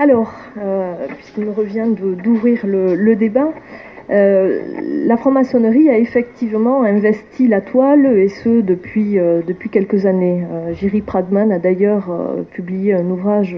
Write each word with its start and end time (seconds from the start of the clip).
Alors, 0.00 0.32
euh, 0.56 0.94
puisqu'il 1.16 1.44
me 1.44 1.50
revient 1.50 1.86
d'ouvrir 1.96 2.64
le, 2.64 3.14
débat, 3.16 3.48
euh, 4.10 4.60
la 5.04 5.16
franc-maçonnerie 5.16 5.90
a 5.90 5.98
effectivement 5.98 6.84
investi 6.84 7.48
la 7.48 7.60
toile, 7.60 8.06
et 8.16 8.28
ce 8.28 8.60
depuis, 8.60 9.18
euh, 9.18 9.42
quelques 9.72 10.06
années. 10.06 10.44
Jiri 10.74 11.02
Pradman 11.02 11.50
a 11.50 11.58
d'ailleurs 11.58 12.12
publié 12.52 12.94
un 12.94 13.10
ouvrage 13.10 13.56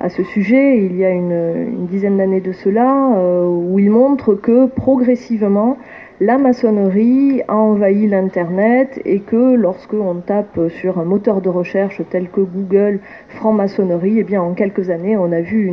à 0.00 0.08
ce 0.08 0.22
sujet 0.22 0.78
il 0.78 0.96
y 0.96 1.04
a 1.04 1.10
une 1.10 1.86
dizaine 1.90 2.16
d'années 2.16 2.40
de 2.40 2.52
cela, 2.52 3.12
où 3.44 3.78
il 3.78 3.90
montre 3.90 4.34
que 4.34 4.68
progressivement, 4.68 5.76
la 6.20 6.36
maçonnerie 6.36 7.42
a 7.46 7.54
envahi 7.54 8.08
l'Internet 8.08 9.00
et 9.04 9.20
que 9.20 9.54
lorsque 9.54 9.94
on 9.94 10.16
tape 10.16 10.68
sur 10.80 10.98
un 10.98 11.04
moteur 11.04 11.40
de 11.40 11.48
recherche 11.48 12.02
tel 12.10 12.28
que 12.28 12.40
Google 12.40 12.98
franc-maçonnerie, 13.28 14.24
eh 14.28 14.38
en 14.38 14.54
quelques 14.54 14.90
années 14.90 15.16
on 15.16 15.30
a 15.30 15.40
vu 15.40 15.72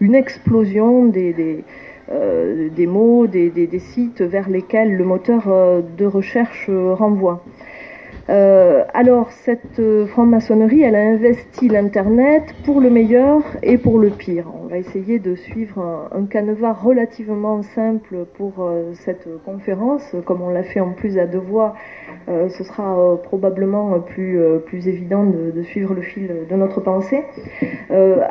une, 0.00 0.14
explosion 0.14 1.04
des, 1.04 1.64
euh, 2.10 2.68
mots, 2.86 3.26
des, 3.26 3.78
sites 3.78 4.22
vers 4.22 4.48
lesquels 4.48 4.96
le 4.96 5.04
moteur 5.04 5.44
euh, 5.48 5.82
de 5.98 6.06
recherche 6.06 6.70
renvoie. 6.70 7.44
Euh, 8.32 8.84
alors, 8.94 9.30
cette 9.30 9.78
euh, 9.78 10.06
franc-maçonnerie, 10.06 10.82
elle 10.82 10.94
a 10.94 11.02
investi 11.02 11.68
l'Internet 11.68 12.54
pour 12.64 12.80
le 12.80 12.88
meilleur 12.88 13.42
et 13.62 13.76
pour 13.76 13.98
le 13.98 14.08
pire. 14.08 14.46
On 14.62 14.68
va 14.68 14.78
essayer 14.78 15.18
de 15.18 15.34
suivre 15.34 16.08
un, 16.14 16.24
canevas 16.24 16.72
relativement 16.72 17.62
simple 17.62 18.24
pour 18.38 18.54
euh, 18.60 18.92
cette 18.94 19.28
conférence. 19.44 20.16
Comme 20.24 20.40
on 20.40 20.48
l'a 20.48 20.62
fait 20.62 20.80
en 20.80 20.92
plus 20.92 21.18
à 21.18 21.26
deux 21.26 21.38
voix, 21.38 21.74
ce 22.28 22.62
sera 22.62 23.18
probablement 23.24 23.98
plus, 23.98 24.38
plus 24.66 24.86
évident 24.86 25.24
de, 25.24 25.62
suivre 25.62 25.92
le 25.92 26.02
fil 26.02 26.30
de 26.48 26.54
notre 26.54 26.80
pensée. 26.80 27.24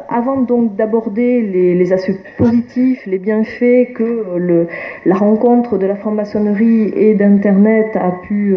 avant 0.09 0.37
donc 0.37 0.75
d'aborder 0.75 1.41
les, 1.41 1.93
aspects 1.93 2.17
positifs, 2.37 3.05
les 3.05 3.19
bienfaits 3.19 3.93
que 3.93 4.67
la 5.05 5.15
rencontre 5.15 5.77
de 5.77 5.85
la 5.85 5.95
franc-maçonnerie 5.95 6.93
et 6.95 7.15
d'Internet 7.15 7.95
a 7.95 8.11
pu, 8.11 8.55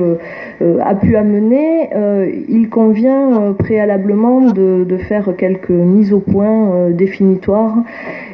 a 0.60 0.94
pu 0.94 1.16
euh, 1.36 2.30
il 2.48 2.68
convient 2.68 3.40
euh, 3.40 3.52
préalablement 3.52 4.52
de, 4.52 4.96
faire 5.08 5.34
quelques 5.36 5.70
mises 5.70 6.12
au 6.12 6.20
point 6.20 6.72
euh, 6.72 6.90
définitoires 6.92 7.76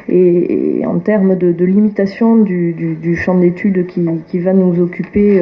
et, 0.09 0.83
en 0.85 0.99
termes 0.99 1.35
de, 1.35 1.65
limitation 1.65 2.37
du, 2.37 3.15
champ 3.15 3.35
d'études 3.35 3.87
qui, 3.87 4.39
va 4.39 4.53
nous 4.53 4.81
occuper 4.81 5.41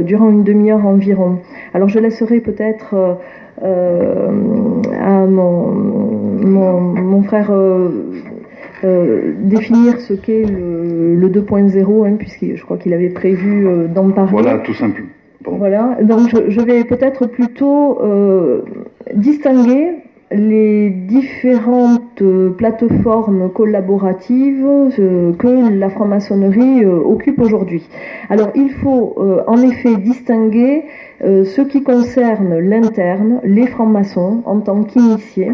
durant 0.00 0.30
une 0.30 0.44
demi-heure 0.44 0.86
environ. 0.86 1.38
Alors 1.74 1.88
je 1.88 1.98
laisserai 1.98 2.40
peut-être 2.40 3.18
à 3.62 5.26
mon, 5.26 7.22
frère 7.22 7.52
définir 8.82 10.00
ce 10.00 10.14
qu'est 10.14 10.44
le, 10.44 11.28
2.0, 11.28 12.06
hein, 12.06 12.16
puisque 12.18 12.54
je 12.54 12.62
crois 12.64 12.78
qu'il 12.78 12.92
avait 12.94 13.10
prévu 13.10 13.66
d'en 13.94 14.10
parler. 14.10 14.30
Voilà, 14.32 14.58
tout 14.58 14.74
simplement. 14.74 15.08
Voilà, 15.46 15.98
donc 16.02 16.30
je, 16.48 16.60
vais 16.62 16.84
peut-être 16.84 17.26
plutôt 17.26 18.00
euh, 18.00 18.62
distinguer 19.14 19.96
les 20.30 20.88
différentes 20.88 22.22
euh, 22.22 22.50
plateformes 22.50 23.50
collaboratives 23.52 24.64
euh, 24.98 25.32
que 25.34 25.78
la 25.78 25.90
franc-maçonnerie 25.90 26.86
occupe 26.86 27.40
aujourd'hui. 27.40 27.86
Alors 28.30 28.50
il 28.54 28.70
faut 28.70 29.16
en 29.46 29.60
effet 29.62 29.96
distinguer 29.96 30.84
ce 31.20 31.60
qui 31.60 31.82
concerne 31.82 32.58
l'interne, 32.58 33.40
les 33.44 33.66
francs-maçons 33.66 34.42
en 34.46 34.60
tant 34.60 34.82
qu'initiés, 34.82 35.52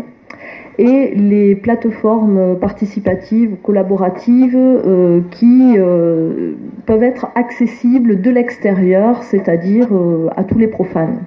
et 0.81 1.15
les 1.15 1.57
plateformes 1.57 2.57
participatives, 2.59 3.57
collaboratives 3.63 4.57
euh, 4.57 5.21
qui 5.31 5.75
euh, 5.77 6.53
peuvent 6.87 7.03
être 7.03 7.27
accessibles 7.35 8.23
de 8.23 8.31
l'extérieur, 8.31 9.23
c'est-à-dire 9.25 9.89
euh, 9.93 10.29
à 10.39 10.43
tous 10.43 10.59
les 10.59 10.69
profanes. 10.69 11.19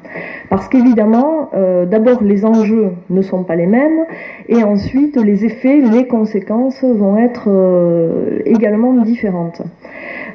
Parce 0.49 0.67
qu'évidemment, 0.67 1.51
d'abord 1.89 2.23
les 2.23 2.45
enjeux 2.45 2.91
ne 3.09 3.21
sont 3.21 3.43
pas 3.43 3.55
les 3.55 3.65
mêmes 3.65 4.05
et 4.47 4.63
ensuite 4.63 5.17
les 5.17 5.45
effets, 5.45 5.81
les 5.81 6.07
conséquences 6.07 6.83
vont 6.83 7.17
être 7.17 7.49
également 8.45 8.93
différentes. 8.93 9.61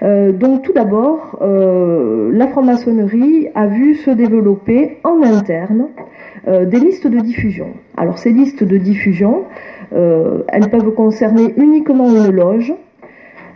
donc 0.03 0.63
tout 0.63 0.73
d'abord, 0.73 1.39
la 1.41 2.47
franc-maçonnerie 2.49 3.49
a 3.55 3.67
vu 3.67 3.95
se 3.95 4.11
développer 4.11 4.99
en 5.05 5.23
interne 5.23 5.87
euh, 6.49 6.65
des 6.65 6.81
listes 6.81 7.07
de 7.07 7.21
diffusion. 7.21 7.75
Alors 7.97 8.17
ces 8.17 8.33
listes 8.33 8.65
de 8.65 8.79
diffusion, 8.79 9.45
euh, 9.93 10.43
elles 10.49 10.71
peuvent 10.71 10.95
concerner 10.95 11.53
uniquement 11.59 12.09
une 12.09 12.31
loge, 12.31 12.73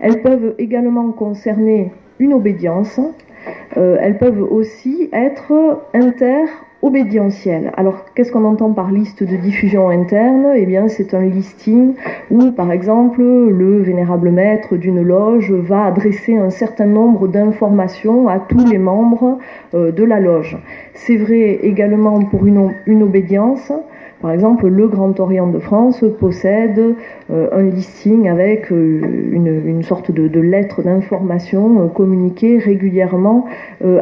elles 0.00 0.20
peuvent 0.20 0.54
également 0.58 1.10
concerner 1.12 1.90
une 2.18 2.34
obédience, 2.34 3.00
euh, 3.78 3.96
elles 3.98 4.18
peuvent 4.18 4.42
aussi 4.42 5.08
être 5.12 5.80
inter 5.94 6.44
obédientielle. 6.82 7.72
Alors, 7.76 8.04
qu'est-ce 8.14 8.32
qu'on 8.32 8.44
entend 8.44 8.72
par 8.72 8.90
liste 8.90 9.22
de 9.22 9.36
diffusion 9.36 9.88
interne? 9.88 10.52
Eh 10.54 10.66
bien, 10.66 10.88
c'est 10.88 11.14
un 11.14 11.22
listing 11.22 11.94
où, 12.30 12.50
par 12.50 12.72
exemple, 12.72 13.22
le 13.22 13.78
vénérable 13.82 14.30
maître 14.30 14.76
d'une 14.76 15.00
loge 15.00 15.52
va 15.52 15.84
adresser 15.86 16.36
un 16.36 16.50
certain 16.50 16.86
nombre 16.86 17.28
d'informations 17.28 18.28
à 18.28 18.40
tous 18.40 18.66
les 18.66 18.78
membres 18.78 19.38
euh, 19.74 19.92
de 19.92 20.04
la 20.04 20.18
loge. 20.18 20.58
C'est 20.94 21.16
vrai 21.16 21.60
également 21.62 22.20
pour 22.20 22.46
une 22.46 23.02
obédience. 23.02 23.72
Par 24.22 24.30
exemple, 24.30 24.68
le 24.68 24.86
Grand 24.88 25.18
Orient 25.20 25.48
de 25.48 25.58
France 25.58 26.04
possède 26.20 26.94
euh, 27.30 27.48
un 27.52 27.62
listing 27.62 28.28
avec 28.28 28.72
euh, 28.72 29.00
une, 29.32 29.82
sorte 29.82 30.10
de, 30.10 30.40
lettre 30.40 30.82
d'information 30.82 31.88
communiquée 31.88 32.58
régulièrement 32.58 33.46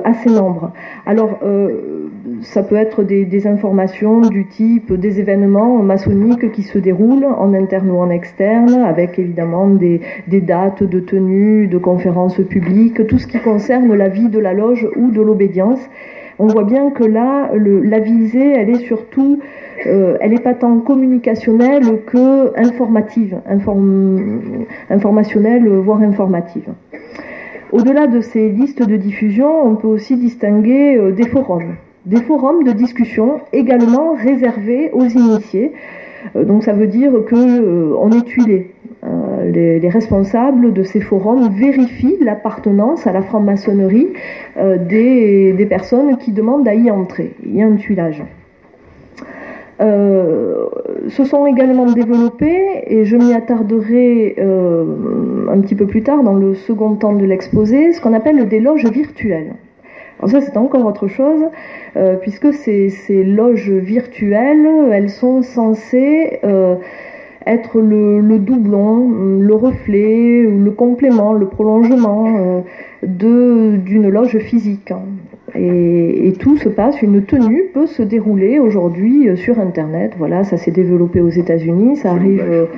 à 0.05 0.13
ses 0.13 0.31
membres. 0.31 0.73
Alors, 1.07 1.39
ça 2.43 2.63
peut 2.63 2.77
être 2.77 3.03
des, 3.03 3.47
informations 3.47 4.21
du 4.21 4.47
type 4.47 4.93
des 4.93 5.21
événements 5.21 5.83
maçonniques 5.83 6.53
qui 6.53 6.63
se 6.63 6.79
déroulent 6.79 7.25
en 7.25 7.55
interne 7.55 7.91
ou 7.91 7.99
en 7.99 8.11
externe, 8.11 8.75
avec 8.75 9.19
évidemment 9.19 9.69
des, 9.69 10.01
dates 10.29 10.83
de 10.83 11.01
tenue, 11.01 11.67
de 11.67 11.79
conférences 11.79 12.41
publiques, 12.49 13.07
tout 13.07 13.19
ce 13.19 13.27
qui 13.27 13.39
concerne 13.39 13.95
la 13.95 14.09
vie 14.09 14.29
de 14.29 14.39
la 14.39 14.53
loge 14.53 14.87
ou 14.97 15.11
de 15.11 15.21
l'obédience. 15.21 15.81
On 16.41 16.47
voit 16.47 16.65
bien 16.65 16.91
que 16.91 17.05
là, 17.05 17.51
la 17.55 17.99
visée, 18.01 18.53
elle 18.53 18.71
est 18.71 18.87
surtout, 18.87 19.41
euh, 19.87 20.17
elle 20.21 20.31
n'est 20.31 20.41
pas 20.41 20.55
tant 20.55 20.81
communicationnelle 20.81 22.03
que 22.07 22.59
informative, 22.59 23.39
informationnelle, 24.89 25.69
voire 25.69 26.01
informative. 26.01 26.69
Au-delà 27.73 28.07
de 28.07 28.21
ces 28.21 28.49
listes 28.49 28.83
de 28.83 28.97
diffusion, 28.97 29.65
on 29.65 29.77
peut 29.77 29.87
aussi 29.87 30.17
distinguer 30.17 30.97
euh, 30.97 31.13
des 31.13 31.29
forums 31.29 31.77
des 32.07 32.23
forums 32.23 32.65
de 32.65 32.73
discussion 32.73 33.41
également 33.53 34.15
réservés 34.15 34.91
aux 34.93 35.05
initiés. 35.05 35.73
Euh, 36.37 36.45
donc 36.45 36.65
ça 36.65 36.73
veut 36.73 36.87
dire 36.87 37.13
que 37.27 37.37
euh, 37.37 37.95
on 37.99 38.11
est 38.11 38.25
tuilé. 38.25 38.73
Euh, 39.41 39.79
les, 39.79 39.89
responsables 39.89 40.73
de 40.73 40.83
ces 40.83 41.01
forums 41.01 41.49
vérifient 41.51 42.19
l'appartenance 42.21 43.07
à 43.07 43.13
la 43.13 43.23
franc-maçonnerie 43.23 44.09
des, 44.57 45.67
personnes 45.69 46.17
qui 46.19 46.33
demandent 46.33 46.69
à 46.69 46.75
y 46.75 46.91
entrer. 46.91 47.33
Il 47.45 47.57
y 47.57 47.63
a 47.63 47.67
un 47.67 47.77
tuilage. 47.77 48.23
se 49.81 51.25
sont 51.25 51.47
également 51.47 51.87
développés, 51.87 52.85
et 52.87 53.05
je 53.05 53.17
m'y 53.17 53.35
attarderai 53.35 54.37
un 54.39 55.61
petit 55.61 55.75
peu 55.75 55.87
plus 55.87 56.03
tard 56.03 56.23
dans 56.23 56.35
le 56.35 56.55
second 56.55 56.95
temps 56.95 57.15
de 57.15 57.25
l'exposé, 57.25 57.93
ce 57.93 58.01
qu'on 58.01 58.15
appelle 58.15 58.49
des 58.49 58.61
loges 58.61 58.87
virtuelles. 58.87 59.55
Alors 60.21 60.31
ça, 60.33 60.41
c'est 60.43 60.59
encore 60.59 60.85
autre 60.85 61.09
chose, 61.09 61.47
euh, 61.97 62.17
puisque 62.17 62.53
ces, 62.53 63.25
loges 63.25 63.71
virtuelles, 63.71 64.69
elles 64.93 65.09
sont 65.09 65.41
censées 65.41 66.41
euh, 66.45 66.77
être 67.47 67.81
le, 67.81 68.21
le, 68.21 68.39
doublon, 68.39 69.11
le 69.39 69.55
reflet, 69.55 70.43
le 70.43 70.71
complément, 70.71 71.33
le 71.33 71.47
prolongement 71.47 72.27
euh, 72.39 72.61
de 73.07 73.77
d'une 73.77 74.09
loge 74.09 74.39
physique. 74.39 74.93
Et, 75.55 76.29
et, 76.29 76.33
tout 76.35 76.57
se 76.59 76.69
passe, 76.69 77.03
une 77.03 77.25
tenue 77.25 77.71
peut 77.75 77.87
se 77.87 78.03
dérouler 78.03 78.59
aujourd'hui 78.59 79.29
euh, 79.29 79.37
sur 79.37 79.59
Internet. 79.59 80.13
Voilà, 80.19 80.45
ça 80.45 80.57
s'est 80.57 80.71
développé 80.71 81.21
aux 81.21 81.29
États-Unis, 81.31 81.97
ça 81.97 82.11
arrive 82.11 82.69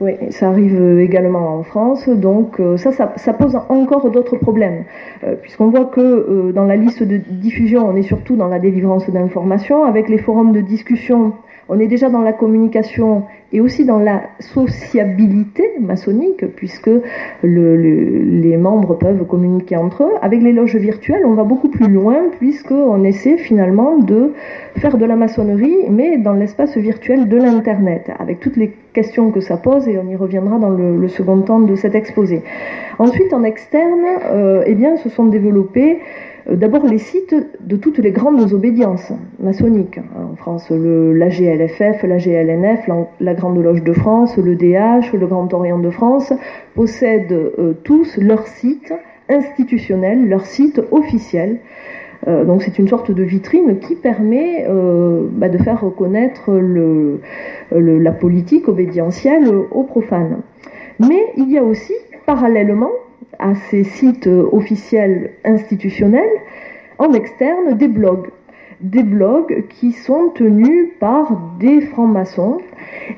oui, 0.00 0.12
ça 0.30 0.48
arrive 0.48 0.98
également 0.98 1.56
en 1.56 1.62
France, 1.62 2.08
donc 2.08 2.58
euh, 2.58 2.76
ça, 2.76 2.90
ça, 2.90 3.32
pose 3.32 3.56
encore 3.68 4.10
d'autres 4.10 4.36
problèmes, 4.36 4.84
euh, 5.22 5.36
puisqu'on 5.40 5.68
voit 5.68 5.84
que 5.84 6.50
dans 6.50 6.64
la 6.64 6.74
liste 6.74 7.04
de 7.04 7.16
diffusion, 7.16 7.88
on 7.88 7.94
est 7.94 8.02
surtout 8.02 8.34
dans 8.34 8.48
la 8.48 8.58
délivrance 8.58 9.08
d'informations, 9.08 9.84
avec 9.84 10.08
les 10.08 10.18
forums 10.18 10.52
de 10.52 10.60
discussion, 10.60 11.32
On 11.68 11.78
est 11.78 11.86
déjà 11.86 12.10
dans 12.10 12.20
la 12.20 12.32
communication 12.32 13.24
et 13.52 13.60
aussi 13.60 13.84
dans 13.84 13.98
la 13.98 14.22
sociabilité 14.40 15.62
maçonnique, 15.80 16.44
puisque 16.56 16.90
les 17.42 18.56
membres 18.56 18.94
peuvent 18.98 19.24
communiquer 19.26 19.76
entre 19.76 20.04
eux. 20.04 20.12
Avec 20.20 20.42
les 20.42 20.52
loges 20.52 20.76
virtuelles, 20.76 21.24
on 21.24 21.34
va 21.34 21.44
beaucoup 21.44 21.68
plus 21.68 21.88
loin, 21.88 22.30
puisqu'on 22.38 23.04
essaie 23.04 23.38
finalement 23.38 23.98
de 23.98 24.32
faire 24.76 24.98
de 24.98 25.04
la 25.04 25.16
maçonnerie, 25.16 25.88
mais 25.90 26.18
dans 26.18 26.32
l'espace 26.32 26.76
virtuel 26.76 27.28
de 27.28 27.36
l'Internet, 27.36 28.10
avec 28.18 28.40
toutes 28.40 28.56
les 28.56 28.72
questions 28.92 29.30
que 29.30 29.40
ça 29.40 29.56
pose, 29.56 29.88
et 29.88 29.98
on 29.98 30.08
y 30.08 30.16
reviendra 30.16 30.58
dans 30.58 30.70
le, 30.70 31.08
second 31.08 31.40
temps 31.42 31.60
de 31.60 31.74
cet 31.76 31.94
exposé. 31.94 32.42
Ensuite, 32.98 33.32
en 33.32 33.44
externe, 33.44 34.04
euh, 34.26 34.64
eh 34.66 34.74
bien, 34.74 34.96
se 34.96 35.08
sont 35.08 35.26
développés 35.26 36.00
d'abord 36.50 36.84
les 36.86 36.98
sites 36.98 37.34
de 37.60 37.76
toutes 37.76 37.98
les 37.98 38.10
grandes 38.10 38.52
obédiences 38.52 39.12
maçonniques. 39.38 39.98
Hein, 39.98 40.28
en 40.32 40.36
France, 40.36 40.70
le, 40.70 41.12
la 41.12 41.28
GLFF, 41.28 42.02
la 42.02 42.18
GLNF, 42.18 42.88
la, 43.20 43.34
Grande 43.34 43.62
Loge 43.62 43.82
de 43.82 43.92
France, 43.92 44.36
le 44.36 44.54
DH, 44.54 45.12
le 45.12 45.26
Grand 45.26 45.52
Orient 45.54 45.78
de 45.78 45.90
France, 45.90 46.32
possèdent 46.74 47.32
euh, 47.32 47.72
tous 47.84 48.18
leur 48.18 48.46
site 48.46 48.92
institutionnel, 49.28 50.28
leur 50.28 50.44
site 50.44 50.80
officiel. 50.90 51.60
Euh, 52.28 52.44
donc 52.44 52.62
c'est 52.62 52.78
une 52.78 52.88
sorte 52.88 53.10
de 53.10 53.22
vitrine 53.22 53.78
qui 53.78 53.94
permet 53.94 54.66
bah, 55.32 55.48
de 55.48 55.58
faire 55.58 55.80
reconnaître 55.80 56.52
le, 56.52 57.20
la 57.70 58.12
politique 58.12 58.68
obédientielle 58.68 59.48
aux 59.48 59.84
profanes. 59.84 60.42
Mais 61.00 61.32
il 61.36 61.50
y 61.50 61.58
a 61.58 61.64
aussi, 61.64 61.94
parallèlement, 62.26 62.90
à 63.38 63.54
ces 63.70 63.84
sites 63.84 64.28
officiels 64.52 65.32
institutionnels, 65.44 66.30
en 66.98 67.12
externe, 67.12 67.76
des 67.76 67.88
blogs. 67.88 68.30
Des 68.80 69.02
blogs 69.02 69.64
qui 69.68 69.92
sont 69.92 70.30
tenus 70.34 70.88
par 71.00 71.56
des 71.58 71.80
francs-maçons 71.80 72.58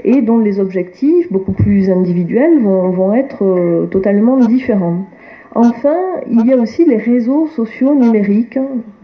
et 0.04 0.22
dont 0.22 0.38
les 0.38 0.60
objectifs, 0.60 1.30
beaucoup 1.32 1.52
plus 1.52 1.90
individuels, 1.90 2.60
vont, 2.60 3.14
être 3.14 3.44
euh, 3.44 3.86
totalement 3.86 4.36
différents. 4.36 5.06
Enfin, 5.54 5.96
il 6.30 6.46
y 6.46 6.52
a 6.52 6.56
aussi 6.56 6.84
les 6.84 6.98
réseaux 6.98 7.46
sociaux 7.48 7.94
numériques, 7.94 8.58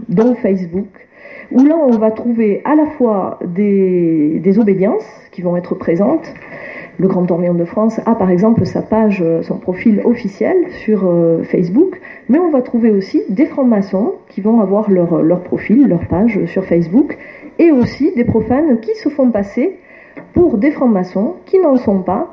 dont 0.09 0.35
Facebook, 0.35 1.09
où 1.51 1.65
là 1.65 1.77
on 1.77 1.97
va 1.97 2.11
trouver 2.11 2.61
à 2.65 2.75
la 2.75 2.87
fois 2.87 3.39
des, 3.45 4.39
des 4.41 4.59
obédiences 4.59 5.07
qui 5.33 5.43
vont 5.43 5.57
être 5.57 5.75
présentes, 5.75 6.33
le 7.03 7.09
Grand 7.09 7.29
Orient 7.33 7.55
de 7.55 7.65
France 7.65 8.01
a 8.07 8.15
par 8.15 8.31
exemple 8.31 8.65
sa 8.65 8.81
page, 8.81 9.21
euh, 9.23 9.43
son 9.43 9.59
profil 9.59 10.01
officiel 10.05 10.57
sur 10.85 11.05
euh, 11.05 11.43
Facebook, 11.43 12.01
mais 12.29 12.39
on 12.39 12.49
va 12.49 12.63
trouver 12.63 12.91
aussi 12.91 13.23
des 13.29 13.47
francs-maçons 13.47 14.15
qui 14.29 14.41
vont 14.41 14.61
avoir 14.61 14.89
leur, 14.89 15.21
leur 15.21 15.41
profil, 15.41 15.89
leur 15.89 16.07
page 16.07 16.45
sur 16.47 16.65
Facebook, 16.65 17.19
et 17.59 17.73
aussi 17.73 18.15
des 18.15 18.25
profanes 18.25 18.79
qui 18.79 18.95
se 18.95 19.09
font 19.09 19.33
passer 19.33 19.79
pour 20.33 20.59
des 20.59 20.71
francs-maçons 20.71 21.35
qui 21.45 21.59
n'en 21.59 21.77
sont 21.77 22.03
pas 22.03 22.33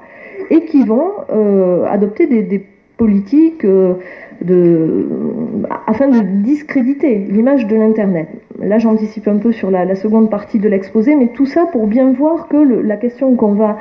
et 0.52 0.66
qui 0.66 0.86
vont 0.86 1.14
euh, 1.32 1.86
adopter 1.86 2.28
des 2.28 2.64
politiques 2.98 3.66
afin 5.88 6.08
de 6.08 6.20
discréditer 6.44 7.28
l'image 7.30 7.68
de 7.68 7.76
l'Internet. 7.76 8.28
Là, 8.60 8.78
j'anticipe 8.78 9.28
un 9.28 9.38
peu 9.38 9.52
sur 9.52 9.72
la, 9.72 9.96
seconde 9.96 10.30
partie 10.30 10.60
de 10.60 10.70
l'exposé, 10.70 11.16
mais 11.16 11.28
tout 11.28 11.46
ça 11.46 11.66
pour 11.66 11.88
bien 11.88 12.12
voir 12.12 12.48
que 12.48 12.58
la 12.58 12.98
question 12.98 13.36
qu'on 13.36 13.54
va 13.54 13.78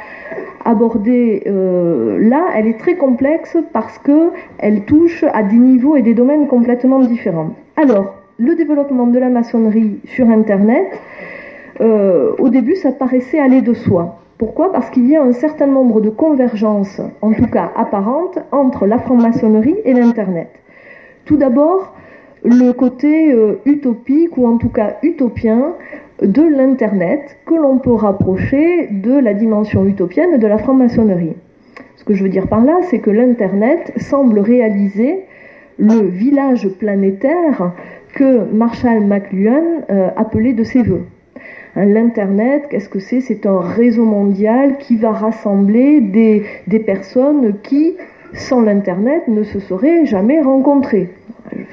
aborder 0.64 1.42
euh, 1.46 2.18
là, 2.20 2.46
elle 2.54 2.66
est 2.66 2.78
très 2.78 2.96
complexe 2.96 3.56
parce 3.72 3.98
que 3.98 4.30
elle 4.58 4.84
touche 4.84 5.24
à 5.32 5.42
des 5.42 5.56
niveaux 5.56 5.96
et 5.96 6.02
des 6.02 6.14
domaines 6.14 6.46
complètement 6.46 7.00
différents. 7.00 7.50
Alors, 7.76 8.14
le 8.38 8.54
développement 8.54 9.06
de 9.06 9.18
la 9.18 9.28
maçonnerie 9.28 9.98
sur 10.04 10.28
Internet, 10.28 10.86
euh, 11.80 12.32
au 12.38 12.48
début, 12.48 12.76
ça 12.76 12.92
paraissait 12.92 13.38
aller 13.38 13.62
de 13.62 13.74
soi. 13.74 14.18
Pourquoi? 14.38 14.70
Parce 14.70 14.88
qu'il 14.90 15.08
y 15.08 15.16
a 15.16 15.22
un 15.22 15.32
certain 15.32 15.66
nombre 15.66 16.00
de 16.00 16.10
convergences, 16.10 17.00
en 17.22 17.32
tout 17.32 17.48
cas 17.48 17.72
apparentes, 17.74 18.38
entre 18.52 18.86
la 18.86 18.98
franc-maçonnerie 18.98 19.76
et 19.84 19.92
l'Internet. 19.92 20.48
Tout 21.24 21.36
d'abord, 21.36 21.92
le 22.44 22.70
côté 22.70 23.32
euh, 23.32 23.60
utopique 23.64 24.38
ou 24.38 24.46
en 24.46 24.56
tout 24.56 24.68
cas 24.68 24.98
utopien 25.02 25.74
de 26.22 26.42
l'Internet 26.42 27.36
que 27.46 27.54
l'on 27.54 27.78
peut 27.78 27.92
rapprocher 27.92 28.86
de 28.92 29.18
la 29.18 29.34
dimension 29.34 29.84
utopienne 29.84 30.38
de 30.38 30.46
la 30.46 30.58
franc-maçonnerie. 30.58 31.34
Ce 31.96 32.04
que 32.04 32.14
je 32.14 32.22
veux 32.22 32.28
dire 32.28 32.46
par 32.46 32.64
là, 32.64 32.78
c'est 32.82 33.00
que 33.00 33.10
l'Internet 33.10 33.92
semble 33.96 34.38
réaliser 34.38 35.24
le 35.78 36.06
village 36.06 36.68
planétaire 36.78 37.72
que 38.14 38.44
Marshall 38.52 39.00
McLuhan 39.00 39.82
euh, 39.90 40.10
appelait 40.16 40.52
de 40.52 40.62
ses 40.62 40.82
voeux. 40.82 41.06
L'Internet, 41.76 42.64
qu'est-ce 42.70 42.88
que 42.88 42.98
c'est? 42.98 43.20
C'est 43.20 43.46
un 43.46 43.60
réseau 43.60 44.04
mondial 44.04 44.78
qui 44.78 44.96
va 44.96 45.12
rassembler 45.12 46.00
des, 46.00 46.78
personnes 46.80 47.54
qui, 47.62 47.96
sans 48.34 48.62
l'Internet, 48.62 49.28
ne 49.28 49.44
se 49.44 49.60
seraient 49.60 50.04
jamais 50.06 50.40
rencontrées. 50.40 51.10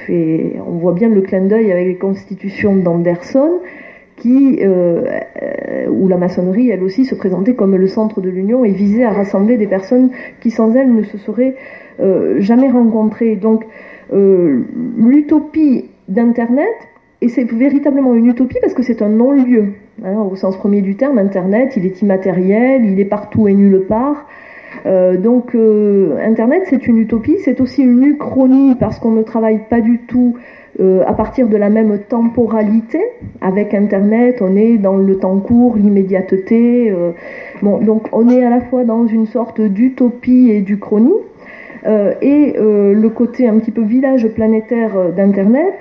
on 0.09 0.77
voit 0.77 0.93
bien 0.93 1.09
le 1.09 1.21
clin 1.21 1.41
d'œil 1.41 1.71
avec 1.71 1.87
les 1.87 1.95
constitutions 1.95 2.75
d'Anderson, 2.75 3.61
qui, 4.17 4.59
euh, 4.61 5.03
euh, 5.41 5.87
où 5.89 6.07
la 6.07 6.17
maçonnerie, 6.17 6.69
elle 6.69 6.83
aussi, 6.83 7.05
se 7.05 7.15
présentait 7.15 7.55
comme 7.55 7.75
le 7.75 7.87
centre 7.87 8.21
de 8.21 8.29
l'Union 8.29 8.63
et 8.63 8.71
visait 8.71 9.03
à 9.03 9.11
rassembler 9.11 9.57
des 9.57 9.67
personnes 9.67 10.11
qui, 10.39 10.51
sans 10.51 10.73
elle, 10.75 10.93
ne 10.93 11.03
se 11.03 11.17
seraient 11.17 11.55
euh, 11.99 12.39
jamais 12.39 12.69
rencontrées. 12.69 13.35
Donc, 13.35 13.65
l'utopie 14.11 15.89
d'Internet, 16.07 16.75
et 17.21 17.29
c'est 17.29 17.49
véritablement 17.51 18.13
une 18.13 18.27
utopie 18.27 18.57
parce 18.61 18.73
que 18.73 18.83
c'est 18.83 19.01
un 19.01 19.09
non-lieu. 19.09 19.73
Hein, 20.03 20.17
au 20.29 20.35
sens 20.35 20.57
premier 20.57 20.81
du 20.81 20.95
terme, 20.95 21.17
Internet, 21.17 21.73
il 21.77 21.85
est 21.85 22.01
immatériel, 22.01 22.85
il 22.85 22.99
est 22.99 23.05
partout 23.05 23.47
et 23.47 23.53
nulle 23.53 23.85
part. 23.87 24.25
Euh, 24.85 25.17
donc 25.17 25.55
euh, 25.55 26.17
Internet, 26.23 26.63
c'est 26.69 26.87
une 26.87 26.97
utopie, 26.97 27.37
c'est 27.43 27.61
aussi 27.61 27.81
une 27.81 28.03
uchronie 28.03 28.75
parce 28.75 28.99
qu'on 28.99 29.11
ne 29.11 29.23
travaille 29.23 29.61
pas 29.69 29.81
du 29.81 29.99
tout 29.99 30.35
euh, 30.79 31.03
à 31.07 31.13
partir 31.13 31.47
de 31.47 31.57
la 31.57 31.69
même 31.69 31.97
temporalité. 32.09 32.99
Avec 33.41 33.73
Internet, 33.73 34.41
on 34.41 34.55
est 34.55 34.77
dans 34.77 34.97
le 34.97 35.17
temps 35.17 35.39
court, 35.39 35.77
l'immédiateté. 35.77 36.93
bon, 37.61 37.77
donc 37.77 38.07
on 38.11 38.29
est 38.29 38.43
à 38.43 38.49
la 38.49 38.61
fois 38.61 38.83
dans 38.83 39.07
une 39.07 39.25
sorte 39.25 39.61
d'utopie 39.61 40.49
et 40.51 40.61
d'uchronie. 40.61 41.13
et 42.21 42.55
le 42.57 43.07
côté 43.09 43.47
un 43.47 43.59
petit 43.59 43.71
peu 43.71 43.83
village 43.83 44.27
planétaire 44.29 45.13
d'Internet, 45.15 45.73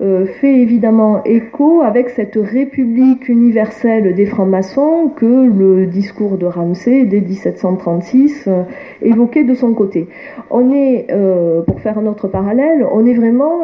euh, 0.00 0.26
fait 0.26 0.60
évidemment 0.60 1.24
écho 1.24 1.82
avec 1.82 2.10
cette 2.10 2.36
république 2.36 3.28
universelle 3.28 4.14
des 4.14 4.26
francs-maçons 4.26 5.10
que 5.16 5.26
le 5.26 5.86
discours 5.86 6.38
de 6.38 6.46
Ramsay 6.46 7.04
dès 7.04 7.20
1736 7.20 8.44
euh, 8.46 8.62
évoquait 9.02 9.42
de 9.42 9.54
son 9.54 9.74
côté. 9.74 10.06
On 10.50 10.72
est, 10.72 11.08
euh, 11.10 11.62
pour 11.62 11.80
faire 11.80 11.98
un 11.98 12.06
autre 12.06 12.28
parallèle, 12.28 12.86
on 12.92 13.06
est 13.06 13.14
vraiment, 13.14 13.62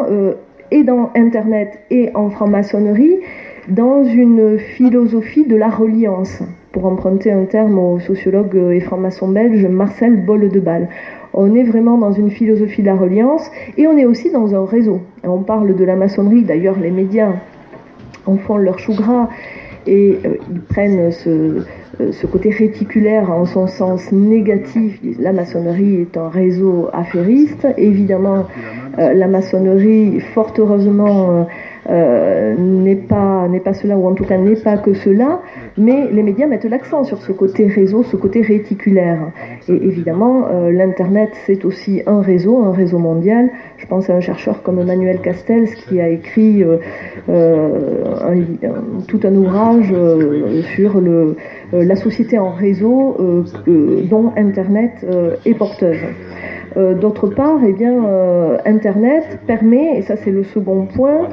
et 0.72 0.82
dans 0.82 1.10
Internet 1.14 1.78
et 1.90 2.10
en 2.16 2.30
franc-maçonnerie, 2.30 3.20
dans 3.68 4.02
une 4.02 4.58
philosophie 4.58 5.46
de 5.46 5.54
la 5.54 5.68
reliance, 5.68 6.42
pour 6.72 6.86
emprunter 6.86 7.30
un 7.30 7.44
terme 7.44 7.78
au 7.78 8.00
sociologue 8.00 8.56
et 8.72 8.80
franc-maçon 8.80 9.28
belge 9.28 9.64
Marcel 9.66 10.26
Bolle 10.26 10.48
de 10.48 10.58
Balle. 10.58 10.88
On 11.34 11.54
est 11.54 11.64
vraiment 11.64 11.98
dans 11.98 12.12
une 12.12 12.30
philosophie 12.30 12.82
de 12.82 12.86
la 12.86 12.96
reliance 12.96 13.50
et 13.76 13.86
on 13.86 13.96
est 13.98 14.04
aussi 14.04 14.30
dans 14.30 14.54
un 14.54 14.64
réseau. 14.64 15.00
on 15.24 15.42
parle 15.42 15.74
de 15.74 15.84
la 15.84 15.96
maçonnerie, 15.96 16.42
d'ailleurs 16.42 16.78
les 16.78 16.90
médias 16.90 17.32
en 18.26 18.36
font 18.36 18.56
leur 18.56 18.78
chou 18.78 18.94
gras 18.94 19.28
et 19.86 20.18
euh, 20.24 20.36
ils 20.50 20.60
prennent 20.60 21.12
ce, 21.12 21.28
euh, 22.00 22.12
ce, 22.12 22.26
côté 22.26 22.50
réticulaire 22.50 23.30
en 23.30 23.44
son 23.44 23.66
sens 23.66 24.12
négatif. 24.12 24.98
La 25.18 25.32
maçonnerie 25.32 26.00
est 26.00 26.16
un 26.16 26.28
réseau 26.28 26.88
affairiste. 26.92 27.66
Évidemment, 27.76 28.46
euh, 28.98 29.12
la 29.12 29.26
maçonnerie, 29.26 30.20
fort 30.20 30.54
heureusement, 30.58 31.46
euh, 31.90 32.54
n'est 32.56 32.96
pas 32.96 33.46
n'est 33.48 33.60
pas 33.60 33.74
cela 33.74 33.96
ou 33.96 34.06
en 34.06 34.14
tout 34.14 34.24
cas 34.24 34.38
n'est 34.38 34.56
pas 34.56 34.78
que 34.78 34.94
cela, 34.94 35.42
mais 35.76 36.08
les 36.10 36.22
médias 36.22 36.46
mettent 36.46 36.64
l'accent 36.64 37.04
sur 37.04 37.20
ce 37.20 37.32
côté 37.32 37.66
réseau, 37.66 38.02
ce 38.02 38.16
côté 38.16 38.40
réticulaire. 38.40 39.30
Et 39.68 39.74
évidemment, 39.74 40.46
euh, 40.50 40.72
l'internet 40.72 41.30
c'est 41.46 41.64
aussi 41.64 42.02
un 42.06 42.22
réseau, 42.22 42.64
un 42.64 42.72
réseau 42.72 42.98
mondial. 42.98 43.50
Je 43.76 43.86
pense 43.86 44.08
à 44.08 44.14
un 44.14 44.20
chercheur 44.20 44.62
comme 44.62 44.78
Emmanuel 44.80 45.20
Castells 45.20 45.74
qui 45.74 46.00
a 46.00 46.08
écrit 46.08 46.64
euh, 46.64 46.78
tout 49.06 49.20
un 49.24 49.34
ouvrage 49.34 49.94
sur 50.74 51.00
le 51.00 51.36
la 51.72 51.96
société 51.96 52.38
en 52.38 52.50
réseau 52.50 53.16
dont 53.66 54.32
Internet 54.36 55.04
est 55.44 55.54
porteuse. 55.54 55.98
Euh, 56.76 56.94
d'autre 56.94 57.28
part, 57.28 57.60
eh 57.66 57.72
bien, 57.72 58.04
euh, 58.04 58.58
Internet 58.64 59.38
permet, 59.46 59.98
et 59.98 60.02
ça 60.02 60.16
c'est 60.16 60.32
le 60.32 60.42
second 60.42 60.86
point, 60.86 61.28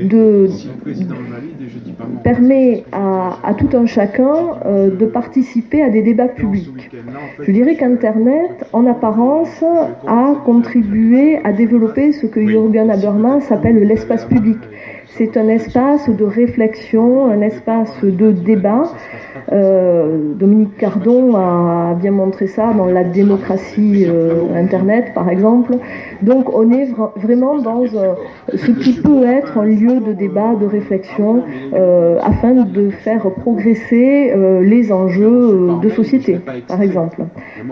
de, 0.00 0.48
permet 2.22 2.84
à, 2.92 3.54
tout 3.58 3.76
un 3.76 3.86
chacun 3.86 4.34
euh, 4.64 4.90
de 4.90 5.06
participer 5.06 5.82
à 5.82 5.90
des 5.90 6.02
débats 6.02 6.28
publics. 6.28 6.90
Je 7.40 7.50
dirais 7.50 7.74
qu'Internet, 7.74 8.66
en 8.72 8.86
apparence, 8.86 9.64
a 10.06 10.34
contribué 10.44 11.38
à 11.42 11.52
développer 11.52 12.12
ce 12.12 12.26
que 12.26 12.46
Jürgen 12.46 12.90
Habermas 12.90 13.50
appelle 13.50 13.78
l'espace 13.82 14.24
public 14.26 14.58
c'est 15.16 15.36
un 15.36 15.48
espace 15.48 16.08
de 16.08 16.24
réflexion, 16.24 17.30
un 17.30 17.40
espace 17.40 17.94
de 18.02 18.32
débat. 18.32 18.82
Euh, 19.52 20.34
Dominique 20.34 20.76
Cardon 20.76 21.36
a 21.36 21.94
bien 21.94 22.10
montré 22.10 22.46
ça 22.46 22.72
dans 22.72 22.86
la 22.86 23.04
démocratie 23.04 24.06
euh, 24.08 24.54
Internet, 24.54 25.12
par 25.14 25.28
exemple. 25.28 25.74
Donc 26.22 26.52
on 26.52 26.70
est 26.72 26.88
vraiment 27.16 27.58
dans 27.58 27.84
ce 27.86 28.70
qui 28.72 28.94
peut 28.94 29.24
être 29.24 29.58
un 29.58 29.66
lieu 29.66 30.00
de 30.00 30.12
débat, 30.12 30.54
de 30.60 30.66
réflexion, 30.66 31.42
euh, 31.74 32.18
afin 32.22 32.52
de 32.52 32.90
faire 32.90 33.30
progresser 33.30 34.32
les 34.62 34.92
enjeux 34.92 35.78
de 35.82 35.88
société, 35.90 36.40
par 36.66 36.82
exemple. 36.82 37.22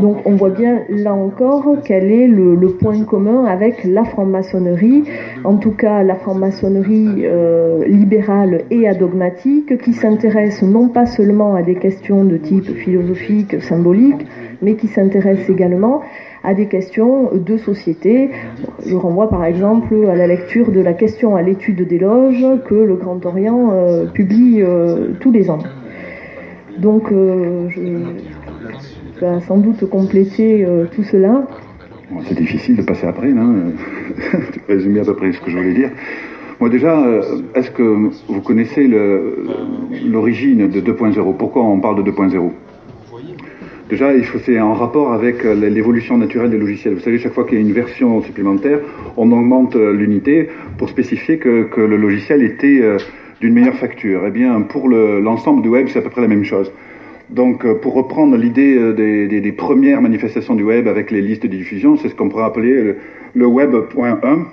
Donc 0.01 0.19
on 0.27 0.33
voit 0.33 0.51
bien 0.51 0.81
là 0.89 1.13
encore 1.13 1.67
quel 1.85 2.11
est 2.11 2.29
le 2.29 2.69
point 2.81 3.03
commun 3.05 3.45
avec 3.47 3.85
la 3.85 4.05
franc-maçonnerie, 4.05 5.05
en 5.45 5.57
tout 5.57 5.73
cas 5.73 6.03
la 6.03 6.17
franc-maçonnerie 6.17 7.27
euh, 7.33 7.85
libérale 7.87 8.65
et 8.71 8.87
adogmatique, 8.87 9.79
qui 9.79 9.95
s'intéresse 9.95 10.63
non 10.63 10.89
pas 10.89 11.07
seulement 11.07 11.55
à 11.55 11.63
des 11.63 11.77
questions 11.77 12.25
de 12.25 12.37
type 12.37 12.71
philosophique, 12.77 13.63
symbolique, 13.63 14.27
mais 14.61 14.75
qui 14.75 14.87
s'intéresse 14.87 15.49
également 15.49 16.03
à 16.45 16.53
des 16.53 16.67
questions 16.67 17.31
de 17.33 17.57
société. 17.57 18.31
Je 18.85 18.95
renvoie 18.95 19.31
par 19.31 19.47
exemple 19.47 19.95
à 20.11 20.15
la 20.15 20.27
lecture 20.27 20.73
de 20.73 20.81
la 20.81 20.93
question 20.93 21.35
à 21.35 21.41
l'étude 21.41 21.87
des 21.89 21.99
loges 21.99 22.45
que 22.67 22.75
le 22.75 22.97
Grand 22.97 23.25
Orient 23.25 23.71
euh, 23.73 24.05
publie 24.07 24.61
euh, 24.61 25.13
tous 25.21 25.31
les 25.31 25.49
ans. 25.49 25.61
Donc 26.79 27.09
je 27.11 27.81
vais 27.81 29.41
sans 29.47 29.57
doute 29.57 29.89
compléter 29.89 30.67
tout 30.95 31.05
cela. 31.05 31.47
C'est 32.25 32.37
difficile 32.37 32.77
de 32.77 32.83
passer 32.83 33.07
après, 33.07 33.29
non 33.33 33.73
peux 34.67 34.75
résumer 34.75 35.01
à 35.01 35.05
peu 35.05 35.17
près 35.17 35.33
ce 35.33 35.41
que 35.41 35.51
je 35.51 35.57
voulais 35.57 35.75
dire. 35.75 35.91
Moi 36.63 36.69
déjà, 36.69 36.97
euh, 36.97 37.23
est-ce 37.57 37.73
que 37.73 37.83
vous 37.83 38.41
connaissez 38.41 38.89
l'origine 40.07 40.69
de 40.69 40.81
2.0 40.81 41.37
Pourquoi 41.37 41.65
on 41.65 41.81
parle 41.81 42.05
de 42.05 42.09
2.0 42.09 42.53
Déjà, 43.91 44.11
c'est 44.45 44.61
en 44.61 44.73
rapport 44.73 45.13
avec 45.13 45.45
euh, 45.45 45.57
l'évolution 45.57 46.17
naturelle 46.19 46.51
des 46.51 46.59
logiciels. 46.59 46.95
Vous 46.95 47.01
savez, 47.01 47.19
chaque 47.19 47.33
fois 47.33 47.43
qu'il 47.47 47.55
y 47.55 47.57
a 47.57 47.61
une 47.63 47.73
version 47.73 48.23
supplémentaire, 48.23 48.79
on 49.17 49.33
augmente 49.33 49.75
euh, 49.75 49.93
l'unité 49.93 50.51
pour 50.79 50.89
spécifier 50.89 51.39
que, 51.39 51.69
le 51.77 51.97
logiciel 51.97 52.45
était 52.45 52.81
d'une 53.41 53.55
meilleure 53.55 53.75
facture. 53.75 54.23
Eh 54.29 54.31
bien, 54.31 54.61
pour 54.61 54.89
l'ensemble 54.89 55.63
du 55.63 55.69
web, 55.69 55.89
c'est 55.89 55.99
à 55.99 56.03
peu 56.03 56.11
près 56.11 56.23
la 56.23 56.29
même 56.29 56.45
chose. 56.45 56.71
Donc, 57.29 57.67
pour 57.81 57.95
reprendre 57.95 58.37
l'idée 58.37 58.93
des, 58.93 59.53
premières 59.53 60.01
manifestations 60.01 60.55
du 60.55 60.63
web 60.63 60.87
avec 60.87 61.11
les 61.11 61.23
listes 61.23 61.43
de 61.43 61.49
diffusion, 61.49 61.97
c'est 61.97 62.09
ce 62.09 62.15
qu'on 62.15 62.29
pourrait 62.29 62.45
appeler 62.45 62.95
le, 63.35 63.47
web.1, 63.47 64.45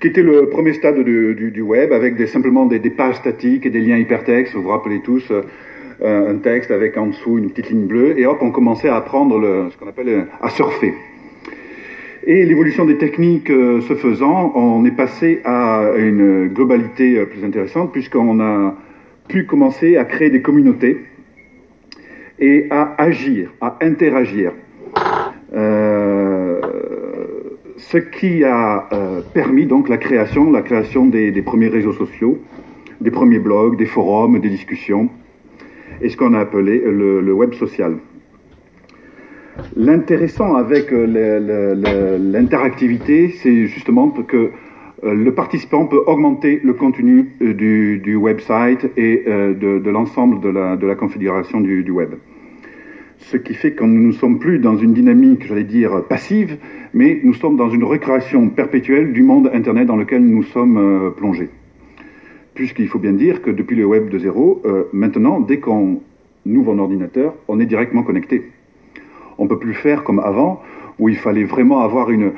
qui 0.00 0.06
était 0.06 0.22
le 0.22 0.48
premier 0.48 0.72
stade 0.72 0.98
du, 0.98 1.60
web, 1.60 1.92
avec 1.92 2.18
simplement 2.26 2.64
des, 2.64 2.78
pages 2.90 3.16
statiques 3.16 3.66
et 3.66 3.70
des 3.70 3.80
liens 3.80 3.98
hypertextes. 3.98 4.54
Vous 4.54 4.62
vous 4.62 4.70
rappelez 4.70 5.00
tous 5.00 5.30
euh, 5.30 6.30
un 6.30 6.36
texte 6.36 6.70
avec 6.70 6.96
en 6.96 7.08
dessous 7.08 7.36
une 7.36 7.50
petite 7.50 7.68
ligne 7.68 7.86
bleue, 7.86 8.18
et 8.18 8.24
hop, 8.24 8.38
on 8.40 8.50
commençait 8.50 8.88
à 8.88 8.96
apprendre 8.96 9.68
ce 9.70 9.76
qu'on 9.76 9.88
appelle 9.88 10.08
euh, 10.08 10.22
à 10.40 10.48
surfer. 10.48 10.94
Et 12.26 12.46
l'évolution 12.46 12.86
des 12.86 12.96
techniques 12.96 13.50
euh, 13.50 13.82
se 13.82 13.94
faisant, 13.94 14.52
on 14.54 14.84
est 14.86 14.96
passé 14.96 15.40
à 15.44 15.90
une 15.96 16.48
globalité 16.48 17.22
plus 17.26 17.44
intéressante, 17.44 17.92
puisqu'on 17.92 18.40
a 18.40 18.74
pu 19.28 19.44
commencer 19.44 19.98
à 19.98 20.04
créer 20.04 20.30
des 20.30 20.40
communautés 20.40 21.04
et 22.38 22.66
à 22.70 22.94
agir, 22.96 23.52
à 23.60 23.76
interagir. 23.82 24.52
Ce 27.80 27.96
qui 27.98 28.44
a 28.44 28.88
euh, 28.92 29.22
permis 29.32 29.66
donc 29.66 29.88
la 29.88 29.96
création, 29.96 30.50
la 30.50 30.62
création 30.62 31.06
des, 31.06 31.32
premiers 31.42 31.68
réseaux 31.68 31.92
sociaux, 31.92 32.38
des 33.00 33.10
premiers 33.10 33.38
blogs, 33.38 33.76
des 33.76 33.86
forums, 33.86 34.38
des 34.38 34.50
discussions, 34.50 35.08
et 36.02 36.08
ce 36.08 36.16
qu'on 36.16 36.34
a 36.34 36.40
appelé 36.40 36.78
le, 36.78 37.32
web 37.32 37.54
social. 37.54 37.96
L'intéressant 39.76 40.54
avec 40.54 40.92
euh, 40.92 42.18
l'interactivité, 42.18 43.30
c'est 43.30 43.66
justement 43.66 44.10
que 44.10 44.50
euh, 45.02 45.14
le 45.14 45.32
participant 45.32 45.86
peut 45.86 46.02
augmenter 46.06 46.60
le 46.62 46.74
contenu 46.74 47.30
du, 47.40 48.16
website 48.16 48.90
et 48.96 49.24
de, 49.26 49.90
l'ensemble 49.90 50.40
de 50.40 50.86
la, 50.86 50.94
configuration 50.94 51.60
du 51.60 51.90
web 51.90 52.10
ce 53.20 53.36
qui 53.36 53.54
fait 53.54 53.72
que 53.72 53.84
nous 53.84 54.08
ne 54.08 54.12
sommes 54.12 54.38
plus 54.38 54.58
dans 54.58 54.76
une 54.76 54.92
dynamique, 54.92 55.46
j'allais 55.46 55.64
dire, 55.64 56.04
passive, 56.08 56.56
mais 56.94 57.20
nous 57.22 57.34
sommes 57.34 57.56
dans 57.56 57.70
une 57.70 57.84
récréation 57.84 58.48
perpétuelle 58.48 59.12
du 59.12 59.22
monde 59.22 59.50
Internet 59.52 59.86
dans 59.86 59.96
lequel 59.96 60.22
nous 60.22 60.42
sommes 60.42 60.78
euh, 60.78 61.10
plongés. 61.10 61.50
Puisqu'il 62.54 62.88
faut 62.88 62.98
bien 62.98 63.12
dire 63.12 63.42
que 63.42 63.50
depuis 63.50 63.76
le 63.76 63.84
web 63.84 64.08
de 64.08 64.18
zéro, 64.18 64.60
euh, 64.64 64.84
maintenant, 64.92 65.40
dès 65.40 65.58
qu'on 65.60 66.00
ouvre 66.46 66.72
un 66.72 66.78
ordinateur, 66.78 67.34
on 67.46 67.60
est 67.60 67.66
directement 67.66 68.02
connecté. 68.02 68.50
On 69.38 69.44
ne 69.44 69.48
peut 69.48 69.58
plus 69.58 69.74
faire 69.74 70.02
comme 70.02 70.18
avant, 70.18 70.62
où 71.00 71.08
il 71.08 71.16
fallait 71.16 71.44
vraiment 71.44 71.80
avoir 71.80 72.10
une, 72.10 72.32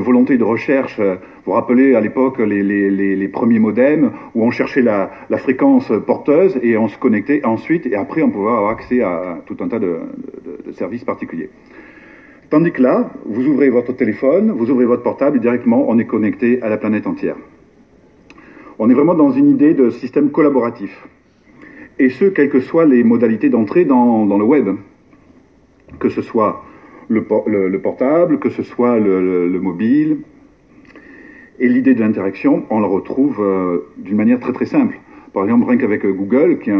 volonté 0.00 0.36
de 0.36 0.44
recherche. 0.44 0.98
Euh, 0.98 1.14
vous 1.14 1.20
vous 1.46 1.52
rappelez 1.52 1.94
à 1.94 2.00
l'époque 2.00 2.38
les, 2.40 3.28
premiers 3.28 3.60
modems, 3.60 4.10
où 4.34 4.44
on 4.44 4.50
cherchait 4.50 4.82
la, 4.82 5.10
fréquence 5.38 5.90
porteuse 6.06 6.58
et 6.62 6.76
on 6.76 6.88
se 6.88 6.98
connectait 6.98 7.44
ensuite, 7.44 7.86
et 7.86 7.94
après 7.94 8.22
on 8.22 8.30
pouvait 8.30 8.50
avoir 8.50 8.70
accès 8.70 9.00
à 9.00 9.38
tout 9.46 9.56
un 9.60 9.68
tas 9.68 9.78
de, 9.78 10.00
services 10.72 11.04
particuliers. 11.04 11.48
Tandis 12.50 12.72
que 12.72 12.82
là, 12.82 13.10
vous 13.24 13.46
ouvrez 13.46 13.70
votre 13.70 13.94
téléphone, 13.94 14.50
vous 14.50 14.70
ouvrez 14.70 14.84
votre 14.84 15.02
portable 15.02 15.36
et 15.36 15.40
directement 15.40 15.86
on 15.88 15.98
est 15.98 16.06
connecté 16.06 16.60
à 16.62 16.68
la 16.68 16.76
planète 16.76 17.06
entière. 17.06 17.36
On 18.78 18.90
est 18.90 18.94
vraiment 18.94 19.14
dans 19.14 19.30
une 19.30 19.48
idée 19.48 19.74
de 19.74 19.90
système 19.90 20.30
collaboratif. 20.30 21.06
Et 21.98 22.10
ce, 22.10 22.26
quelles 22.26 22.48
que 22.48 22.60
soient 22.60 22.84
les 22.84 23.02
modalités 23.02 23.48
d'entrée 23.48 23.84
dans, 23.84 24.24
le 24.24 24.44
web. 24.44 24.68
Que 25.98 26.08
ce 26.08 26.22
soit 26.22 26.62
le, 27.08 27.78
portable, 27.78 28.38
que 28.38 28.50
ce 28.50 28.62
soit 28.62 28.98
le, 28.98 29.60
mobile. 29.60 30.18
Et 31.60 31.68
l'idée 31.68 31.94
de 31.94 32.00
l'interaction, 32.00 32.64
on 32.70 32.80
la 32.80 32.86
retrouve 32.86 33.40
euh, 33.40 33.88
d'une 33.96 34.16
manière 34.16 34.38
très 34.38 34.52
très 34.52 34.66
simple. 34.66 35.00
Par 35.32 35.42
exemple, 35.42 35.66
rien 35.66 35.76
qu'avec 35.76 36.04
euh, 36.04 36.12
Google, 36.12 36.58
qui 36.60 36.70
est 36.70 36.74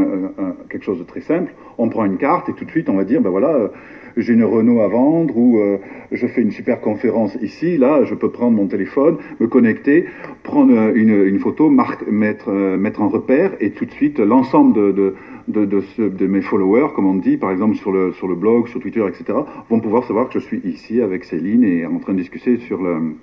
quelque 0.70 0.85
chose 0.85 0.99
de 0.99 1.04
très 1.04 1.20
simple, 1.20 1.52
on 1.78 1.88
prend 1.88 2.04
une 2.04 2.16
carte 2.16 2.49
et 2.49 2.52
tout 2.52 2.64
de 2.64 2.70
suite 2.70 2.88
on 2.88 2.94
va 2.94 3.04
dire, 3.04 3.20
ben 3.20 3.30
voilà, 3.30 3.49
euh, 3.49 3.68
j'ai 4.18 4.34
une 4.34 4.44
Renault 4.44 4.80
à 4.80 4.88
vendre 4.88 5.37
ou 5.37 5.60
je 6.12 6.26
fais 6.26 6.42
une 6.42 6.50
super 6.50 6.80
conférence 6.80 7.37
ici, 7.40 7.76
là, 7.76 8.04
je 8.04 8.14
peux 8.14 8.30
prendre 8.30 8.56
mon 8.56 8.66
téléphone, 8.66 9.16
me 9.40 9.46
connecter, 9.46 10.06
prendre 10.42 10.92
une, 10.94 11.38
photo, 11.38 11.70
mettre, 11.70 12.50
mettre 12.50 13.02
en 13.02 13.08
repère 13.08 13.52
et 13.60 13.70
tout 13.70 13.84
de 13.84 13.90
suite 13.92 14.18
l'ensemble 14.18 14.94
de, 14.94 16.26
mes 16.26 16.40
followers, 16.40 16.88
comme 16.94 17.06
on 17.06 17.14
dit, 17.14 17.37
par 17.37 17.50
exemple 17.50 17.76
sur 17.76 17.92
le, 17.92 18.34
blog, 18.34 18.68
sur 18.68 18.80
Twitter, 18.80 19.04
etc., 19.06 19.38
vont 19.70 19.80
pouvoir 19.80 20.04
savoir 20.04 20.28
que 20.28 20.38
je 20.38 20.44
suis 20.44 20.60
ici 20.64 21.00
avec 21.00 21.25
Céline 21.25 21.64
et 21.64 21.87
en 21.87 21.98
train 21.98 22.12
de 22.12 22.18
discuter 22.18 22.58
sur 22.58 22.82
le, 22.82 23.14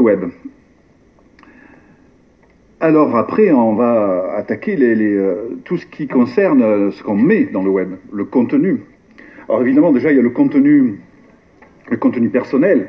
web. 0.00 0.24
Alors 2.80 3.16
après, 3.16 3.52
on 3.52 3.74
va 3.74 4.34
attaquer 4.36 4.76
euh, 4.80 5.50
tout 5.64 5.76
ce 5.76 5.86
qui 5.86 6.08
concerne 6.08 6.90
ce 6.90 7.02
qu'on 7.02 7.14
met 7.14 7.44
dans 7.44 7.62
le 7.62 7.70
web, 7.70 7.94
le 8.12 8.24
contenu. 8.24 8.80
Alors 9.48 9.62
évidemment, 9.62 9.92
déjà, 9.92 10.10
il 10.10 10.16
y 10.16 10.20
a 10.20 10.22
le 10.22 10.30
contenu, 10.30 11.00
le 11.90 11.96
contenu 11.96 12.28
personnel, 12.28 12.88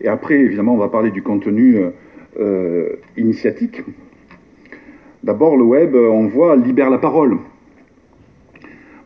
et 0.00 0.08
après, 0.08 0.34
évidemment, 0.34 0.74
on 0.74 0.78
va 0.78 0.88
parler 0.88 1.10
du 1.10 1.22
contenu 1.22 1.76
euh, 1.76 1.90
euh 2.38 2.96
initiatique. 3.16 3.82
D'abord, 5.22 5.56
le 5.56 5.64
web, 5.64 5.94
euh, 5.94 6.08
on 6.08 6.26
voit, 6.26 6.56
libère 6.56 6.90
la 6.90 6.98
parole. 6.98 7.38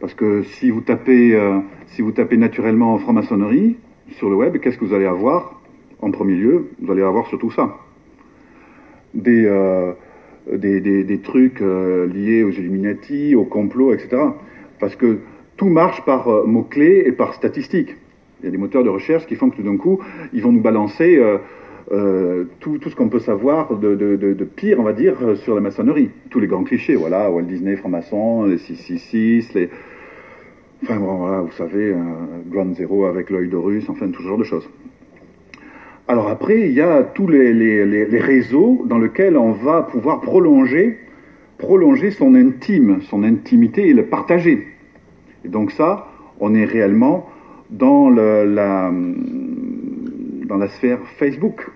Parce 0.01 0.15
que 0.15 0.43
si 0.43 0.71
vous 0.71 0.81
tapez, 0.81 1.35
euh, 1.35 1.59
si 1.89 2.01
vous 2.01 2.13
tapez 2.13 2.39
naturellement 2.39 2.95
en 2.95 2.99
franc-maçonnerie 2.99 3.77
sur 4.13 4.31
le 4.31 4.37
web, 4.37 4.59
qu'est-ce 4.59 4.79
que 4.79 4.85
vous 4.85 4.95
allez 4.95 5.07
avoir 5.07 5.61
En 6.01 6.11
premier 6.11 6.35
lieu, 6.35 6.71
vous 6.81 6.91
allez 6.91 7.03
avoir 7.03 7.27
surtout 7.27 7.51
ça. 7.51 7.77
Des, 9.15 9.51
des, 10.53 10.81
des, 10.81 11.19
trucs 11.21 11.61
liés 11.61 12.43
aux 12.43 12.51
Illuminati, 12.51 13.35
au 13.35 13.45
complot, 13.45 13.95
etc. 13.95 14.19
Parce 14.79 14.95
que 14.95 15.21
tout 15.57 15.69
marche 15.69 16.05
par 16.05 16.47
mots-clés 16.47 17.05
et 17.07 17.13
par 17.13 17.35
statistiques. 17.35 17.97
Il 18.41 18.47
y 18.47 18.49
a 18.49 18.51
des 18.51 18.59
moteurs 18.59 18.85
de 18.85 18.91
recherche 18.91 19.27
qui 19.27 19.37
font 19.37 19.51
que 19.51 19.57
tout 19.57 19.63
d'un 19.63 19.77
coup, 19.77 20.01
ils 20.33 20.43
vont 20.43 20.53
nous 20.53 20.61
balancer 20.61 21.21
euh, 21.93 22.47
tout, 22.59 22.79
tout, 22.79 22.91
ce 22.91 22.97
qu'on 22.97 23.09
peut 23.09 23.21
savoir 23.21 23.77
de, 23.79 24.35
pire, 24.57 24.81
on 24.81 24.83
va 24.83 24.93
dire, 24.93 25.15
euh, 25.23 25.37
sur 25.37 25.55
la 25.55 25.61
maçonnerie. 25.61 26.11
Tous 26.31 26.41
les 26.41 26.49
grands 26.49 26.65
clichés, 26.65 26.97
voilà, 26.97 27.31
Walt 27.31 27.43
Disney, 27.43 27.77
franc-maçon, 27.77 28.45
les 28.45 28.59
666, 28.59 29.55
les... 29.55 29.71
Enfin, 30.83 30.97
bon, 30.97 31.19
voilà, 31.19 31.43
vous 31.43 31.53
savez, 31.53 31.93
euh, 31.93 31.97
Ground 32.49 32.75
Zero 32.75 33.07
avec 33.07 33.31
l'œil 33.31 33.49
de 33.49 33.57
russe, 33.57 33.89
enfin, 33.89 34.09
tout 34.09 34.21
ce 34.21 34.27
genre 34.27 34.39
de 34.39 34.45
choses. 34.45 34.69
Alors 36.09 36.29
après, 36.29 36.69
il 36.69 36.73
y 36.73 36.81
a 36.81 37.05
tous 37.05 37.29
les, 37.29 38.05
réseaux 38.19 38.85
dans 38.87 38.99
lesquels 38.99 39.37
on 39.37 39.53
va 39.53 39.83
pouvoir 39.83 40.21
prolonger, 40.21 40.99
prolonger 41.57 42.11
son 42.11 42.35
intime, 42.35 43.01
son 43.03 43.23
intimité 43.23 43.89
et 43.89 43.93
le 43.93 44.07
partager. 44.07 44.67
Donc 45.49 45.73
ça, 45.73 46.07
on 46.41 46.55
est 46.55 46.65
réellement 46.65 47.29
dans 47.71 48.11
la, 48.11 48.91
sphère 50.69 50.99
Facebook. 51.19 51.69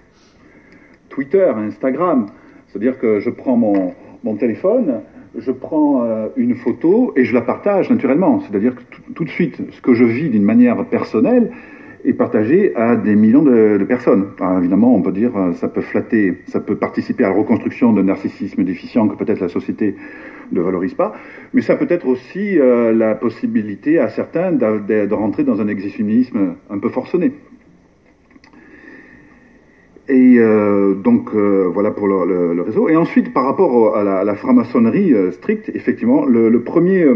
Twitter, 1.09 1.53
Instagram, 1.57 2.27
C'est-à-dire 2.69 2.99
que 2.99 3.19
je 3.21 3.31
prends 3.31 3.57
mon, 3.57 3.95
mon 4.23 4.37
téléphone, 4.37 5.01
je 5.37 5.51
prends 5.51 6.05
euh, 6.05 6.29
une 6.37 6.55
photo 6.55 7.13
et 7.17 7.25
je 7.25 7.35
la 7.35 7.41
partage 7.41 7.91
naturellement. 7.91 8.41
C'est-à-dire 8.41 8.75
que 8.75 8.83
tout 9.15 9.25
de 9.25 9.31
suite, 9.31 9.61
ce 9.71 9.81
que 9.81 9.95
je 9.95 10.05
vis 10.05 10.29
d'une 10.29 10.45
manière 10.45 10.85
personnelle 10.87 11.51
est 12.05 12.13
partagé 12.13 12.75
à 12.77 12.97
des 12.97 13.15
millions 13.15 13.43
de, 13.43 13.85
personnes. 13.85 14.29
Évidemment, 14.59 14.95
on 14.95 15.03
peut 15.03 15.13
dire 15.13 15.37
euh, 15.37 15.53
ça 15.55 15.69
peut 15.69 15.81
flatter, 15.81 16.39
ça 16.47 16.61
peut 16.61 16.77
participer 16.77 17.25
à 17.25 17.29
la 17.29 17.35
reconstruction 17.35 17.93
d'un 17.93 18.05
narcissisme 18.05 18.65
déficient 18.65 19.09
que 19.09 19.17
peut-être 19.17 19.41
la 19.41 19.49
société 19.49 19.97
ne 20.53 20.61
valorise 20.61 20.95
pas, 20.95 21.13
mais 21.55 21.63
ça 21.63 21.77
peut 21.77 21.87
être 21.89 22.07
aussi 22.07 22.59
euh, 22.59 22.93
la 22.93 23.15
possibilité 23.15 23.99
à 23.99 24.09
certains 24.09 24.53
de, 24.53 25.13
rentrer 25.13 25.45
dans 25.45 25.61
un 25.61 25.69
exhibitionnisme 25.69 26.55
un 26.69 26.79
peu 26.79 26.89
forcené. 26.89 27.33
Et 30.09 30.39
euh, 30.39 30.95
donc 30.95 31.35
voilà 31.35 31.93
pour 31.93 32.09
le, 32.09 32.63
réseau. 32.63 32.89
Et 32.89 32.97
ensuite, 32.97 33.33
par 33.33 33.45
rapport 33.45 33.97
à 33.97 34.25
la, 34.25 34.35
franc-maçonnerie 34.35 35.15
stricte, 35.33 35.71
effectivement, 35.75 36.25
le 36.25 36.63
premier, 36.63 37.07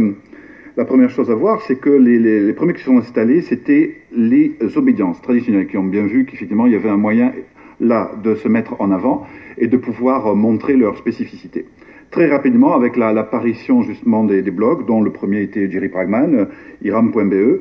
la 0.76 0.84
première 0.84 1.10
chose 1.10 1.30
à 1.30 1.34
voir, 1.34 1.62
c'est 1.62 1.76
que 1.76 1.90
les, 1.90 2.52
premiers 2.52 2.74
qui 2.74 2.82
sont 2.82 2.98
installés, 2.98 3.42
c'était 3.42 3.98
les 4.12 4.56
obédiences 4.76 5.22
traditionnelles, 5.22 5.68
qui 5.68 5.76
ont 5.76 5.84
bien 5.84 6.06
vu 6.06 6.24
qu'effectivement, 6.24 6.66
il 6.66 6.72
y 6.72 6.76
avait 6.76 6.88
un 6.88 6.96
moyen 6.96 7.32
là 7.80 8.10
de 8.22 8.34
se 8.34 8.48
mettre 8.48 8.80
en 8.80 8.90
avant 8.90 9.24
et 9.56 9.68
de 9.68 9.76
pouvoir 9.76 10.34
montrer 10.34 10.74
leur 10.76 10.96
spécificité. 10.96 11.66
Très 12.10 12.28
rapidement, 12.28 12.74
avec 12.74 12.96
l'apparition 12.96 13.82
justement 13.82 14.24
des, 14.24 14.42
blogs, 14.42 14.84
dont 14.86 15.00
le 15.00 15.10
premier 15.10 15.42
était 15.42 15.70
Jerry 15.70 15.88
Pragman, 15.88 16.48
iram.be, 16.82 17.60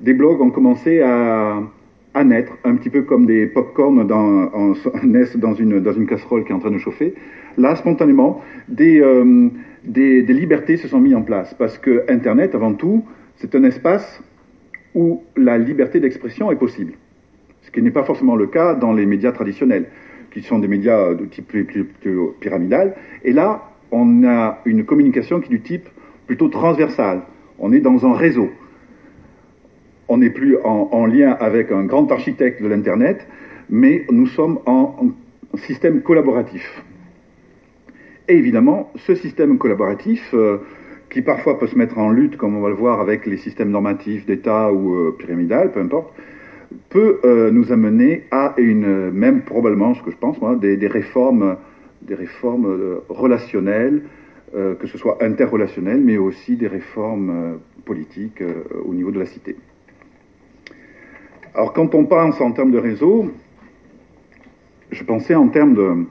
des 0.00 0.14
blogs 0.14 0.40
ont 0.40 0.50
commencé 0.50 1.00
à 1.00 1.60
naître, 2.24 2.52
un 2.62 2.76
petit 2.76 2.90
peu 2.90 3.02
comme 3.02 3.26
des 3.26 3.46
pop-corn 3.46 4.06
dans, 4.06 4.74
naissent 5.02 5.36
dans 5.36 5.54
une, 5.54 5.80
dans 5.80 5.92
une 5.92 6.06
casserole 6.06 6.44
qui 6.44 6.52
est 6.52 6.54
en 6.54 6.60
train 6.60 6.70
de 6.70 6.78
chauffer. 6.78 7.14
Là, 7.56 7.74
spontanément, 7.76 8.42
des, 8.68 9.00
euh, 9.00 9.48
des, 9.84 10.22
libertés 10.22 10.76
se 10.76 10.88
sont 10.88 11.00
mises 11.00 11.14
en 11.14 11.22
place. 11.22 11.54
Parce 11.54 11.78
que 11.78 12.04
Internet, 12.08 12.54
avant 12.54 12.74
tout, 12.74 13.04
c'est 13.36 13.54
un 13.54 13.64
espace 13.64 14.22
où 14.94 15.22
la 15.36 15.58
liberté 15.58 16.00
d'expression 16.00 16.50
est 16.50 16.56
possible. 16.56 16.92
Ce 17.62 17.70
qui 17.70 17.82
n'est 17.82 17.90
pas 17.90 18.04
forcément 18.04 18.36
le 18.36 18.46
cas 18.46 18.74
dans 18.74 18.92
les 18.92 19.06
médias 19.06 19.32
traditionnels, 19.32 19.86
qui 20.30 20.42
sont 20.42 20.58
des 20.58 20.68
médias 20.68 21.14
de 21.14 21.24
type 21.24 21.52
pyramidal. 22.40 22.94
Et 23.24 23.32
là, 23.32 23.62
on 23.90 24.24
a 24.24 24.60
une 24.64 24.84
communication 24.84 25.40
qui 25.40 25.46
est 25.46 25.56
du 25.56 25.60
type 25.60 25.88
plutôt 26.26 26.48
transversal. 26.48 27.22
On 27.58 27.72
est 27.72 27.80
dans 27.80 28.06
un 28.06 28.14
réseau 28.14 28.50
on 30.08 30.18
n'est 30.18 30.30
plus 30.30 30.56
en, 30.62 31.06
lien 31.06 31.32
avec 31.32 31.72
un 31.72 31.84
grand 31.84 32.10
architecte 32.12 32.62
de 32.62 32.68
l'Internet, 32.68 33.26
mais 33.70 34.04
nous 34.10 34.26
sommes 34.26 34.58
en, 34.66 34.96
système 35.56 36.02
collaboratif. 36.02 36.82
Et 38.26 38.36
évidemment, 38.36 38.90
ce 38.96 39.14
système 39.14 39.58
collaboratif, 39.58 40.30
euh, 40.32 40.58
qui 41.10 41.20
parfois 41.20 41.58
peut 41.58 41.66
se 41.66 41.76
mettre 41.76 41.98
en 41.98 42.10
lutte, 42.10 42.38
comme 42.38 42.56
on 42.56 42.62
va 42.62 42.70
le 42.70 42.74
voir 42.74 43.00
avec 43.00 43.26
les 43.26 43.36
systèmes 43.36 43.70
normatifs 43.70 44.24
d'État 44.24 44.72
ou 44.72 44.94
euh, 44.94 45.16
pyramidal, 45.18 45.72
peu 45.72 45.80
importe, 45.80 46.14
peut 46.88 47.20
euh, 47.24 47.50
nous 47.50 47.70
amener 47.70 48.24
à 48.30 48.54
une, 48.56 49.10
même 49.10 49.42
probablement, 49.42 49.94
ce 49.94 50.02
que 50.02 50.10
je 50.10 50.16
pense 50.16 50.40
moi, 50.40 50.56
des, 50.56 50.86
réformes, 50.86 51.56
des 52.02 52.14
réformes 52.14 53.00
relationnelles, 53.08 54.02
que 54.52 54.86
ce 54.86 54.98
soit 54.98 55.18
interrelationnelles, 55.20 56.00
mais 56.00 56.16
aussi 56.16 56.54
des 56.54 56.68
réformes 56.68 57.58
politiques 57.84 58.40
au 58.84 58.94
niveau 58.94 59.10
de 59.10 59.18
la 59.18 59.26
cité. 59.26 59.56
Alors 61.54 61.72
quand 61.72 61.96
on 61.96 62.04
pense 62.04 62.40
en 62.40 62.52
termes 62.52 62.70
de 62.70 62.78
réseau, 62.78 63.32
je 64.92 65.02
pensais 65.02 65.34
en 65.34 65.48
termes 65.48 65.74
de, 65.74 66.06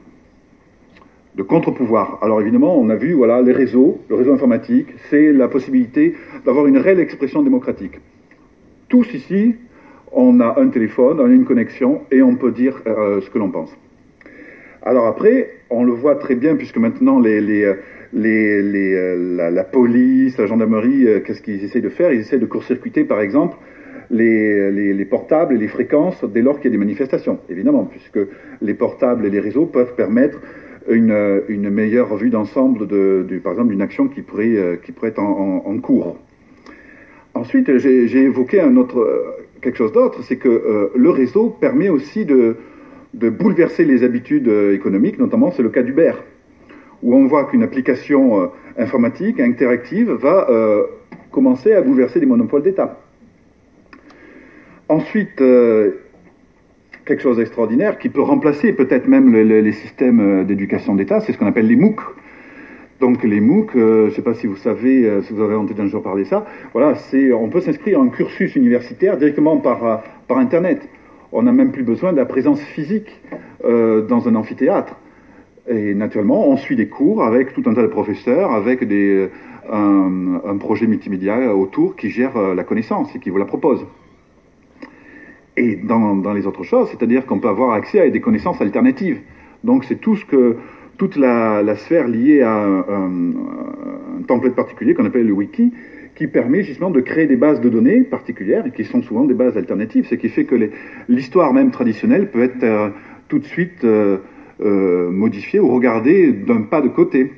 de 1.35 1.43
contre-pouvoir. 1.43 2.19
Alors 2.21 2.41
évidemment, 2.41 2.77
on 2.77 2.89
a 2.89 2.95
vu, 2.95 3.13
voilà, 3.13 3.41
les 3.41 3.53
réseaux, 3.53 3.99
le 4.09 4.15
réseau 4.15 4.33
informatique, 4.33 4.87
c'est 5.09 5.31
la 5.31 5.47
possibilité 5.47 6.15
d'avoir 6.45 6.67
une 6.67 6.77
réelle 6.77 6.99
expression 6.99 7.41
démocratique. 7.41 7.99
Tous 8.87 9.11
ici, 9.13 9.55
on 10.11 10.39
a 10.39 10.59
un 10.59 10.67
téléphone, 10.67 11.19
on 11.19 11.25
a 11.25 11.33
une 11.33 11.45
connexion 11.45 12.01
et 12.11 12.21
on 12.21 12.35
peut 12.35 12.51
dire 12.51 12.81
euh, 12.85 13.21
ce 13.21 13.29
que 13.29 13.39
l'on 13.39 13.49
pense. 13.49 13.75
Alors 14.83 15.07
après, 15.07 15.49
on 15.69 15.83
le 15.83 15.93
voit 15.93 16.15
très 16.15 16.35
bien 16.35 16.55
puisque 16.55 16.77
maintenant 16.77 17.19
euh, 17.23 17.75
la, 18.13 19.63
police, 19.63 20.37
la 20.37 20.45
gendarmerie, 20.45 21.07
euh, 21.07 21.19
qu'est-ce 21.21 21.41
qu'ils 21.41 21.63
essayent 21.63 21.81
de 21.81 21.89
faire? 21.89 22.13
Ils 22.13 22.19
essaient 22.19 22.37
de 22.37 22.45
court-circuiter, 22.45 23.05
par 23.05 23.21
exemple, 23.21 23.57
les, 24.11 24.93
les, 24.93 25.05
portables 25.05 25.55
et 25.55 25.57
les 25.57 25.69
fréquences 25.69 26.23
dès 26.25 26.41
lors 26.41 26.57
qu'il 26.57 26.65
y 26.65 26.67
a 26.67 26.77
des 26.77 26.77
manifestations, 26.77 27.39
évidemment, 27.49 27.85
puisque 27.85 28.19
les 28.61 28.73
portables 28.75 29.25
et 29.25 29.29
les 29.31 29.39
réseaux 29.39 29.65
peuvent 29.65 29.95
permettre 29.95 30.39
une, 30.89 31.69
meilleure 31.69 32.15
vue 32.15 32.29
d'ensemble, 32.29 32.87
de, 32.87 33.25
par 33.43 33.53
exemple, 33.53 33.69
d'une 33.69 33.81
action 33.81 34.07
qui 34.07 34.21
pourrait, 34.21 34.55
euh, 34.55 34.75
être 35.03 35.19
en, 35.19 35.77
cours. 35.79 36.17
Ensuite, 37.33 37.77
j'ai 37.77 38.23
évoqué 38.23 38.61
un 38.61 38.75
autre, 38.77 38.99
euh, 38.99 39.23
quelque 39.61 39.77
chose 39.77 39.91
d'autre, 39.91 40.21
c'est 40.23 40.37
que 40.37 40.49
euh, 40.49 40.91
le 40.95 41.09
réseau 41.09 41.49
permet 41.49 41.89
aussi 41.89 42.25
de, 42.25 42.55
bouleverser 43.13 43.85
les 43.85 44.03
habitudes 44.03 44.47
économiques, 44.47 45.19
notamment 45.19 45.51
c'est 45.51 45.61
le 45.61 45.69
cas 45.69 45.83
d'Uber, 45.83 46.13
où 47.03 47.15
on 47.15 47.27
voit 47.27 47.45
qu'une 47.45 47.61
application 47.61 48.49
informatique 48.75 49.39
interactive 49.39 50.09
va 50.11 50.47
commencer 51.29 51.73
à 51.73 51.81
bouleverser 51.81 52.19
les 52.19 52.25
monopoles 52.25 52.63
d'État. 52.63 52.97
Ensuite, 54.89 55.41
euh, 55.41 56.02
quelque 57.05 57.21
chose 57.21 57.37
d'extraordinaire 57.37 57.97
qui 57.97 58.09
peut 58.09 58.21
remplacer 58.21 58.73
peut-être 58.73 59.07
même 59.07 59.33
les 59.35 59.71
systèmes 59.71 60.19
euh, 60.19 60.43
d'éducation 60.43 60.95
d'État, 60.95 61.19
c'est 61.19 61.33
ce 61.33 61.37
qu'on 61.37 61.47
appelle 61.47 61.67
les 61.67 61.75
MOOC. 61.75 61.99
Donc 62.99 63.23
les 63.23 63.41
MOOC, 63.41 63.75
euh, 63.75 64.05
je 64.05 64.09
ne 64.09 64.15
sais 64.15 64.21
pas 64.21 64.33
si 64.33 64.47
vous 64.47 64.55
savez, 64.55 65.21
si 65.23 65.33
vous 65.33 65.41
avez 65.41 65.55
entendu 65.55 65.81
un 65.81 65.87
jour 65.87 66.01
parler 66.01 66.23
de 66.23 66.29
ça, 66.29 66.45
voilà, 66.73 66.95
c'est, 66.95 67.33
on 67.33 67.49
peut 67.49 67.59
s'inscrire 67.59 67.99
en 67.99 68.07
cursus 68.07 68.55
universitaire 68.55 69.17
directement 69.17 69.57
par, 69.57 70.03
par 70.27 70.37
Internet. 70.37 70.87
On 71.31 71.43
n'a 71.43 71.51
même 71.51 71.71
plus 71.71 71.83
besoin 71.83 72.13
de 72.13 72.17
la 72.17 72.25
présence 72.25 72.61
physique 72.61 73.19
dans 73.63 74.27
un 74.27 74.35
amphithéâtre. 74.35 74.95
Et 75.67 75.95
naturellement, 75.95 76.47
on 76.47 76.57
suit 76.57 76.75
des 76.75 76.87
cours 76.87 77.23
avec 77.23 77.53
tout 77.53 77.63
un 77.65 77.73
tas 77.73 77.81
de 77.81 77.87
professeurs, 77.87 78.51
avec 78.51 78.87
des, 78.87 79.29
un, 79.71 80.39
un 80.45 80.57
projet 80.57 80.85
multimédia 80.85 81.55
autour 81.55 81.95
qui 81.95 82.09
gère 82.09 82.37
la 82.37 82.63
connaissance 82.63 83.13
et 83.15 83.19
qui 83.19 83.31
vous 83.31 83.39
la 83.39 83.45
propose 83.45 83.83
et 85.57 85.75
dans, 85.75 86.33
les 86.33 86.47
autres 86.47 86.63
choses, 86.63 86.89
c'est-à-dire 86.89 87.25
qu'on 87.25 87.39
peut 87.39 87.47
avoir 87.47 87.71
accès 87.73 87.99
à 87.99 88.09
des 88.09 88.21
connaissances 88.21 88.61
alternatives. 88.61 89.19
Donc 89.63 89.83
c'est 89.83 90.01
tout 90.01 90.15
ce 90.15 90.25
que 90.25 90.57
toute 90.97 91.15
la, 91.15 91.75
sphère 91.75 92.07
liée 92.07 92.41
à 92.41 92.65
un, 92.65 93.11
template 94.27 94.55
particulier 94.55 94.93
qu'on 94.93 95.05
appelle 95.05 95.27
le 95.27 95.33
wiki, 95.33 95.73
qui 96.15 96.27
permet 96.27 96.63
justement 96.63 96.91
de 96.91 97.01
créer 97.01 97.25
des 97.25 97.35
bases 97.35 97.59
de 97.59 97.69
données 97.69 98.01
particulières 98.01 98.65
et 98.67 98.71
qui 98.71 98.83
sont 98.83 99.01
souvent 99.01 99.25
des 99.25 99.33
bases 99.33 99.57
alternatives, 99.57 100.05
ce 100.07 100.15
qui 100.15 100.29
fait 100.29 100.45
que 100.45 100.69
l'histoire 101.09 101.53
même 101.53 101.71
traditionnelle 101.71 102.29
peut 102.29 102.43
être 102.43 102.63
euh, 102.63 102.89
tout 103.27 103.39
de 103.39 103.45
suite 103.45 103.83
euh, 103.83 104.17
euh, 104.61 105.09
modifiée 105.09 105.59
ou 105.59 105.73
regardée 105.73 106.31
d'un 106.31 106.61
pas 106.61 106.81
de 106.81 106.89
côté. 106.89 107.31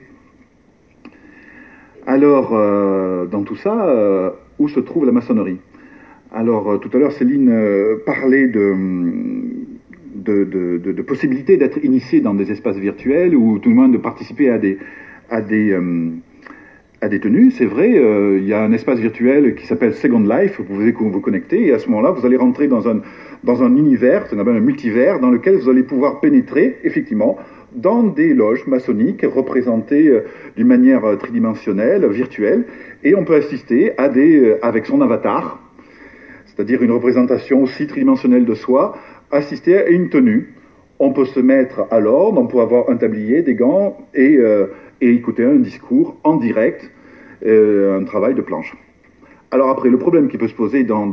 Alors, 2.05 2.51
dans 2.51 3.41
tout 3.41 3.55
ça, 3.55 4.31
où 4.59 4.67
se 4.67 4.79
trouve 4.79 5.07
la 5.07 5.11
maçonnerie? 5.11 5.57
Alors, 6.33 6.69
euh, 6.69 6.77
tout 6.77 6.89
à 6.93 6.99
l'heure, 6.99 7.11
Céline 7.11 7.49
euh, 7.49 7.97
parlait 8.05 8.47
de, 8.47 8.73
de, 10.15 10.43
de, 10.43 10.91
d'être 11.55 11.83
initié 11.83 12.19
dans 12.19 12.33
des 12.33 12.51
espaces 12.51 12.77
virtuels 12.77 13.35
ou 13.35 13.59
tout 13.59 13.69
le 13.69 13.75
moins 13.75 13.89
de 13.89 13.97
participer 13.97 14.49
à 14.49 14.57
des, 14.57 14.77
à 15.29 15.41
des, 15.41 15.71
euh, 15.71 16.09
à 17.01 17.09
des 17.09 17.19
tenues. 17.19 17.51
C'est 17.51 17.65
vrai, 17.65 17.91
il 17.91 18.45
y 18.45 18.53
a 18.53 18.63
un 18.63 18.71
espace 18.71 18.99
virtuel 18.99 19.55
qui 19.55 19.67
s'appelle 19.67 19.93
Second 19.93 20.21
Life, 20.21 20.55
vous 20.57 20.63
pouvez 20.63 20.91
vous 20.91 21.21
connecter 21.21 21.67
et 21.67 21.73
à 21.73 21.79
ce 21.79 21.87
moment-là, 21.89 22.11
vous 22.11 22.25
allez 22.25 22.37
rentrer 22.37 22.67
dans 22.67 22.87
un, 22.87 23.01
dans 23.43 23.61
un 23.63 23.75
univers, 23.75 24.25
c'est 24.27 24.37
un 24.37 24.59
multivers, 24.59 25.19
dans 25.19 25.29
lequel 25.29 25.55
vous 25.55 25.69
allez 25.69 25.83
pouvoir 25.83 26.19
pénétrer, 26.19 26.77
effectivement, 26.83 27.37
dans 27.75 28.03
des 28.03 28.33
loges 28.33 28.65
maçonniques 28.67 29.23
représentées 29.23 30.11
d'une 30.57 30.67
manière 30.67 31.17
tridimensionnelle, 31.19 32.07
virtuelle, 32.07 32.65
et 33.03 33.13
on 33.15 33.25
peut 33.25 33.35
assister 33.35 33.91
à 33.99 34.09
des, 34.09 34.55
avec 34.61 34.85
son 34.85 35.01
avatar, 35.01 35.64
c'est-à-dire 36.55 36.81
une 36.81 36.91
représentation 36.91 37.63
aussi 37.63 37.85
tridimensionnelle 37.87 38.45
de 38.45 38.53
soi, 38.53 38.97
assistée 39.31 39.77
à 39.77 39.87
une 39.87 40.09
tenue. 40.09 40.53
On 40.99 41.11
peut 41.11 41.25
se 41.25 41.39
mettre 41.41 41.85
à 41.91 41.99
l'ordre, 41.99 42.39
on 42.39 42.47
peut 42.47 42.61
avoir 42.61 42.89
un 42.89 42.95
tablier, 42.95 43.41
des 43.41 43.55
gants 43.55 43.97
et, 44.13 44.37
euh, 44.37 44.67
écouter 45.01 45.43
un 45.43 45.55
discours 45.55 46.15
en 46.23 46.37
direct, 46.37 46.89
euh, 47.45 47.99
un 47.99 48.05
travail 48.05 48.33
de 48.33 48.41
planche. 48.41 48.75
Alors 49.51 49.69
après, 49.69 49.89
le 49.89 49.99
problème 49.99 50.29
qui 50.29 50.37
peut 50.37 50.47
se 50.47 50.55
poser 50.55 50.83
dans, 50.83 51.03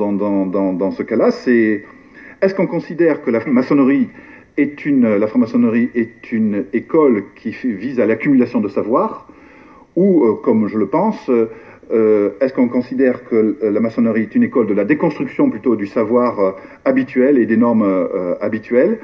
ce 0.92 1.02
cas-là, 1.02 1.30
c'est 1.32 1.84
est-ce 2.40 2.54
qu'on 2.54 2.66
considère 2.66 3.22
que 3.22 3.30
la 3.30 3.40
franc-maçonnerie 3.40 4.08
est 4.56 4.86
une 4.86 6.64
école 6.72 7.24
qui 7.34 7.50
vise 7.50 8.00
à 8.00 8.06
l'accumulation 8.06 8.60
de 8.60 8.68
savoir, 8.68 9.28
ou, 9.96 10.24
euh, 10.24 10.34
comme 10.42 10.68
je 10.68 10.78
le 10.78 10.86
pense, 10.86 11.30
euh, 11.90 12.30
est-ce 12.40 12.52
qu'on 12.52 12.68
considère 12.68 13.24
que 13.24 13.58
la 13.62 13.80
maçonnerie 13.80 14.22
est 14.22 14.34
une 14.34 14.44
école 14.44 14.66
de 14.66 14.74
la 14.74 14.84
déconstruction 14.84 15.50
plutôt 15.50 15.76
du 15.76 15.86
savoir 15.86 16.40
euh, 16.40 16.52
habituel 16.84 17.38
et 17.38 17.46
des 17.46 17.56
normes 17.56 17.82
euh, 17.82 18.34
habituelles, 18.40 18.98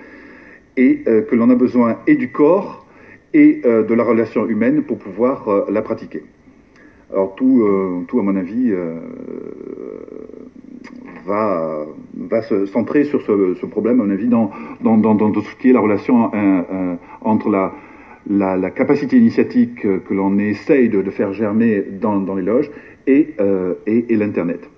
et 0.77 1.03
que 1.03 1.35
l'on 1.35 1.51
a 1.51 1.57
besoin 1.57 1.99
et 2.07 2.15
du 2.15 2.31
corps 2.31 2.87
et 3.35 3.63
de 3.65 3.95
la 3.95 4.05
relation 4.05 4.47
humaine 4.47 4.85
pour 4.85 4.97
pouvoir 4.97 5.67
la 5.69 5.83
pratiquer? 5.83 6.23
Alors 7.11 7.35
tout, 7.35 7.69
tout 8.07 8.21
à 8.21 8.23
mon 8.23 8.37
avis, 8.37 8.73
va, 11.27 12.43
se 12.43 12.67
centrer 12.67 13.03
sur 13.03 13.23
ce, 13.23 13.67
problème, 13.67 14.01
à 14.01 14.05
mon 14.05 14.11
avis, 14.13 14.29
dans, 14.29 14.53
dans, 14.81 15.33
tout 15.33 15.41
ce 15.41 15.57
qui 15.57 15.71
est 15.71 15.73
la 15.73 15.81
relation 15.81 16.31
entre 17.23 17.51
la, 17.51 17.73
la, 18.29 18.71
capacité 18.71 19.17
initiatique 19.17 19.83
que 19.83 20.15
l'on 20.15 20.39
essaye 20.39 20.89
de, 20.89 21.03
faire 21.11 21.33
germer 21.33 21.83
dans, 22.01 22.35
les 22.35 22.43
loges 22.43 22.71
et, 23.07 23.35
euh, 23.41 23.75
et, 23.87 24.15
l'Internet. 24.17 24.69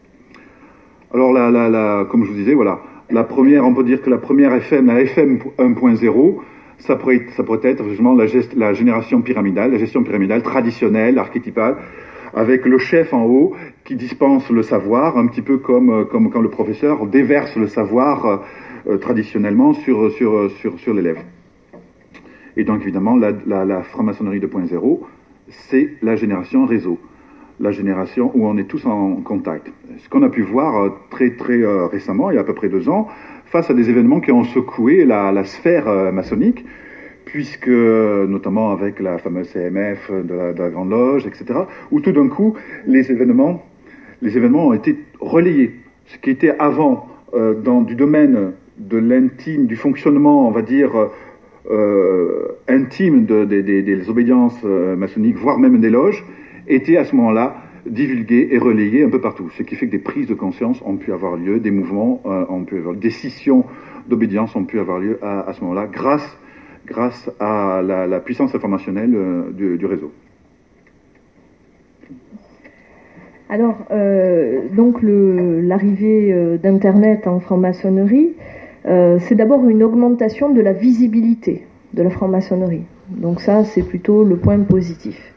Alors, 1.13 1.33
la, 1.33 2.07
comme 2.09 2.25
je 2.25 2.31
vous 2.31 2.37
disais, 2.37 2.55
voilà, 2.55 2.81
la 3.11 3.25
première, 3.25 3.67
on 3.67 3.75
peut 3.75 3.83
dire 3.83 4.01
que 4.03 4.11
la 4.11 4.19
première 4.19 4.55
FM, 4.55 4.87
la 4.87 5.01
FM 5.01 5.39
1.0, 5.59 6.37
ça 6.79 6.97
pourrait, 6.97 7.27
ça 7.37 7.43
pourrait 7.43 7.61
être 7.65 7.89
justement 7.89 8.15
la, 8.15 8.27
la 8.57 8.73
génération 8.73 9.21
pyramidale, 9.21 9.73
la 9.73 9.79
gestion 9.79 10.05
pyramidale 10.05 10.43
traditionnelle, 10.43 11.19
archétypale, 11.19 11.77
avec 12.33 12.65
le 12.65 12.79
chef 12.79 13.13
en 13.13 13.25
haut 13.25 13.55
qui 13.85 13.97
dispense 13.97 14.49
le 14.51 14.63
savoir, 14.63 15.19
un 15.19 15.27
petit 15.27 15.43
peu 15.43 15.59
comme, 15.59 16.07
comme 16.07 16.31
quand 16.31 16.41
le 16.41 16.51
professeur 16.51 17.05
déverse 17.07 17.57
le 17.57 17.67
savoir 17.67 18.45
euh, 18.87 18.97
traditionnellement 18.99 19.73
sur, 19.73 20.13
sur, 20.13 20.49
sur 20.79 20.95
l'élève. 20.95 21.19
Et 22.57 22.65
donc 22.65 22.83
évidemment, 22.83 23.17
la, 23.17 23.83
franc-maçonnerie 23.83 24.41
2.0, 24.41 25.01
c'est 25.49 25.91
la 26.03 26.17
génération 26.17 26.67
réseau, 26.67 26.99
la 27.61 27.71
génération 27.71 28.31
où 28.35 28.47
on 28.47 28.57
est 28.57 28.65
tous 28.65 28.85
en 28.87 29.17
contact. 29.17 29.71
Ce 29.99 30.09
qu'on 30.09 30.23
a 30.23 30.29
pu 30.29 30.43
voir 30.43 30.83
euh, 30.83 30.89
très 31.11 31.31
très 31.31 31.63
euh, 31.63 31.87
récemment, 31.87 32.31
il 32.31 32.35
y 32.35 32.39
a 32.39 32.41
à 32.41 32.45
peu 32.45 32.55
près 32.55 32.69
deux 32.69 32.89
ans, 32.89 33.09
face 33.47 33.71
à 33.71 33.75
des 33.75 33.91
événements 33.91 34.21
qui 34.21 34.33
ont 34.33 34.45
secoué 34.45 35.05
la, 35.05 35.45
sphère 35.45 35.89
euh, 35.89 36.13
maçonnique, 36.13 36.65
puisque 37.25 37.69
notamment 37.69 38.73
avec 38.73 38.99
la 38.99 39.19
fameuse 39.19 39.49
CMF 39.51 40.11
de 40.11 40.59
la, 40.59 40.71
Grande 40.71 40.91
Loge, 40.91 41.27
etc., 41.27 41.61
où 41.93 42.01
tout 42.01 42.13
d'un 42.13 42.29
coup 42.29 42.55
les 42.87 43.13
événements, 43.13 43.65
les 44.21 44.37
événements 44.37 44.69
ont 44.69 44.73
été 44.73 44.99
relayés. 45.21 45.77
Ce 46.07 46.19
qui 46.19 46.31
était 46.31 46.57
avant 46.59 47.07
dans 47.33 47.83
du 47.83 47.95
domaine 47.95 48.55
de 48.79 48.99
l'intime, 48.99 49.67
du 49.67 49.77
fonctionnement, 49.77 50.49
on 50.49 50.51
va 50.51 50.63
dire, 50.63 50.91
euh, 51.68 52.57
intime 52.68 53.27
des 53.27 54.09
obédiences 54.09 54.59
euh, 54.64 54.96
maçonniques, 54.96 55.37
voire 55.37 55.59
même 55.59 55.79
des 55.79 55.90
loges, 55.90 56.25
était 56.66 56.96
à 56.96 57.05
ce 57.05 57.14
moment-là 57.16 57.57
divulgué 57.87 58.49
et 58.51 58.59
relayé 58.59 59.05
un 59.05 59.11
peu 59.11 59.20
partout. 59.20 59.51
Ce 59.51 59.62
qui 59.62 59.75
fait 59.75 59.87
que 59.87 59.92
des 59.92 59.99
prises 59.99 60.27
de 60.27 60.35
conscience 60.35 60.81
ont 60.87 60.96
pu 60.96 61.12
avoir 61.12 61.37
lieu, 61.37 61.61
des 61.61 61.70
mouvements 61.70 62.23
euh, 62.25 62.46
ont 62.49 62.64
pu 62.64 62.79
avoir, 62.79 62.94
des 62.94 63.11
scissions 63.11 63.64
d'obédience 64.09 64.57
ont 64.57 64.64
pu 64.64 64.79
avoir 64.79 65.01
lieu 65.01 65.18
à, 65.23 65.53
ce 65.53 65.61
moment-là, 65.61 65.87
grâce, 65.87 66.38
grâce 66.87 67.31
à 67.38 67.83
la, 67.83 68.20
puissance 68.20 68.55
informationnelle 68.55 69.14
du, 69.53 69.87
réseau. 69.87 70.11
Alors, 73.49 73.77
donc 74.73 74.99
l'arrivée 75.03 76.59
d'Internet 76.62 77.27
en 77.27 77.38
franc-maçonnerie, 77.38 78.35
euh, 78.87 79.19
c'est 79.21 79.35
d'abord 79.35 79.69
une 79.69 79.83
augmentation 79.83 80.51
de 80.51 80.61
la 80.61 80.73
visibilité 80.73 81.66
de 81.95 82.03
la 82.03 82.11
franc-maçonnerie. 82.11 82.85
Donc 83.09 83.40
ça, 83.40 83.64
c'est 83.64 83.83
plutôt 83.83 84.25
le 84.25 84.37
point 84.37 84.59
positif. 84.61 85.35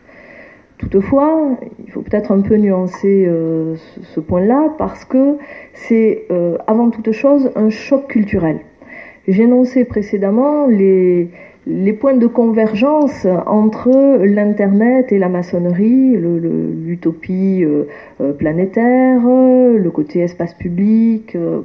Toutefois, 0.77 1.57
il 1.83 1.91
faut 1.91 2.01
peut-être 2.01 2.31
un 2.31 2.41
peu 2.41 2.55
nuancer 2.55 3.25
euh, 3.27 3.75
ce, 4.01 4.19
point-là 4.19 4.73
parce 4.77 5.05
que 5.05 5.37
c'est 5.73 6.25
euh, 6.29 6.57
avant 6.67 6.89
toute 6.89 7.11
chose 7.11 7.51
un 7.55 7.69
choc 7.69 8.07
culturel. 8.07 8.59
Énoncé 9.27 9.85
précédemment 9.85 10.67
les, 10.67 11.29
les 11.65 11.93
points 11.93 12.15
de 12.15 12.27
convergence 12.27 13.25
entre 13.45 13.89
l'Internet 14.25 15.11
et 15.13 15.19
la 15.19 15.29
maçonnerie, 15.29 16.17
l'utopie 16.17 17.63
euh, 17.63 17.85
euh, 18.19 18.33
planétaire, 18.33 19.21
le 19.23 19.89
côté 19.89 20.19
espace 20.19 20.53
public, 20.55 21.35
euh, 21.35 21.61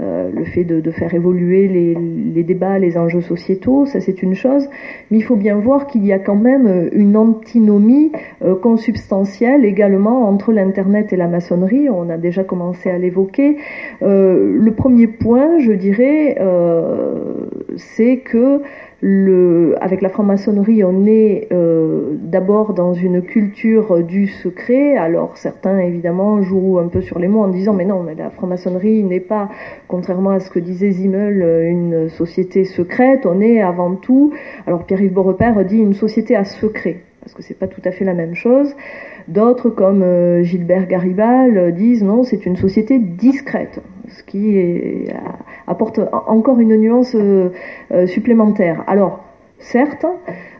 le 0.00 0.44
fait 0.44 0.64
de, 0.64 0.90
faire 0.90 1.14
évoluer 1.14 1.68
les, 1.68 2.42
débats, 2.42 2.78
les 2.78 2.98
enjeux 2.98 3.20
sociétaux, 3.20 3.86
ça 3.86 4.00
c'est 4.00 4.22
une 4.22 4.34
chose, 4.34 4.68
mais 5.10 5.18
il 5.18 5.22
faut 5.22 5.36
bien 5.36 5.56
voir 5.56 5.86
qu'il 5.86 6.04
y 6.04 6.12
a 6.12 6.18
quand 6.18 6.34
même 6.34 6.90
une 6.92 7.16
antinomie 7.16 8.10
consubstantielle 8.60 9.64
également 9.64 10.28
entre 10.28 10.52
l'Internet 10.52 11.12
et 11.12 11.16
la 11.16 11.28
maçonnerie, 11.28 11.88
on 11.88 12.10
a 12.10 12.16
déjà 12.16 12.42
commencé 12.42 12.90
à 12.90 12.98
l'évoquer. 12.98 13.56
le 14.00 14.70
premier 14.70 15.06
point, 15.06 15.58
je 15.60 15.72
dirais, 15.72 16.36
c'est 17.76 18.18
que 18.18 18.60
avec 19.04 20.00
la 20.00 20.08
franc-maçonnerie, 20.08 20.84
on 20.84 21.06
est 21.06 21.48
euh, 21.50 22.12
d'abord 22.22 22.72
dans 22.72 22.94
une 22.94 23.20
culture 23.22 24.02
du 24.04 24.28
secret. 24.28 24.96
Alors 24.96 25.36
certains, 25.36 25.78
évidemment, 25.78 26.40
jouent 26.40 26.78
un 26.78 26.86
peu 26.86 27.00
sur 27.00 27.18
les 27.18 27.26
mots 27.26 27.42
en 27.42 27.48
disant 27.48 27.72
mais 27.72 27.84
non, 27.84 28.04
mais 28.04 28.14
la 28.14 28.30
franc-maçonnerie 28.30 29.02
n'est 29.02 29.20
pas, 29.20 29.48
contrairement 29.88 30.30
à 30.30 30.38
ce 30.38 30.50
que 30.50 30.60
disait 30.60 30.92
Zimmel, 30.92 31.42
une 31.68 32.08
société 32.10 32.64
secrète. 32.64 33.26
On 33.26 33.40
est 33.40 33.60
avant 33.60 33.96
tout, 33.96 34.32
alors 34.66 34.84
Pierre-Yves 34.84 35.12
Beaurepaire 35.12 35.64
dit 35.64 35.78
une 35.78 35.94
société 35.94 36.36
à 36.36 36.44
secret, 36.44 37.00
parce 37.20 37.34
que 37.34 37.42
c'est 37.42 37.58
pas 37.58 37.66
tout 37.66 37.82
à 37.84 37.90
fait 37.90 38.04
la 38.04 38.14
même 38.14 38.34
chose. 38.34 38.72
D'autres, 39.28 39.70
comme 39.70 40.02
euh, 40.02 40.42
Gilbert 40.42 40.86
Garibal, 40.86 41.72
disent 41.74 42.02
non, 42.02 42.22
c'est 42.24 42.46
une 42.46 42.56
société 42.56 42.98
discrète 42.98 43.80
ce 44.08 44.22
qui 44.24 45.08
apporte 45.66 46.00
encore 46.12 46.60
une 46.60 46.76
nuance 46.76 47.14
euh, 47.14 47.50
euh, 47.92 48.06
supplémentaire. 48.06 48.84
Alors, 48.86 49.20
certes, 49.58 50.06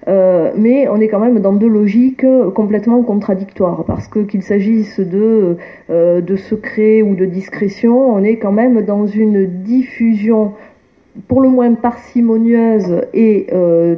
euh, 0.09 0.53
mais 0.57 0.89
on 0.89 1.01
est 1.01 1.09
quand 1.09 1.19
même 1.19 1.41
dans 1.41 1.53
deux 1.53 1.69
logiques 1.69 2.27
complètement 2.55 3.03
contradictoires, 3.03 3.85
parce 3.85 4.09
que 4.09 4.21
qu'il 4.21 4.43
s'agisse 4.43 5.01
de, 5.01 5.57
de 5.89 6.37
secret 6.37 7.03
ou 7.03 7.15
de 7.15 7.25
discrétion, 7.25 8.15
on 8.15 8.23
est 8.23 8.37
quand 8.37 8.53
même 8.53 8.83
dans 8.83 9.07
une 9.07 9.47
diffusion 9.47 10.53
pour 11.29 11.41
le 11.41 11.49
moins 11.49 11.75
parcimonieuse 11.75 13.03
et 13.13 13.47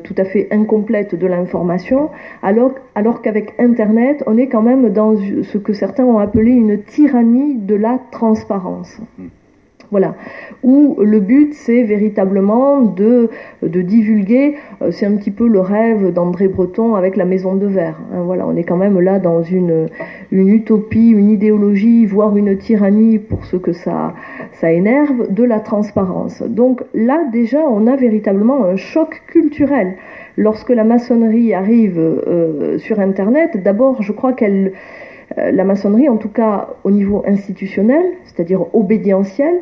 tout 0.03 0.14
à 0.16 0.24
fait 0.24 0.48
incomplète 0.50 1.14
de 1.14 1.27
l'information, 1.27 2.11
alors, 2.42 2.72
alors 2.94 3.22
qu'avec 3.22 3.55
Internet, 3.59 4.22
on 4.27 4.37
est 4.37 4.48
quand 4.48 4.62
même 4.62 4.92
dans 4.92 5.14
ce 5.16 5.59
que 5.59 5.72
certains 5.72 6.05
ont 6.05 6.18
appelé 6.18 6.50
une 6.50 6.83
tyrannie 6.83 7.55
de 7.57 7.74
la 7.74 8.00
transparence. 8.11 8.98
Mmh. 9.18 9.27
Où 10.63 10.97
le 11.01 11.21
but, 11.21 11.55
c'est 11.55 11.83
véritablement 11.83 12.83
de, 12.83 13.31
divulguer, 13.63 14.57
euh, 14.83 14.91
c'est 14.91 15.07
un 15.07 15.17
petit 15.17 15.31
peu 15.31 15.47
le 15.47 15.61
rêve 15.61 16.13
d'André 16.13 16.49
Breton 16.49 16.95
avec 16.95 17.17
la 17.17 17.25
maison 17.25 17.55
de 17.55 17.67
verre. 17.67 18.01
Hein. 18.13 18.23
voilà, 18.25 18.47
on 18.47 18.57
est 18.57 18.65
quand 18.65 18.77
même 18.77 18.99
là 19.01 19.19
dans 19.19 19.43
une, 19.43 19.89
utopie, 20.33 21.11
une 21.11 21.31
idéologie, 21.31 22.07
voire 22.07 22.37
une 22.37 22.57
tyrannie 22.57 23.19
pour 23.19 23.45
ce 23.45 23.57
que 23.57 23.73
ça, 23.73 24.15
ça 24.53 24.73
énerve, 24.73 25.33
de 25.33 25.45
la 25.45 25.61
transparence. 25.61 26.43
Donc 26.43 26.83
là, 26.95 27.25
déjà, 27.33 27.61
on 27.61 27.87
a 27.87 27.97
véritablement 27.97 28.65
un 28.65 28.77
choc 28.77 29.23
culturel. 29.27 29.95
Lorsque 30.37 30.71
la 30.71 30.85
maçonnerie 30.85 31.55
arrive 31.55 31.99
euh, 31.99 32.79
sur 32.79 32.99
Internet, 32.99 33.63
d'abord, 33.63 34.03
je 34.03 34.13
crois 34.13 34.33
qu'elle 34.33 34.73
euh, 35.39 35.51
la 35.51 35.65
maçonnerie, 35.65 36.09
en 36.09 36.17
tout 36.17 36.29
cas 36.29 36.69
au 36.85 36.91
niveau 36.91 37.23
institutionnel, 37.27 38.05
c'est-à-dire 38.25 38.75
obédientiel, 38.75 39.55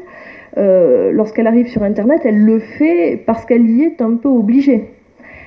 euh, 0.58 1.12
lorsqu'elle 1.12 1.46
arrive 1.46 1.68
sur 1.68 1.82
Internet, 1.82 2.22
elle 2.24 2.44
le 2.44 2.58
fait 2.58 3.22
parce 3.24 3.44
qu'elle 3.44 3.68
y 3.68 3.82
est 3.82 4.02
un 4.02 4.16
peu 4.16 4.28
obligée. 4.28 4.90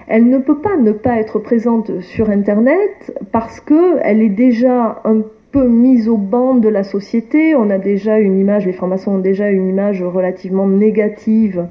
Elle 0.07 0.29
ne 0.29 0.37
peut 0.37 0.59
pas 0.59 0.77
ne 0.77 0.91
pas 0.91 1.19
être 1.19 1.39
présente 1.39 2.01
sur 2.01 2.29
Internet 2.29 3.17
parce 3.31 3.59
qu'elle 3.59 4.21
est 4.21 4.29
déjà 4.29 5.01
un 5.03 5.21
peu 5.51 5.67
mise 5.67 6.09
au 6.09 6.17
banc 6.17 6.55
de 6.55 6.69
la 6.69 6.83
société. 6.83 7.55
On 7.55 7.69
a 7.69 7.77
déjà 7.77 8.19
une 8.19 8.39
image, 8.39 8.65
les 8.65 8.73
francs-maçons 8.73 9.13
ont 9.13 9.19
déjà 9.19 9.49
une 9.49 9.67
image 9.67 10.03
relativement 10.03 10.67
négative 10.67 11.67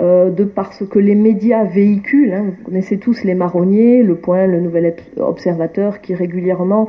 euh, 0.00 0.30
de 0.30 0.44
parce 0.44 0.84
que 0.86 0.98
les 0.98 1.14
médias 1.14 1.64
véhiculent. 1.64 2.32
Hein. 2.32 2.44
vous 2.58 2.64
connaissez 2.64 2.98
tous 2.98 3.22
les 3.24 3.34
marronniers, 3.34 4.02
le 4.02 4.14
Point, 4.14 4.46
le 4.46 4.60
Nouvel 4.60 4.94
Observateur, 5.18 6.00
qui 6.00 6.14
régulièrement 6.14 6.88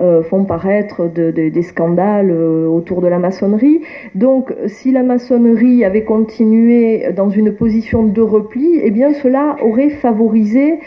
euh, 0.00 0.22
font 0.22 0.44
paraître 0.44 1.08
des 1.08 1.62
scandales 1.62 2.30
euh, 2.30 2.66
autour 2.66 3.02
de 3.02 3.08
la 3.08 3.18
maçonnerie. 3.18 3.82
Donc, 4.14 4.54
si 4.66 4.92
la 4.92 5.02
maçonnerie 5.02 5.84
avait 5.84 6.04
continué 6.04 7.12
dans 7.14 7.28
une 7.28 7.52
position 7.52 8.04
de 8.04 8.22
repli, 8.22 8.80
eh 8.82 8.90
bien, 8.90 9.12
cela 9.12 9.56
aurait 9.62 9.90
favorisé 9.90 10.78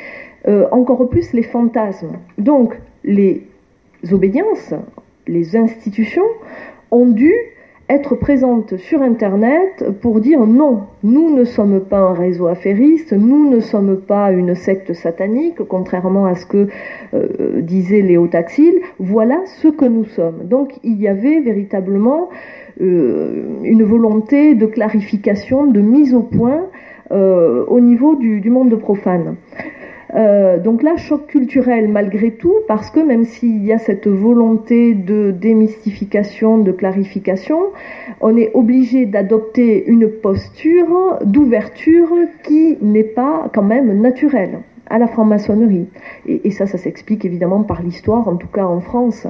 euh, 0.48 0.66
encore 0.72 1.08
plus 1.10 1.32
les 1.34 1.44
fantasmes. 1.44 2.18
Donc, 2.40 2.80
les 3.04 3.44
obédiences, 4.12 4.74
les 5.28 5.56
institutions 5.56 6.28
ont 6.90 7.08
dû 7.08 7.32
être 7.90 8.16
présente 8.16 8.78
sur 8.78 9.02
Internet 9.02 9.84
pour 10.02 10.22
dire 10.22 10.46
non, 10.46 10.84
nous 11.04 11.36
ne 11.36 11.44
sommes 11.44 11.82
pas 11.82 12.00
un 12.00 12.14
réseau 12.14 12.48
affairiste, 12.48 13.12
nous 13.12 13.50
ne 13.50 13.60
sommes 13.60 13.98
pas 13.98 14.32
une 14.32 14.56
secte 14.56 14.94
satanique, 14.94 15.62
contrairement 15.68 16.26
à 16.26 16.36
ce 16.36 16.46
que 16.46 16.68
euh, 17.14 17.62
disait 17.62 18.02
Léo 18.02 18.28
Taxil, 18.28 18.76
voilà 19.00 19.42
ce 19.46 19.68
que 19.68 19.86
nous 19.86 20.06
sommes. 20.06 20.46
Donc 20.46 20.80
il 20.84 21.00
y 21.02 21.08
avait 21.08 21.42
véritablement 21.42 22.30
euh, 22.82 23.44
une 23.64 23.84
volonté 23.84 24.56
de 24.56 24.66
clarification, 24.66 25.68
de 25.68 25.82
mise 25.82 26.14
au 26.14 26.24
point 26.24 26.68
euh, 27.12 27.66
au 27.68 27.82
niveau 27.82 28.16
du, 28.16 28.40
du 28.40 28.50
monde 28.50 28.74
profane. 28.80 29.36
Euh, 30.16 30.60
donc 30.60 30.84
là, 30.84 30.96
choc 30.98 31.28
culturel 31.28 31.88
malgré 31.88 32.32
tout, 32.32 32.56
parce 32.68 32.92
que 32.92 33.00
même 33.00 33.26
s'il 33.26 33.64
y 33.66 33.74
a 33.74 33.80
cette 33.80 34.08
volonté 34.08 34.94
de 34.94 35.32
démystification, 35.32 36.60
de 36.60 36.72
clarification, 36.72 37.60
on 38.22 38.38
est 38.38 38.52
obligé 38.54 39.06
d'adopter 39.06 39.86
une 39.88 40.08
posture 40.10 41.20
d'ouverture 41.26 42.10
qui 42.44 42.78
n'est 42.82 43.04
pas 43.04 43.50
quand 43.54 43.64
même 43.64 44.02
naturelle 44.02 44.60
à 44.90 45.00
la 45.00 45.08
franc-maçonnerie. 45.08 45.88
Et, 46.28 46.48
et, 46.48 46.52
ça, 46.52 46.68
ça 46.68 46.78
s'explique 46.78 47.26
évidemment 47.26 47.64
par 47.64 47.82
l'histoire, 47.82 48.28
en 48.28 48.36
tout 48.36 48.48
cas 48.48 48.66
en 48.66 48.82
France. 48.82 49.26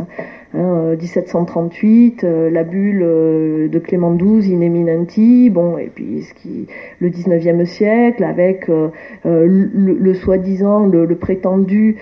1738, 0.53 2.23
hein, 2.23 2.27
euh, 2.27 2.49
la 2.51 2.63
bulle 2.63 3.01
euh, 3.03 3.67
de 3.67 3.79
Clément 3.79 4.13
XII, 4.13 4.55
in 4.55 4.61
eminenti, 4.61 5.49
bon, 5.49 5.77
et 5.77 5.89
puis 5.93 6.21
ce 6.21 6.33
qui, 6.35 6.67
le 6.99 7.09
19e 7.09 7.65
siècle, 7.65 8.23
avec 8.23 8.69
euh, 8.69 8.89
le, 9.23 10.13
soi-disant, 10.13 10.85
le, 10.85 11.13
prétendu 11.15 11.97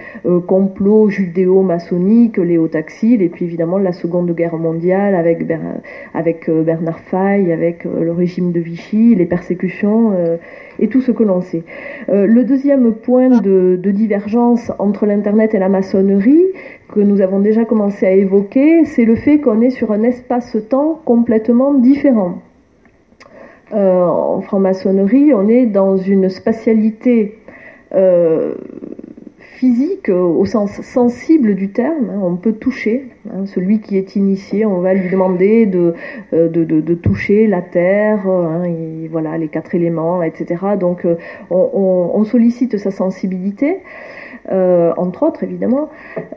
complot 0.47 1.09
judéo-maçonnique, 1.09 2.37
Léo 2.37 2.67
Taxil, 2.67 3.21
et 3.21 3.29
puis 3.29 3.45
évidemment 3.45 3.77
la 3.77 3.93
Seconde 3.93 4.31
Guerre 4.33 4.57
mondiale 4.57 5.15
avec, 5.15 5.45
avec 6.13 6.49
Bernard 6.49 6.99
Faye, 6.99 7.51
avec 7.51 7.83
le 7.83 8.11
régime 8.11 8.51
de 8.51 8.59
Vichy, 8.59 9.15
les 9.15 9.25
persécutions 9.25 10.13
et 10.81 10.89
tout 10.89 11.01
ce 11.01 11.11
que 11.11 11.23
l'on 11.23 11.41
sait. 11.41 11.63
le 12.09 12.43
deuxième 12.43 12.93
point 12.93 13.29
de, 13.29 13.79
de 13.81 13.91
divergence 13.91 14.71
entre 14.79 15.05
l'Internet 15.05 15.53
et 15.53 15.59
la 15.59 15.69
maçonnerie, 15.69 16.45
que 16.93 16.99
nous 16.99 17.21
avons 17.21 17.39
déjà 17.39 17.65
commencé 17.65 18.05
à 18.05 18.11
évoquer, 18.11 18.85
c'est 18.85 19.05
le 19.05 19.15
fait 19.15 19.39
qu'on 19.39 19.61
est 19.61 19.69
sur 19.69 19.91
un 19.91 20.03
espace-temps 20.03 21.01
complètement 21.05 21.73
différent. 21.73 22.39
Euh, 23.73 24.03
en 24.03 24.41
franc-maçonnerie, 24.41 25.33
on 25.33 25.47
est 25.47 25.65
dans 25.65 25.95
une 25.95 26.27
spatialité 26.27 27.39
euh, 27.93 28.55
physique 29.61 30.09
au 30.09 30.43
sens 30.45 30.81
sensible 30.81 31.53
du 31.53 31.69
terme. 31.69 32.09
Hein. 32.09 32.19
on 32.23 32.35
peut 32.35 32.53
toucher. 32.53 33.11
Hein. 33.31 33.45
celui 33.45 33.79
qui 33.79 33.95
est 33.95 34.15
initié, 34.15 34.65
on 34.65 34.81
va 34.81 34.95
lui 34.95 35.07
demander 35.11 35.67
de, 35.67 35.93
euh, 36.33 36.95
toucher 36.95 37.45
la 37.45 37.61
terre, 37.61 38.27
hein, 38.27 38.63
voilà, 39.11 39.37
les 39.37 39.49
quatre 39.49 39.75
éléments, 39.75 40.23
etc. 40.23 40.45
Donc 40.79 41.05
on, 41.51 42.11
on 42.19 42.23
sollicite 42.23 42.77
sa 42.77 42.89
sensibilité. 42.89 43.77
Euh, 44.51 44.91
entre 44.97 45.21
autres 45.23 45.43
évidemment, 45.43 45.89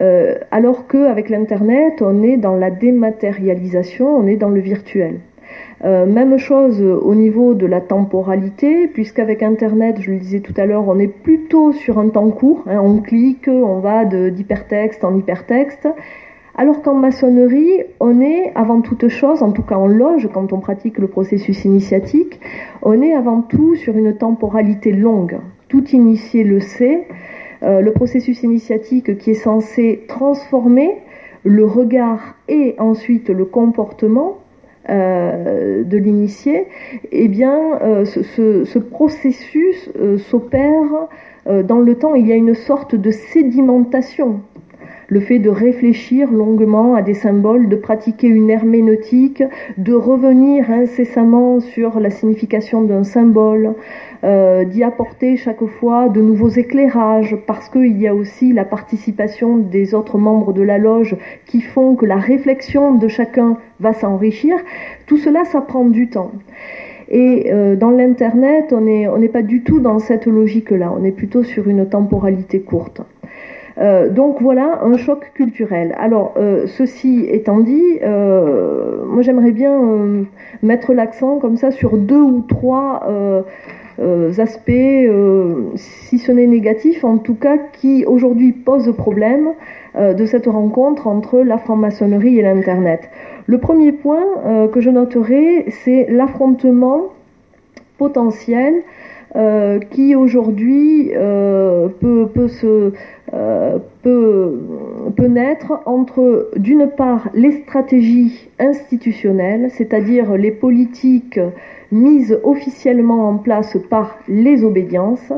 euh, 0.03 0.35
alors 0.51 0.87
qu'avec 0.87 1.31
l'Internet, 1.31 2.03
on 2.03 2.23
est 2.23 2.37
dans 2.37 2.55
la 2.55 2.71
dématérialisation, 2.71 4.07
on 4.07 4.27
est 4.27 4.37
dans 4.37 4.51
le 4.51 4.61
virtuel. 4.61 5.21
Euh, 5.85 6.07
même 6.07 6.39
chose 6.39 6.81
au 6.81 7.15
niveau 7.15 7.55
de 7.55 7.67
la 7.67 7.81
temporalité, 7.81 8.89
puisqu'avec 8.89 9.43
Internet, 9.43 9.97
je 10.01 10.13
le 10.13 10.19
disais 10.19 10.41
tout 10.41 10.55
à 10.57 10.65
l'heure, 10.65 10.89
on 10.89 10.99
est 10.99 11.09
plutôt 11.09 11.73
sur 11.73 11.99
un 11.99 12.09
temps 12.09 12.31
court. 12.31 12.65
Hein, 12.67 12.81
on 12.83 12.99
clique, 12.99 13.49
on 13.49 13.81
va 13.81 14.05
d'hypertexte 14.05 15.05
en 15.05 15.17
hypertexte. 15.17 15.89
Alors 16.57 16.83
qu'en 16.83 16.95
maçonnerie, 16.95 17.83
on 17.99 18.21
est 18.21 18.53
avant 18.55 18.81
toute 18.81 19.09
chose, 19.09 19.43
en 19.43 19.51
tout 19.51 19.63
cas 19.63 19.75
en 19.75 19.89
loge, 19.89 20.29
quand 20.33 20.53
on 20.53 20.61
pratique 20.61 20.99
le 20.99 21.09
processus 21.09 21.65
initiatique, 21.65 22.41
on 22.83 23.03
est 23.03 23.13
avant 23.13 23.43
tout 23.43 23.75
sur 23.75 23.97
une 23.97 24.17
temporalité 24.17 24.93
longue. 24.93 25.39
Tout 25.69 25.85
initié 25.89 26.45
le 26.45 26.61
sait. 26.61 27.09
Euh, 27.65 27.81
le 27.81 27.93
processus 27.93 28.43
initiatique 28.45 29.19
qui 29.19 29.33
est 29.33 29.35
censé 29.35 30.05
transformer 30.07 30.99
le 31.43 31.65
regard 31.65 32.37
et 32.49 32.77
ensuite 32.79 33.31
le 33.31 33.45
comportement 33.45 34.39
de 34.89 35.97
l'initié, 35.97 36.67
eh 37.11 37.29
bien, 37.29 37.79
euh, 37.81 38.05
ce, 38.05 38.79
processus 38.79 39.91
s'opère 40.29 41.09
dans 41.47 41.79
le 41.79 41.95
temps. 41.97 42.15
Il 42.15 42.27
y 42.27 42.33
a 42.33 42.37
une 42.37 42.55
sorte 42.55 42.95
de 42.95 43.11
sédimentation 43.11 44.41
le 45.09 45.21
fait 45.21 45.39
de 45.39 45.51
réfléchir 45.51 46.31
longuement 46.33 46.95
à 46.95 47.03
des 47.03 47.15
symboles, 47.15 47.69
de 47.69 47.77
pratiquer 47.77 48.27
une 48.27 48.51
herméneutique, 48.51 49.43
de 49.79 49.93
revenir 49.93 50.71
incessamment 50.71 51.61
sur 51.61 52.01
la 52.01 52.11
signification 52.11 52.83
d'un 52.83 53.05
symbole, 53.05 53.75
euh, 54.25 54.65
d'y 54.65 54.83
apporter 54.83 55.37
chaque 55.37 55.65
fois 55.65 56.09
de 56.09 56.21
nouveaux 56.21 56.49
éclairages, 56.49 57.37
parce 57.47 57.69
qu'il 57.69 58.01
y 58.01 58.09
a 58.09 58.15
aussi 58.15 58.53
la 58.53 58.65
participation 58.65 59.59
des 59.59 59.95
autres 59.95 60.19
membres 60.19 60.53
de 60.53 60.63
la 60.63 60.79
loge 60.79 61.17
qui 61.47 61.61
font 61.61 61.95
que 61.95 62.07
la 62.07 62.17
réflexion 62.17 62.95
de 62.95 63.09
chacun 63.09 63.59
va 63.81 63.93
s'enrichir. 63.93 64.57
Tout 65.07 65.19
cela, 65.19 65.45
ça 65.45 65.61
prend 65.61 65.85
du 65.85 66.09
temps. 66.09 66.33
Et 67.09 67.53
euh, 67.53 67.77
dans 67.77 67.91
l'Internet, 67.91 68.73
on 68.73 68.81
n'est 68.81 69.29
pas 69.29 69.43
du 69.43 69.63
tout 69.63 69.81
dans 69.81 69.99
cette 69.99 70.27
logique-là, 70.27 70.93
on 70.99 71.05
est 71.05 71.13
plutôt 71.13 71.43
sur 71.43 71.69
une 71.69 71.87
temporalité 71.89 72.61
courte. 72.61 73.03
Euh, 73.79 74.09
donc 74.09 74.41
voilà 74.41 74.81
un 74.83 74.97
choc 74.97 75.33
culturel. 75.35 75.95
Alors 75.99 76.35
euh, 76.37 76.67
ceci 76.67 77.27
étant 77.29 77.61
dit, 77.61 77.99
euh, 78.03 79.05
moi 79.07 79.23
j'aimerais 79.23 79.51
bien 79.51 80.25
mettre 80.63 80.93
l'accent 80.93 81.39
comme 81.39 81.57
ça 81.57 81.71
sur 81.71 81.97
deux 81.97 82.23
ou 82.23 82.45
trois 82.49 83.07
aspects, 84.39 85.09
si 85.77 86.19
ce 86.19 86.33
n'est 86.33 86.47
négatif, 86.47 87.05
en 87.05 87.19
tout 87.19 87.35
cas 87.35 87.59
qui 87.59 88.05
aujourd'hui 88.05 88.53
posent 88.53 88.95
problème 88.97 89.51
de 89.97 90.27
cette 90.27 90.47
rencontre 90.47 91.07
entre 91.07 91.41
la 91.41 91.59
franc-maçonnerie 91.59 92.39
et 92.39 92.43
l'Internet. 92.43 93.09
Le 93.47 93.59
premier 93.59 93.93
point 93.93 94.25
que 94.73 94.81
je 94.81 94.91
noterai, 94.91 95.67
c'est 95.85 96.07
l'affrontement 96.11 97.03
potentiel 97.99 98.83
euh, 99.37 99.81
qui 99.81 100.15
aujourd'hui 100.15 101.11
euh, 101.13 101.89
peut, 101.89 102.29
peut, 102.33 102.47
se, 102.47 102.93
euh, 103.33 103.79
peut, 104.03 104.61
peut 105.17 105.27
naître 105.27 105.81
entre, 105.87 106.51
d'une 106.55 106.89
part, 106.89 107.31
les 107.35 107.51
stratégies 107.63 108.49
institutionnelles, 108.61 109.71
c'est-à-dire 109.73 110.37
les 110.37 110.53
politiques 110.53 111.41
mises 111.91 112.39
officiellement 112.45 113.29
en 113.29 113.39
place 113.39 113.77
par 113.91 114.21
les 114.29 114.63
obédiences, 114.63 115.33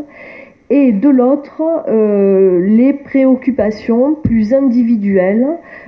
et 0.69 0.93
de 0.93 1.09
l'autre, 1.09 1.63
les 1.89 2.93
préoccupations 2.93 4.15
plus 4.15 4.53
individuelles 4.53 5.47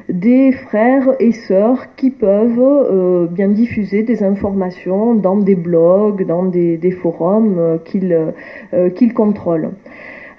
des 0.09 0.53
frères 0.53 1.15
et 1.21 1.33
sœurs 1.33 1.95
qui 1.97 2.11
peuvent 2.11 2.59
euh, 2.59 3.27
bien 3.27 3.49
diffuser 3.49 4.03
des 4.03 4.23
informations 4.23 5.15
dans 5.15 5.37
des 5.37 5.55
blogs, 5.55 6.25
dans 6.27 6.45
des, 6.45 6.91
forums 6.91 7.59
euh, 7.59 8.89
qu'ils 8.91 9.15
contrôlent. 9.15 9.71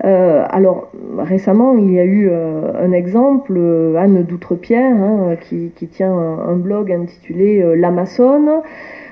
alors 0.02 0.92
récemment, 1.18 1.78
il 1.78 1.92
y 1.92 2.00
a 2.00 2.06
eu 2.06 2.32
un 2.32 2.92
exemple, 2.92 3.60
Anne 3.98 4.24
Doutrepierre, 4.24 4.96
hein, 4.96 5.36
qui, 5.42 5.88
tient 5.88 6.14
un, 6.14 6.56
blog 6.56 6.92
intitulé 6.92 7.76
L'Amazone, 7.76 8.62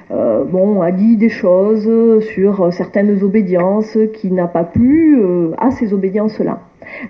euh, 0.09 0.45
bon, 0.45 0.81
a 0.81 0.91
dit 0.91 1.17
des 1.17 1.29
choses 1.29 2.23
sur 2.33 2.71
certaines 2.71 3.21
obédiences 3.23 3.97
qui 4.13 4.31
n'a 4.31 4.47
pas 4.47 4.63
plu 4.63 5.19
euh, 5.19 5.51
à 5.57 5.71
ces 5.71 5.93
obédiences-là. 5.93 6.61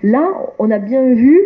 Là, 0.02 0.32
on 0.58 0.70
a 0.70 0.78
bien 0.78 1.14
vu 1.14 1.38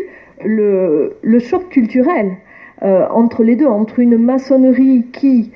le, 0.45 1.39
choc 1.39 1.69
culturel 1.69 2.37
euh, 2.83 3.07
entre 3.11 3.43
les 3.43 3.57
deux, 3.57 3.67
entre 3.67 3.99
une 3.99 4.17
maçonnerie 4.17 5.07
qui 5.13 5.51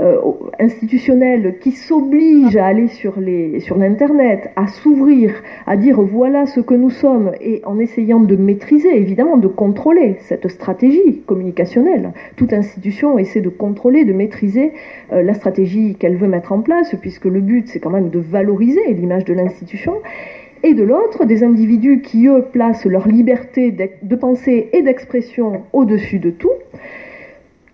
euh, 0.00 0.18
institutionnelle 0.58 1.58
qui 1.60 1.72
s'oblige 1.72 2.56
à 2.56 2.66
aller 2.66 2.86
sur 2.88 3.18
l'internet, 3.18 4.50
à 4.56 4.66
s'ouvrir, 4.66 5.34
à 5.66 5.76
dire 5.76 6.00
voilà 6.00 6.46
ce 6.46 6.60
que 6.60 6.74
nous 6.74 6.88
sommes 6.90 7.32
et 7.40 7.60
en 7.66 7.78
essayant 7.78 8.20
de 8.20 8.34
maîtriser 8.36 8.96
évidemment 8.96 9.36
de 9.36 9.48
contrôler 9.48 10.16
cette 10.20 10.48
stratégie 10.48 11.20
communicationnelle. 11.26 12.12
Toute 12.36 12.52
institution 12.52 13.18
essaie 13.18 13.42
de 13.42 13.50
contrôler, 13.50 14.04
de 14.04 14.14
maîtriser 14.14 14.72
euh, 15.12 15.22
la 15.22 15.34
stratégie 15.34 15.96
qu'elle 15.96 16.16
veut 16.16 16.28
mettre 16.28 16.52
en 16.52 16.60
place 16.60 16.94
puisque 17.00 17.26
le 17.26 17.40
but 17.40 17.68
c'est 17.68 17.80
quand 17.80 17.90
même 17.90 18.08
de 18.10 18.20
valoriser 18.20 18.94
l'image 18.94 19.24
de 19.24 19.34
l'institution 19.34 19.94
et 20.62 20.74
de 20.74 20.82
l'autre, 20.82 21.24
des 21.24 21.42
individus 21.42 22.02
qui, 22.02 22.26
eux, 22.26 22.44
placent 22.52 22.86
leur 22.86 23.08
liberté 23.08 23.70
de 24.02 24.16
pensée 24.16 24.68
et 24.72 24.82
d'expression 24.82 25.62
au-dessus 25.72 26.18
de 26.18 26.30
tout, 26.30 26.52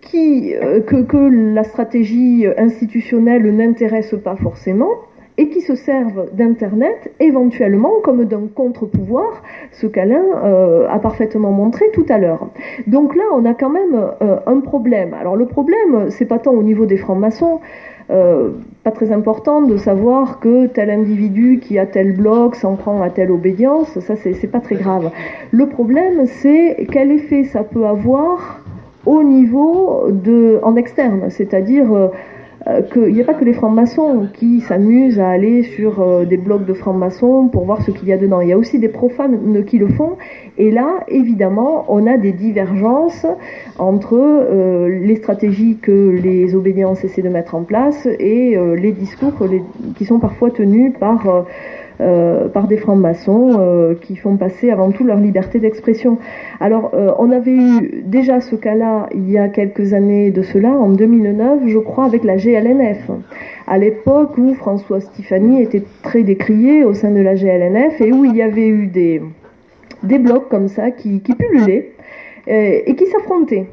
qui, 0.01 0.55
euh, 0.55 0.81
que, 0.81 1.53
la 1.53 1.63
stratégie 1.63 2.45
institutionnelle 2.57 3.53
n'intéresse 3.55 4.15
pas 4.23 4.35
forcément 4.35 4.91
et 5.37 5.49
qui 5.49 5.61
se 5.61 5.75
servent 5.75 6.29
d'Internet 6.33 7.11
éventuellement 7.19 7.99
comme 8.03 8.25
d'un 8.25 8.47
contre-pouvoir, 8.53 9.43
ce 9.71 9.85
qu'Alain 9.85 10.23
euh, 10.43 10.87
a 10.89 10.99
parfaitement 10.99 11.51
montré 11.51 11.85
tout 11.93 12.05
à 12.09 12.17
l'heure. 12.17 12.49
Donc 12.87 13.15
là, 13.15 13.23
on 13.33 13.45
a 13.45 13.53
quand 13.53 13.69
même 13.69 13.95
euh, 14.21 14.37
un 14.47 14.59
problème. 14.59 15.13
Alors 15.13 15.35
le 15.35 15.45
problème, 15.45 16.09
c'est 16.09 16.25
pas 16.25 16.39
tant 16.39 16.53
au 16.53 16.63
niveau 16.63 16.85
des 16.85 16.97
francs-maçons, 16.97 17.59
pas 18.07 18.91
très 18.91 19.11
important 19.11 19.61
de 19.61 19.75
savoir 19.75 20.39
que 20.39 20.67
tel 20.67 20.89
individu 20.89 21.59
qui 21.59 21.77
a 21.77 21.85
tel 21.85 22.15
blog 22.15 22.55
s'en 22.55 22.75
prend 22.75 23.01
à 23.01 23.09
telle 23.09 23.31
obédience, 23.31 23.99
ça 23.99 24.15
c'est 24.15 24.51
pas 24.51 24.61
très 24.61 24.75
grave. 24.75 25.11
Le 25.51 25.67
problème, 25.67 26.25
c'est 26.25 26.87
quel 26.91 27.11
effet 27.11 27.43
ça 27.43 27.63
peut 27.63 27.85
avoir 27.85 28.61
au 29.05 29.23
niveau 29.23 30.07
de, 30.09 30.59
en 30.63 30.75
externe, 30.75 31.29
c'est-à-dire 31.29 31.93
euh, 31.93 32.07
euh, 32.07 32.09
qu'il 32.91 33.13
n'y 33.13 33.21
a 33.21 33.23
pas 33.23 33.33
que 33.33 33.45
les 33.45 33.53
francs-maçons 33.53 34.27
qui 34.33 34.61
s'amusent 34.61 35.19
à 35.19 35.29
aller 35.29 35.63
sur 35.63 36.01
euh, 36.01 36.25
des 36.25 36.37
blogs 36.37 36.65
de 36.65 36.73
francs-maçons 36.73 37.49
pour 37.51 37.65
voir 37.65 37.81
ce 37.81 37.91
qu'il 37.91 38.07
y 38.07 38.13
a 38.13 38.17
dedans. 38.17 38.41
Il 38.41 38.49
y 38.49 38.53
a 38.53 38.57
aussi 38.57 38.79
des 38.79 38.89
profanes 38.89 39.63
qui 39.65 39.77
le 39.77 39.87
font. 39.87 40.17
Et 40.57 40.71
là, 40.71 41.03
évidemment, 41.07 41.85
on 41.89 42.07
a 42.07 42.17
des 42.17 42.31
divergences 42.31 43.25
entre 43.77 44.17
les 44.89 45.15
stratégies 45.17 45.77
que 45.81 45.91
les 45.91 46.55
obédiences 46.55 47.03
essaient 47.03 47.21
de 47.21 47.29
mettre 47.29 47.53
en 47.55 47.63
place 47.63 48.07
et 48.19 48.57
les 48.75 48.91
discours 48.91 49.33
qui 49.95 50.05
sont 50.05 50.19
parfois 50.19 50.49
tenus 50.49 50.93
par 50.99 51.45
euh, 51.99 52.47
par 52.47 52.67
des 52.67 52.77
francs-maçons 52.77 53.57
euh, 53.59 53.95
qui 53.95 54.15
font 54.15 54.37
passer 54.37 54.69
avant 54.69 54.91
tout 54.91 55.03
leur 55.03 55.17
liberté 55.17 55.57
d'expression. 55.57 56.19
Alors, 56.59 56.91
euh, 56.93 57.11
on 57.17 57.31
avait 57.31 57.55
eu 57.55 58.03
déjà 58.05 58.39
ce 58.39 58.55
cas-là 58.55 59.09
il 59.15 59.31
y 59.31 59.39
a 59.39 59.47
quelques 59.47 59.93
années 59.93 60.29
de 60.29 60.43
cela, 60.43 60.69
en 60.69 60.89
2009, 60.89 61.61
je 61.65 61.79
crois, 61.79 62.05
avec 62.05 62.23
la 62.23 62.37
GLNF. 62.37 63.09
À 63.65 63.79
l'époque 63.79 64.37
où 64.37 64.53
François 64.53 65.01
Stéphanie 65.01 65.63
était 65.63 65.83
très 66.03 66.21
décrié 66.21 66.83
au 66.83 66.93
sein 66.93 67.09
de 67.09 67.21
la 67.21 67.33
GLNF 67.33 67.99
et 67.99 68.11
où 68.11 68.25
il 68.25 68.35
y 68.35 68.43
avait 68.43 68.67
eu 68.67 68.85
des, 68.85 69.21
des 70.03 70.19
blocs 70.19 70.49
comme 70.49 70.67
ça 70.67 70.91
qui, 70.91 71.21
qui 71.21 71.33
pullulaient 71.33 71.93
et 72.49 72.95
qui 72.95 73.05
s'affrontaient 73.07 73.65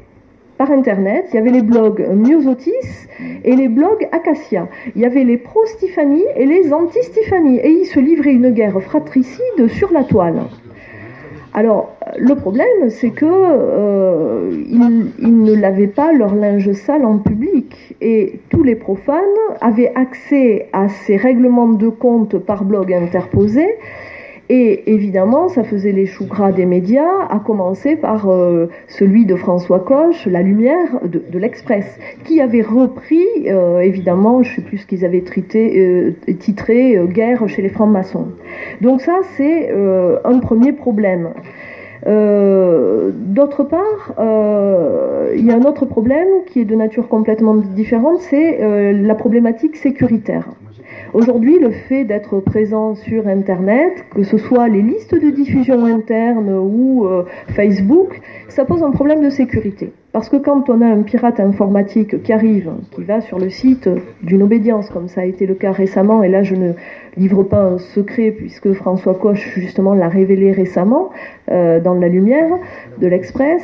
par 0.57 0.71
Internet. 0.71 1.25
Il 1.31 1.35
y 1.35 1.39
avait 1.39 1.51
les 1.51 1.61
blogs 1.61 2.05
Myosotis 2.13 3.07
et 3.43 3.55
les 3.55 3.67
blogs 3.67 4.07
Acacia. 4.11 4.67
Il 4.95 5.01
y 5.01 5.05
avait 5.05 5.23
les 5.23 5.37
pro-Stéphanie 5.37 6.25
et 6.35 6.45
les 6.45 6.73
anti-Stéphanie. 6.73 7.59
Et 7.59 7.69
ils 7.69 7.85
se 7.85 7.99
livraient 7.99 8.33
une 8.33 8.51
guerre 8.51 8.81
fratricide 8.81 9.67
sur 9.67 9.91
la 9.91 10.03
toile. 10.03 10.41
Alors, 11.53 11.95
le 12.17 12.35
problème, 12.35 12.89
c'est 12.89 13.11
que 13.11 13.25
euh, 13.25 14.51
ils, 14.69 15.43
ne 15.43 15.53
lavaient 15.53 15.87
pas 15.87 16.11
leur 16.11 16.35
linge 16.35 16.71
sale 16.73 17.05
en 17.05 17.17
public. 17.17 17.95
Et 18.01 18.41
tous 18.49 18.63
les 18.63 18.75
profanes 18.75 19.23
avaient 19.61 19.93
accès 19.95 20.67
à 20.73 20.89
ces 20.89 21.15
règlements 21.15 21.69
de 21.69 21.87
compte 21.87 22.37
par 22.39 22.65
blog 22.65 22.93
interposés 22.93 23.73
et 24.47 24.91
évidemment, 24.91 25.49
ça 25.49 25.63
faisait 25.63 25.91
les 25.91 26.05
choux 26.05 26.27
gras 26.27 26.51
des 26.51 26.67
médias, 26.67 27.25
à 27.29 27.39
commencer 27.39 27.95
par 27.95 28.29
euh, 28.29 28.67
celui 28.87 29.25
de 29.25 29.35
François 29.35 29.79
Coche, 29.79 30.27
La 30.27 30.43
Lumière 30.43 30.99
de, 31.03 31.39
l'Express, 31.39 31.97
qui 32.25 32.41
avait 32.41 32.61
repris, 32.61 33.25
euh, 33.47 33.79
évidemment, 33.79 34.43
je 34.43 34.51
ne 34.51 34.55
sais 34.55 34.61
plus 34.61 34.77
ce 34.77 34.85
qu'ils 34.85 35.03
avaient 35.03 35.23
euh, 35.55 36.11
titré 36.39 36.99
Guerre 37.07 37.47
chez 37.47 37.63
les 37.63 37.69
francs-maçons. 37.69 38.27
Donc 38.81 39.01
ça, 39.01 39.19
c'est 39.35 39.71
un 39.71 40.39
premier 40.39 40.73
problème. 40.73 41.29
D'autre 42.05 43.63
part, 43.63 44.13
il 45.35 45.45
y 45.45 45.51
a 45.51 45.55
un 45.55 45.63
autre 45.63 45.85
problème 45.85 46.27
qui 46.45 46.61
est 46.61 46.65
de 46.65 46.75
nature 46.75 47.07
complètement 47.07 47.55
différente, 47.55 48.19
c'est 48.19 48.93
la 48.93 49.15
problématique 49.15 49.75
sécuritaire. 49.75 50.47
Aujourd'hui, 51.13 51.59
le 51.59 51.71
fait 51.71 52.03
d'être 52.03 52.39
présent 52.39 52.95
sur 52.95 53.27
Internet, 53.27 54.05
que 54.13 54.23
ce 54.23 54.37
soit 54.37 54.67
les 54.67 54.81
listes 54.81 55.15
de 55.15 55.29
diffusion 55.29 55.85
interne 55.85 56.49
ou 56.49 57.05
euh, 57.05 57.23
Facebook, 57.55 58.19
ça 58.49 58.65
pose 58.65 58.83
un 58.83 58.91
problème 58.91 59.23
de 59.23 59.29
sécurité. 59.29 59.91
Parce 60.15 60.29
que 60.29 60.37
quand 60.37 60.69
on 60.69 60.79
a 60.79 60.85
un 60.85 61.01
pirate 61.01 61.41
informatique 61.41 62.23
qui 62.23 62.31
arrive, 62.31 62.71
qui 62.91 63.03
va 63.03 63.19
sur 63.19 63.37
le 63.37 63.49
site 63.49 63.89
d'une 64.23 64.43
obédience, 64.43 64.89
comme 64.89 65.09
ça 65.09 65.19
a 65.19 65.25
été 65.25 65.45
le 65.45 65.55
cas 65.55 65.73
récemment, 65.73 66.23
et 66.23 66.29
là 66.29 66.41
je 66.41 66.55
ne 66.55 66.71
livre 67.17 67.43
pas 67.43 67.61
un 67.61 67.77
secret 67.79 68.31
puisque 68.31 68.71
François 68.71 69.15
Coche 69.15 69.55
justement 69.57 69.93
l'a 69.93 70.07
révélé 70.07 70.53
récemment 70.53 71.09
euh, 71.51 71.81
dans 71.81 71.95
la 71.95 72.07
lumière 72.07 72.47
de 72.97 73.07
l'Express, 73.07 73.61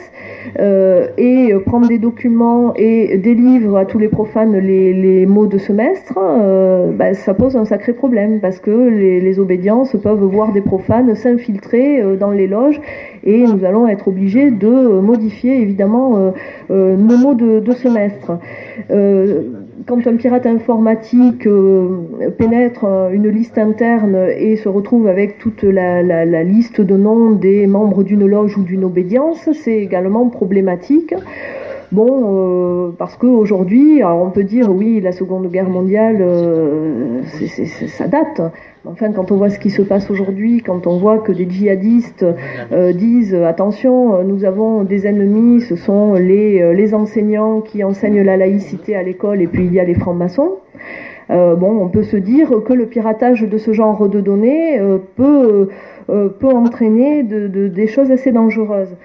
euh, 0.59 1.07
et 1.17 1.53
prendre 1.65 1.87
des 1.87 1.99
documents 1.99 2.73
et 2.75 3.17
des 3.17 3.33
livres 3.33 3.77
à 3.77 3.85
tous 3.85 3.97
les 3.97 4.09
profanes 4.09 4.57
les, 4.57 5.25
mots 5.25 5.47
de 5.47 5.57
semestre, 5.57 6.19
euh, 6.21 6.91
bah, 6.91 7.13
ça 7.13 7.33
pose 7.33 7.55
un 7.55 7.63
sacré 7.63 7.93
problème 7.93 8.41
parce 8.41 8.59
que 8.59 8.89
les, 8.89 9.21
les 9.21 9.39
obédiences 9.39 9.95
peuvent 10.03 10.23
voir 10.25 10.51
des 10.51 10.59
profanes 10.59 11.15
s'infiltrer 11.15 12.03
dans 12.19 12.31
les 12.31 12.47
loges 12.47 12.81
et 13.23 13.43
nous 13.43 13.63
allons 13.65 13.87
être 13.87 14.07
obligés 14.07 14.51
de 14.51 14.99
modifier 14.99 15.61
évidemment 15.61 16.33
euh, 16.69 16.95
nos 16.95 17.17
mots 17.17 17.33
de, 17.33 17.73
semestre. 17.73 18.33
Euh, 18.89 19.41
quand 19.87 20.05
un 20.07 20.15
pirate 20.15 20.45
informatique 20.45 21.47
euh, 21.47 22.29
pénètre 22.37 22.85
une 23.11 23.29
liste 23.29 23.57
interne 23.57 24.15
et 24.37 24.55
se 24.55 24.69
retrouve 24.69 25.07
avec 25.07 25.37
toute 25.37 25.63
la, 25.63 26.43
liste 26.43 26.81
de 26.81 26.95
noms 26.95 27.31
des 27.31 27.67
membres 27.67 28.03
d'une 28.03 28.25
loge 28.25 28.57
ou 28.57 28.63
d'une 28.63 28.83
obédience, 28.83 29.49
c'est 29.53 29.77
également 29.77 30.29
problématique. 30.29 31.13
Bon, 31.91 32.93
parce 32.97 33.17
qu'aujourd'hui, 33.17 34.01
on 34.01 34.29
peut 34.29 34.45
dire 34.45 34.73
oui, 34.73 35.01
la 35.01 35.11
Seconde 35.11 35.51
Guerre 35.51 35.69
mondiale, 35.69 36.23
ça 37.87 38.07
date. 38.07 38.41
Enfin, 38.83 39.11
quand 39.11 39.31
on 39.31 39.35
voit 39.35 39.51
ce 39.51 39.59
qui 39.59 39.69
se 39.69 39.83
passe 39.83 40.09
aujourd'hui, 40.09 40.63
quand 40.63 40.87
on 40.87 40.97
voit 40.97 41.19
que 41.19 41.31
des 41.31 41.47
djihadistes 41.47 42.25
euh, 42.71 42.93
disent 42.93 43.35
attention, 43.35 44.15
euh, 44.15 44.23
nous 44.23 44.43
avons 44.43 44.83
des 44.83 45.05
ennemis, 45.05 45.61
ce 45.61 45.75
sont 45.75 46.15
les, 46.15 46.59
euh, 46.61 46.95
enseignants 46.95 47.61
qui 47.61 47.83
enseignent 47.83 48.23
la 48.23 48.37
laïcité 48.37 48.95
à 48.95 49.03
l'école, 49.03 49.39
et 49.39 49.45
puis 49.45 49.65
il 49.65 49.73
y 49.73 49.79
a 49.79 49.83
les 49.83 49.93
francs-maçons. 49.93 50.53
bon, 51.29 51.79
on 51.79 51.89
peut 51.89 52.03
se 52.03 52.17
dire 52.17 52.49
que 52.65 52.73
le 52.73 52.87
piratage 52.87 53.41
de 53.43 53.57
ce 53.59 53.71
genre 53.71 54.09
de 54.09 54.19
données 54.19 54.81
peut, 55.15 55.69
entraîner 56.41 57.21
de, 57.21 57.47
de, 57.47 57.67
des 57.67 57.87
choses 57.87 58.11
assez 58.11 58.31
dangereuses. 58.31 58.95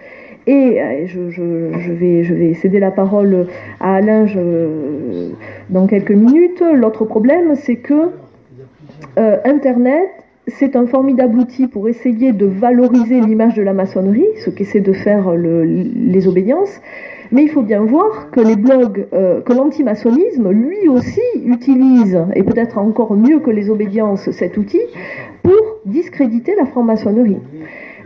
Et 0.46 0.80
je, 1.06 1.92
vais, 1.92 2.24
je 2.24 2.34
vais 2.34 2.54
céder 2.54 2.80
la 2.80 2.90
parole 2.90 3.46
à 3.80 3.96
Alain 3.96 4.26
dans 5.70 5.86
quelques 5.86 6.12
minutes. 6.12 6.62
L'autre 6.74 7.04
problème, 7.04 7.54
c'est 7.54 7.76
que 7.76 8.10
euh, 9.18 9.38
Internet, 9.44 10.10
c'est 10.48 10.76
un 10.76 10.86
formidable 10.86 11.38
outil 11.38 11.66
pour 11.66 11.88
essayer 11.88 12.32
de 12.32 12.46
valoriser 12.46 13.20
l'image 13.20 13.54
de 13.54 13.62
la 13.62 13.72
maçonnerie, 13.72 14.28
ce 14.44 14.50
qu'essaient 14.50 14.80
de 14.80 14.92
faire 14.92 15.34
les 15.34 16.28
obédiences. 16.28 16.80
Mais 17.32 17.42
il 17.42 17.48
faut 17.48 17.62
bien 17.62 17.80
voir 17.80 18.30
que 18.30 18.40
les 18.40 18.54
blogs, 18.54 19.06
euh, 19.12 19.40
que 19.40 19.52
l'antimaçonnisme, 19.52 20.50
lui 20.50 20.88
aussi, 20.88 21.20
utilise, 21.44 22.20
et 22.34 22.44
peut-être 22.44 22.78
encore 22.78 23.14
mieux 23.14 23.40
que 23.40 23.50
les 23.50 23.68
obédiences, 23.70 24.30
cet 24.30 24.56
outil 24.56 24.82
pour 25.42 25.80
discréditer 25.84 26.54
la 26.56 26.66
franc-maçonnerie. 26.66 27.38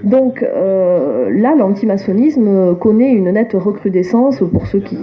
Donc 0.04 0.42
euh, 0.42 1.28
là, 1.30 1.54
l'antimaçonnisme 1.56 2.74
connaît 2.76 3.12
une 3.12 3.30
nette 3.30 3.52
recrudescence 3.52 4.42
pour 4.52 4.66
ceux 4.66 4.80
qui, 4.80 4.96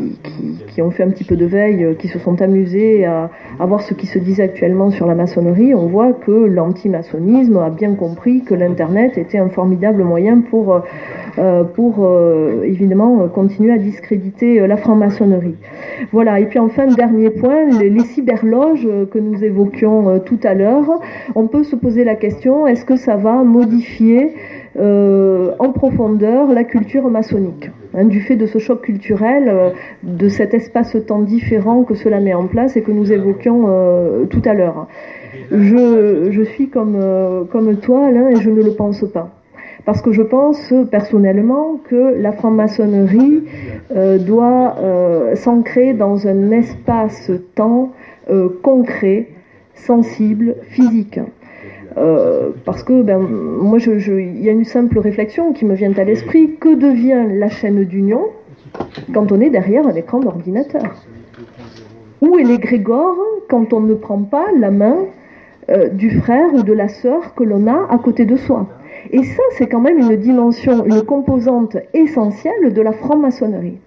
qui, 0.67 0.81
ont 0.81 0.89
fait 0.89 1.03
un 1.03 1.09
petit 1.09 1.23
peu 1.23 1.35
de 1.35 1.45
veille, 1.45 1.83
euh, 1.83 1.93
qui 1.93 2.07
se 2.07 2.17
sont 2.17 2.41
amusés 2.41 3.05
à, 3.05 3.29
à, 3.59 3.65
voir 3.65 3.81
ce 3.81 3.93
qui 3.93 4.07
se 4.07 4.17
dit 4.17 4.41
actuellement 4.41 4.89
sur 4.89 5.05
la 5.05 5.13
maçonnerie. 5.13 5.75
On 5.75 5.85
voit 5.85 6.13
que 6.13 6.31
l'antimaçonnisme 6.31 7.57
a 7.57 7.69
bien 7.69 7.93
compris 7.93 8.41
que 8.41 8.55
l'Internet 8.55 9.17
était 9.17 9.37
un 9.37 9.49
formidable 9.49 10.03
moyen 10.03 10.41
pour, 10.41 10.81
euh, 11.37 11.63
pour 11.63 11.97
euh, 11.99 12.63
évidemment 12.63 13.27
continuer 13.27 13.73
à 13.73 13.77
discréditer 13.77 14.65
la 14.65 14.77
franc-maçonnerie. 14.77 15.55
Voilà, 16.11 16.39
et 16.39 16.45
puis 16.45 16.57
enfin, 16.57 16.87
dernier 16.87 17.29
point, 17.29 17.65
les, 17.79 17.89
les 17.89 18.03
cyberloges 18.03 18.87
que 19.11 19.19
nous 19.19 19.43
évoquions 19.43 20.19
tout 20.19 20.39
à 20.43 20.55
l'heure, 20.55 20.89
on 21.35 21.47
peut 21.47 21.63
se 21.63 21.75
poser 21.75 22.03
la 22.03 22.15
question, 22.15 22.65
est-ce 22.65 22.85
que 22.85 22.95
ça 22.95 23.15
va 23.15 23.43
modifier 23.43 24.33
euh, 24.79 25.53
en 25.57 25.71
profondeur 25.71 26.53
la 26.53 26.63
culture 26.63 27.09
maçonnique, 27.09 27.71
hein, 27.95 28.05
du 28.05 28.21
fait 28.21 28.35
de 28.35 28.45
ce 28.45 28.59
choc 28.59 28.81
culturel, 28.81 29.45
euh, 29.47 29.69
de 30.03 30.29
cet 30.29 30.53
espace-temps 30.53 31.21
différent 31.21 31.83
que 31.83 31.95
cela 31.95 32.19
met 32.19 32.35
en 32.35 32.45
place 32.45 32.77
et 32.77 32.83
que 32.83 32.91
nous 32.91 33.11
évoquions 33.11 33.65
euh, 33.67 34.25
tout 34.25 34.41
à 34.45 34.53
l'heure. 34.53 34.87
Je, 35.49 36.43
suis 36.53 36.69
comme, 36.69 36.97
comme 37.51 37.77
toi, 37.77 38.05
Alain, 38.05 38.29
et 38.29 38.35
je 38.35 38.51
ne 38.51 38.61
le 38.61 38.71
pense 38.71 39.03
pas. 39.11 39.29
Parce 39.85 40.01
que 40.01 40.11
je 40.11 40.21
pense 40.21 40.73
personnellement 40.91 41.79
que 41.89 42.21
la 42.21 42.31
franc-maçonnerie 42.33 43.43
doit 44.19 44.75
s'ancrer 45.35 45.93
dans 45.93 46.27
un 46.27 46.51
espace-temps 46.51 47.91
concret, 48.61 49.29
sensible, 49.73 50.55
physique. 50.63 51.19
Euh, 51.97 52.51
parce 52.65 52.83
que 52.83 53.01
ben, 53.01 53.17
moi, 53.19 53.79
il 53.79 54.43
y 54.43 54.49
a 54.49 54.51
une 54.51 54.65
simple 54.65 54.99
réflexion 54.99 55.53
qui 55.53 55.65
me 55.65 55.73
vient 55.73 55.93
à 55.97 56.03
l'esprit. 56.03 56.55
Que 56.59 56.75
devient 56.75 57.25
la 57.33 57.49
chaîne 57.49 57.83
d'union 57.85 58.27
quand 59.13 59.31
on 59.31 59.41
est 59.41 59.49
derrière 59.49 59.87
un 59.87 59.95
écran 59.95 60.19
d'ordinateur? 60.19 60.95
Où 62.21 62.37
est 62.37 62.43
l'égrégore 62.43 63.17
quand 63.49 63.73
on 63.73 63.79
ne 63.79 63.93
prend 63.93 64.19
pas 64.19 64.45
la 64.59 64.71
main 64.71 64.97
euh, 65.69 65.89
du 65.89 66.11
frère 66.19 66.53
ou 66.53 66.63
de 66.63 66.73
la 66.73 66.87
sœur 66.87 67.33
que 67.35 67.43
l'on 67.43 67.67
a 67.67 67.87
à 67.89 67.97
côté 67.97 68.25
de 68.25 68.35
soi? 68.35 68.67
Et 69.11 69.23
ça, 69.23 69.43
c'est 69.51 69.67
quand 69.67 69.79
même 69.79 69.99
une 69.99 70.15
dimension, 70.17 70.85
une 70.85 71.03
composante 71.03 71.77
essentielle 71.93 72.73
de 72.73 72.81
la 72.81 72.91
franc-maçonnerie. 72.91 73.77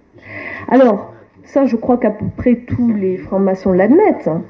Alors, 0.67 1.13
ça, 1.43 1.65
je 1.65 1.75
crois 1.75 1.97
qu'à 1.97 2.11
peu 2.11 2.25
près 2.37 2.55
tous 2.67 2.93
les 2.93 3.17
francs-maçons 3.17 3.73
l'admettent. 3.73 4.27
Hein. 4.27 4.41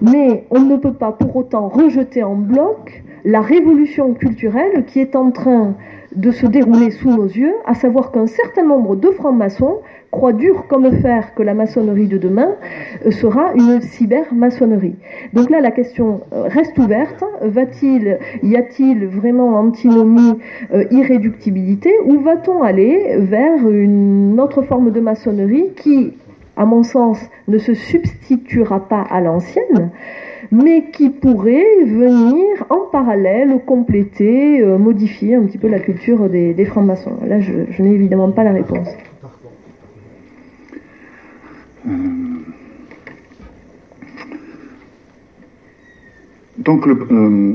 Mais 0.00 0.44
on 0.50 0.60
ne 0.60 0.76
peut 0.76 0.92
pas 0.92 1.12
pour 1.12 1.34
autant 1.36 1.68
rejeter 1.68 2.22
en 2.22 2.34
bloc 2.34 3.02
la 3.28 3.42
révolution 3.42 4.14
culturelle 4.14 4.86
qui 4.86 5.00
est 5.00 5.14
en 5.14 5.30
train 5.30 5.74
de 6.16 6.30
se 6.30 6.46
dérouler 6.46 6.90
sous 6.90 7.10
nos 7.10 7.26
yeux, 7.26 7.52
à 7.66 7.74
savoir 7.74 8.10
qu'un 8.10 8.26
certain 8.26 8.64
nombre 8.64 8.96
de 8.96 9.10
francs-maçons 9.10 9.80
croient 10.10 10.32
dur 10.32 10.66
comme 10.66 10.90
fer 11.02 11.34
que 11.34 11.42
la 11.42 11.52
maçonnerie 11.52 12.06
de 12.06 12.16
demain 12.16 12.54
euh, 13.04 13.10
sera 13.10 13.52
une 13.54 13.82
cyber-maçonnerie. 13.82 14.96
Donc 15.34 15.50
là, 15.50 15.60
la 15.60 15.70
question 15.70 16.22
euh, 16.32 16.44
reste 16.44 16.78
ouverte. 16.78 17.22
Va-t-il, 17.42 18.18
y 18.42 18.56
a-t-il 18.56 19.06
vraiment 19.06 19.58
antinomie, 19.58 20.38
euh, 20.72 20.84
irréductibilité, 20.90 21.92
ou 22.06 22.20
va-t-on 22.20 22.62
aller 22.62 23.18
vers 23.18 23.68
une 23.68 24.40
autre 24.40 24.62
forme 24.62 24.90
de 24.90 25.00
maçonnerie 25.00 25.74
qui, 25.76 26.14
à 26.56 26.64
mon 26.64 26.82
sens, 26.82 27.20
ne 27.46 27.58
se 27.58 27.74
substituera 27.74 28.88
pas 28.88 29.02
à 29.02 29.20
l'ancienne, 29.20 29.90
mais 30.50 30.90
qui 30.92 31.10
pourrait 31.10 31.84
venir 31.84 32.64
en 32.70 32.90
parallèle 32.90 33.60
compléter, 33.66 34.60
euh, 34.60 34.78
modifier 34.78 35.34
un 35.34 35.44
petit 35.44 35.58
peu 35.58 35.68
la 35.68 35.78
culture 35.78 36.28
des, 36.28 36.64
francs-maçons. 36.64 37.18
Là, 37.26 37.40
je, 37.40 37.82
n'ai 37.82 37.94
évidemment 37.94 38.30
pas 38.30 38.44
la 38.44 38.52
réponse. 38.52 38.88
Euh, 41.86 41.90
donc 46.58 46.86
le, 46.86 46.98
euh, 47.10 47.52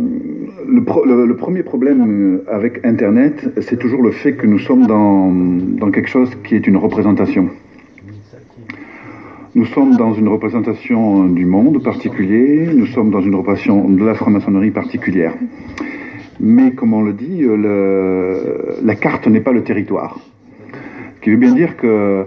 le, 0.67 1.35
premier 1.35 1.63
problème 1.63 2.41
avec 2.49 2.85
Internet, 2.85 3.53
c'est 3.61 3.77
toujours 3.77 4.01
le 4.01 4.11
fait 4.11 4.33
que 4.33 4.47
nous 4.47 4.59
sommes 4.59 4.87
dans 4.87 5.91
quelque 5.91 6.09
chose 6.09 6.31
qui 6.43 6.55
est 6.55 6.67
une 6.67 6.77
représentation. 6.77 7.49
Nous 9.55 9.65
sommes 9.65 9.97
dans 9.97 10.15
une 10.15 10.29
représentation 10.29 11.25
du 11.25 11.45
monde 11.45 11.83
particulier, 11.83 12.67
nous 12.73 12.87
sommes 12.87 13.11
dans 13.11 13.21
une 13.21 13.35
représentation 13.35 13.87
de 13.87 14.03
la 14.03 14.15
franc-maçonnerie 14.15 14.71
particulière. 14.71 15.35
Mais 16.39 16.71
comme 16.71 16.91
on 16.93 17.03
le 17.03 17.13
dit, 17.13 17.45
la 18.83 18.95
carte 18.95 19.27
n'est 19.27 19.41
pas 19.41 19.51
le 19.51 19.61
territoire. 19.61 20.17
Ce 21.15 21.21
qui 21.21 21.29
veut 21.29 21.37
bien 21.37 21.53
dire 21.53 21.77
que 21.77 22.25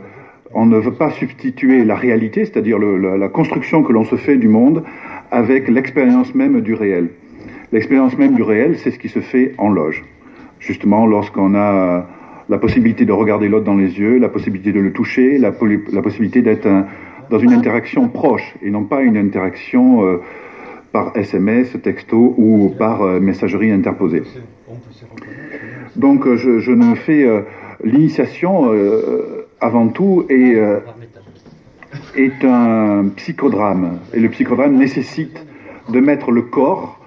on 0.55 0.67
ne 0.67 0.79
veut 0.79 0.93
pas 0.93 1.11
substituer 1.11 1.85
la 1.85 1.97
réalité, 1.97 2.45
c'est-à-dire 2.45 2.79
la, 2.79 3.29
construction 3.29 3.83
que 3.83 3.93
l'on 3.93 4.05
se 4.05 4.15
fait 4.15 4.37
du 4.37 4.49
monde, 4.49 4.85
avec 5.33 5.67
l'expérience 5.67 6.33
même 6.33 6.61
du 6.61 6.75
réel. 6.75 7.09
L'expérience 7.73 8.17
même 8.17 8.35
du 8.35 8.45
réel, 8.45 8.79
c'est 8.79 8.93
ce 8.93 9.01
qui 9.01 9.09
se 9.09 9.19
fait 9.19 9.53
en 9.59 9.69
loge. 9.69 10.05
Justement, 10.61 11.07
lorsqu'on 11.07 11.57
a 11.57 12.07
la 12.49 12.59
possibilité 12.59 13.05
de 13.05 13.11
regarder 13.11 13.49
l'autre 13.49 13.65
dans 13.65 13.75
les 13.75 13.99
yeux, 13.99 14.19
la 14.19 14.29
possibilité 14.29 14.73
de 14.73 14.79
le 14.79 14.93
toucher, 14.93 15.39
la 15.39 15.51
possibilité 15.51 16.43
d'être 16.43 16.69
un, 16.69 16.87
dans 17.31 17.39
une 17.39 17.53
interaction 17.53 18.09
proche 18.09 18.55
et 18.63 18.71
non 18.71 18.85
pas 18.85 19.03
une 19.03 19.17
interaction 19.17 20.05
euh, 20.05 20.21
par 20.93 21.17
SMS, 21.17 21.77
texto 21.83 22.35
ou 22.37 22.75
par 22.79 23.03
euh, 23.03 23.21
messagerie 23.21 23.71
interposée. 23.71 24.23
Donc 25.97 26.27
euh, 26.27 26.37
je, 26.37 26.73
ne 26.73 26.95
fais 26.95 27.27
l'initiation 27.83 28.71
avant 29.61 29.89
tout 29.89 30.27
est 30.29 30.59
un 32.45 33.09
psychodrame 33.17 33.99
et 34.15 34.21
le 34.21 34.29
psychodrame 34.29 34.77
nécessite 34.77 35.45
de 35.89 36.01
mettre 36.01 36.31
le 36.31 36.43
corps 36.43 37.01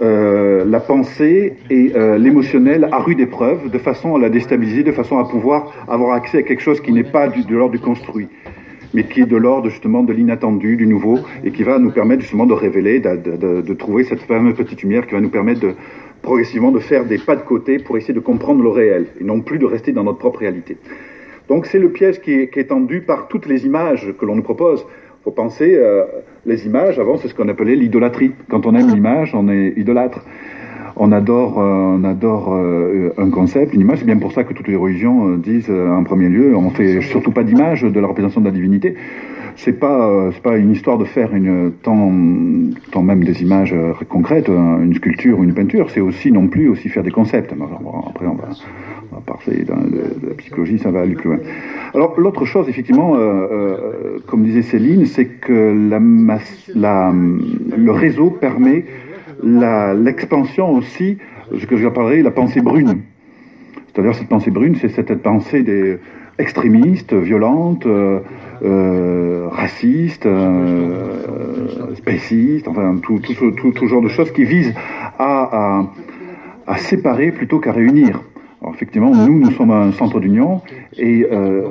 la 0.00 0.80
pensée 0.80 1.58
et 1.68 1.92
l'émotionnel 2.18 2.88
à 2.90 3.00
rude 3.00 3.20
épreuve, 3.20 3.70
de 3.70 3.78
façon 3.78 4.16
à 4.16 4.18
la 4.18 4.30
déstabiliser, 4.30 4.82
de 4.82 4.92
façon 4.92 5.18
à 5.18 5.28
pouvoir 5.28 5.74
avoir 5.88 6.14
accès 6.14 6.38
à 6.38 6.42
quelque 6.42 6.62
chose 6.62 6.80
qui 6.80 6.92
n'est 6.92 7.04
pas 7.04 7.28
de 7.28 7.54
l'ordre 7.54 7.72
du 7.72 7.80
construit 7.80 8.28
mais 8.94 9.04
qui 9.04 9.20
est 9.20 9.26
de 9.26 9.36
l'ordre 9.36 9.68
justement 9.68 10.02
de 10.02 10.12
l'inattendu, 10.12 10.76
du 10.76 10.86
nouveau, 10.86 11.18
et 11.44 11.50
qui 11.50 11.62
va 11.62 11.78
nous 11.78 11.90
permettre 11.90 12.22
justement 12.22 12.46
de 12.46 12.54
révéler, 12.54 13.00
de, 13.00 13.74
trouver 13.74 14.04
cette 14.04 14.20
fameuse 14.22 14.54
petite 14.54 14.82
lumière 14.82 15.06
qui 15.06 15.14
va 15.14 15.20
nous 15.20 15.30
permettre 15.30 15.60
de 15.60 15.74
progressivement 16.22 16.70
de 16.70 16.80
faire 16.80 17.06
des 17.06 17.18
pas 17.18 17.36
de 17.36 17.42
côté 17.42 17.78
pour 17.78 17.96
essayer 17.96 18.14
de 18.14 18.20
comprendre 18.20 18.62
le 18.62 18.68
réel, 18.68 19.06
et 19.20 19.24
non 19.24 19.40
plus 19.40 19.58
de 19.58 19.66
rester 19.66 19.92
dans 19.92 20.04
notre 20.04 20.18
propre 20.18 20.40
réalité. 20.40 20.76
Donc 21.48 21.66
c'est 21.66 21.78
le 21.78 21.90
piège 21.90 22.20
qui 22.20 22.32
est, 22.32 22.48
qui 22.52 22.60
est, 22.60 22.64
tendu 22.64 23.00
par 23.00 23.28
toutes 23.28 23.46
les 23.46 23.64
images 23.64 24.12
que 24.18 24.24
l'on 24.24 24.36
nous 24.36 24.42
propose. 24.42 24.84
Il 25.20 25.24
faut 25.24 25.30
penser, 25.32 25.74
euh, 25.74 26.04
les 26.46 26.66
images, 26.66 26.98
avant 26.98 27.16
c'est 27.16 27.28
ce 27.28 27.34
qu'on 27.34 27.48
appelait 27.48 27.76
l'idolâtrie. 27.76 28.32
Quand 28.48 28.66
on 28.66 28.74
aime 28.74 28.88
l'image, 28.88 29.34
on 29.34 29.48
est 29.48 29.74
idolâtre 29.76 30.24
on 31.02 31.12
adore, 31.12 31.58
euh, 31.58 31.96
on 31.98 32.04
adore 32.04 32.54
euh, 32.54 33.14
un 33.16 33.30
concept, 33.30 33.72
une 33.72 33.80
image. 33.80 34.00
C'est 34.00 34.04
bien 34.04 34.18
pour 34.18 34.32
ça 34.32 34.44
que 34.44 34.52
toutes 34.52 34.68
les 34.68 34.76
religions 34.76 35.30
euh, 35.30 35.36
disent 35.38 35.70
en 35.70 36.04
premier 36.04 36.28
lieu, 36.28 36.54
on 36.54 36.68
fait 36.68 37.00
surtout 37.00 37.30
pas 37.32 37.42
d'image 37.42 37.82
de 37.82 38.00
la 38.00 38.06
représentation 38.06 38.42
de 38.42 38.46
la 38.46 38.52
divinité. 38.52 38.94
C'est 39.56 39.80
pas, 39.80 40.30
c'est 40.32 40.42
pas 40.42 40.58
une 40.58 40.70
histoire 40.70 40.98
de 40.98 41.04
faire 41.04 41.34
une 41.34 41.72
tant, 41.82 42.12
tant 42.92 43.02
même 43.02 43.24
des 43.24 43.42
images 43.42 43.74
concrètes, 44.08 44.48
une 44.48 44.94
sculpture 44.94 45.38
ou 45.38 45.44
une 45.44 45.54
peinture. 45.54 45.90
C'est 45.90 46.00
aussi 46.00 46.30
non 46.32 46.46
plus 46.46 46.68
aussi 46.68 46.88
faire 46.88 47.02
des 47.02 47.10
concepts. 47.10 47.52
Après, 47.52 48.26
on 48.26 48.34
va, 48.34 48.48
on 49.10 49.16
va 49.16 49.22
parler 49.26 49.64
de, 49.64 50.28
la 50.28 50.34
psychologie, 50.34 50.78
ça 50.78 50.90
va 50.90 51.00
aller 51.00 51.14
plus 51.14 51.30
loin. 51.30 51.40
Alors 51.94 52.18
l'autre 52.18 52.44
chose, 52.46 52.68
effectivement, 52.68 53.16
comme 54.26 54.44
disait 54.44 54.62
Céline, 54.62 55.04
c'est 55.04 55.26
que 55.26 55.74
le 56.74 57.90
réseau 57.90 58.30
permet 58.30 58.84
l'expansion 59.42 60.70
aussi, 60.70 61.18
ce 61.58 61.66
que 61.66 61.76
j'appellerais 61.76 62.22
la 62.22 62.30
pensée 62.30 62.60
brune. 62.60 63.02
C'est-à-dire 63.92 64.14
cette 64.14 64.28
pensée 64.28 64.50
brune, 64.50 64.76
c'est 64.80 64.88
cette 64.88 65.14
pensée 65.22 65.62
des 65.62 65.98
extrémistes, 66.38 67.12
violente, 67.12 67.86
euh, 67.86 68.20
euh, 68.64 69.48
raciste, 69.50 70.26
euh, 70.26 71.94
enfin 72.66 72.96
tout, 73.02 73.18
tout, 73.18 73.50
tout, 73.52 73.72
tout, 73.72 73.86
genre 73.88 74.02
de 74.02 74.08
choses 74.08 74.30
qui 74.32 74.44
visent 74.44 74.74
à, 75.18 75.78
à, 75.78 75.86
à 76.66 76.76
séparer 76.78 77.32
plutôt 77.32 77.58
qu'à 77.58 77.72
réunir. 77.72 78.22
Alors 78.62 78.74
effectivement, 78.74 79.14
nous, 79.14 79.40
nous 79.40 79.50
sommes 79.52 79.70
un 79.70 79.90
centre 79.92 80.20
d'union 80.20 80.60
et 80.98 81.26
euh, 81.32 81.62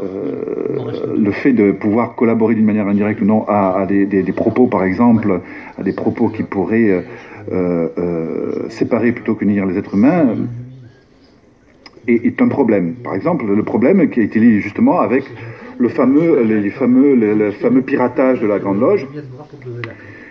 le 1.16 1.32
fait 1.32 1.54
de 1.54 1.72
pouvoir 1.72 2.16
collaborer 2.16 2.56
d'une 2.56 2.66
manière 2.66 2.88
indirecte 2.88 3.22
ou 3.22 3.26
non 3.26 3.46
à, 3.48 3.82
à 3.82 3.86
des, 3.86 4.08
des, 4.08 4.24
des, 4.24 4.32
propos, 4.32 4.66
par 4.66 4.84
exemple, 4.84 5.42
à 5.78 5.84
des 5.84 5.94
propos 5.94 6.30
qui 6.30 6.42
pourraient 6.42 6.90
euh, 6.90 7.02
euh, 7.02 7.04
séparer 8.70 9.12
plutôt 9.12 9.36
qu'unir 9.36 9.66
les 9.66 9.78
êtres 9.78 9.96
humains 9.96 10.36
est, 12.08 12.26
est, 12.26 12.42
un 12.42 12.48
problème. 12.48 12.96
Par 13.04 13.16
exemple, 13.16 13.46
le 13.46 13.64
problème 13.64 14.10
qui 14.10 14.20
a 14.20 14.24
été 14.24 14.40
lié 14.40 14.60
justement 14.60 15.00
avec 15.00 15.24
le 15.78 15.90
fameux, 15.90 16.44
les, 16.44 16.70
fameux, 16.70 17.16
le, 17.16 17.52
fameux 17.52 17.82
piratage 17.82 18.42
de 18.42 18.48
la 18.48 18.60
Grande 18.60 18.80
Loge. 18.80 19.08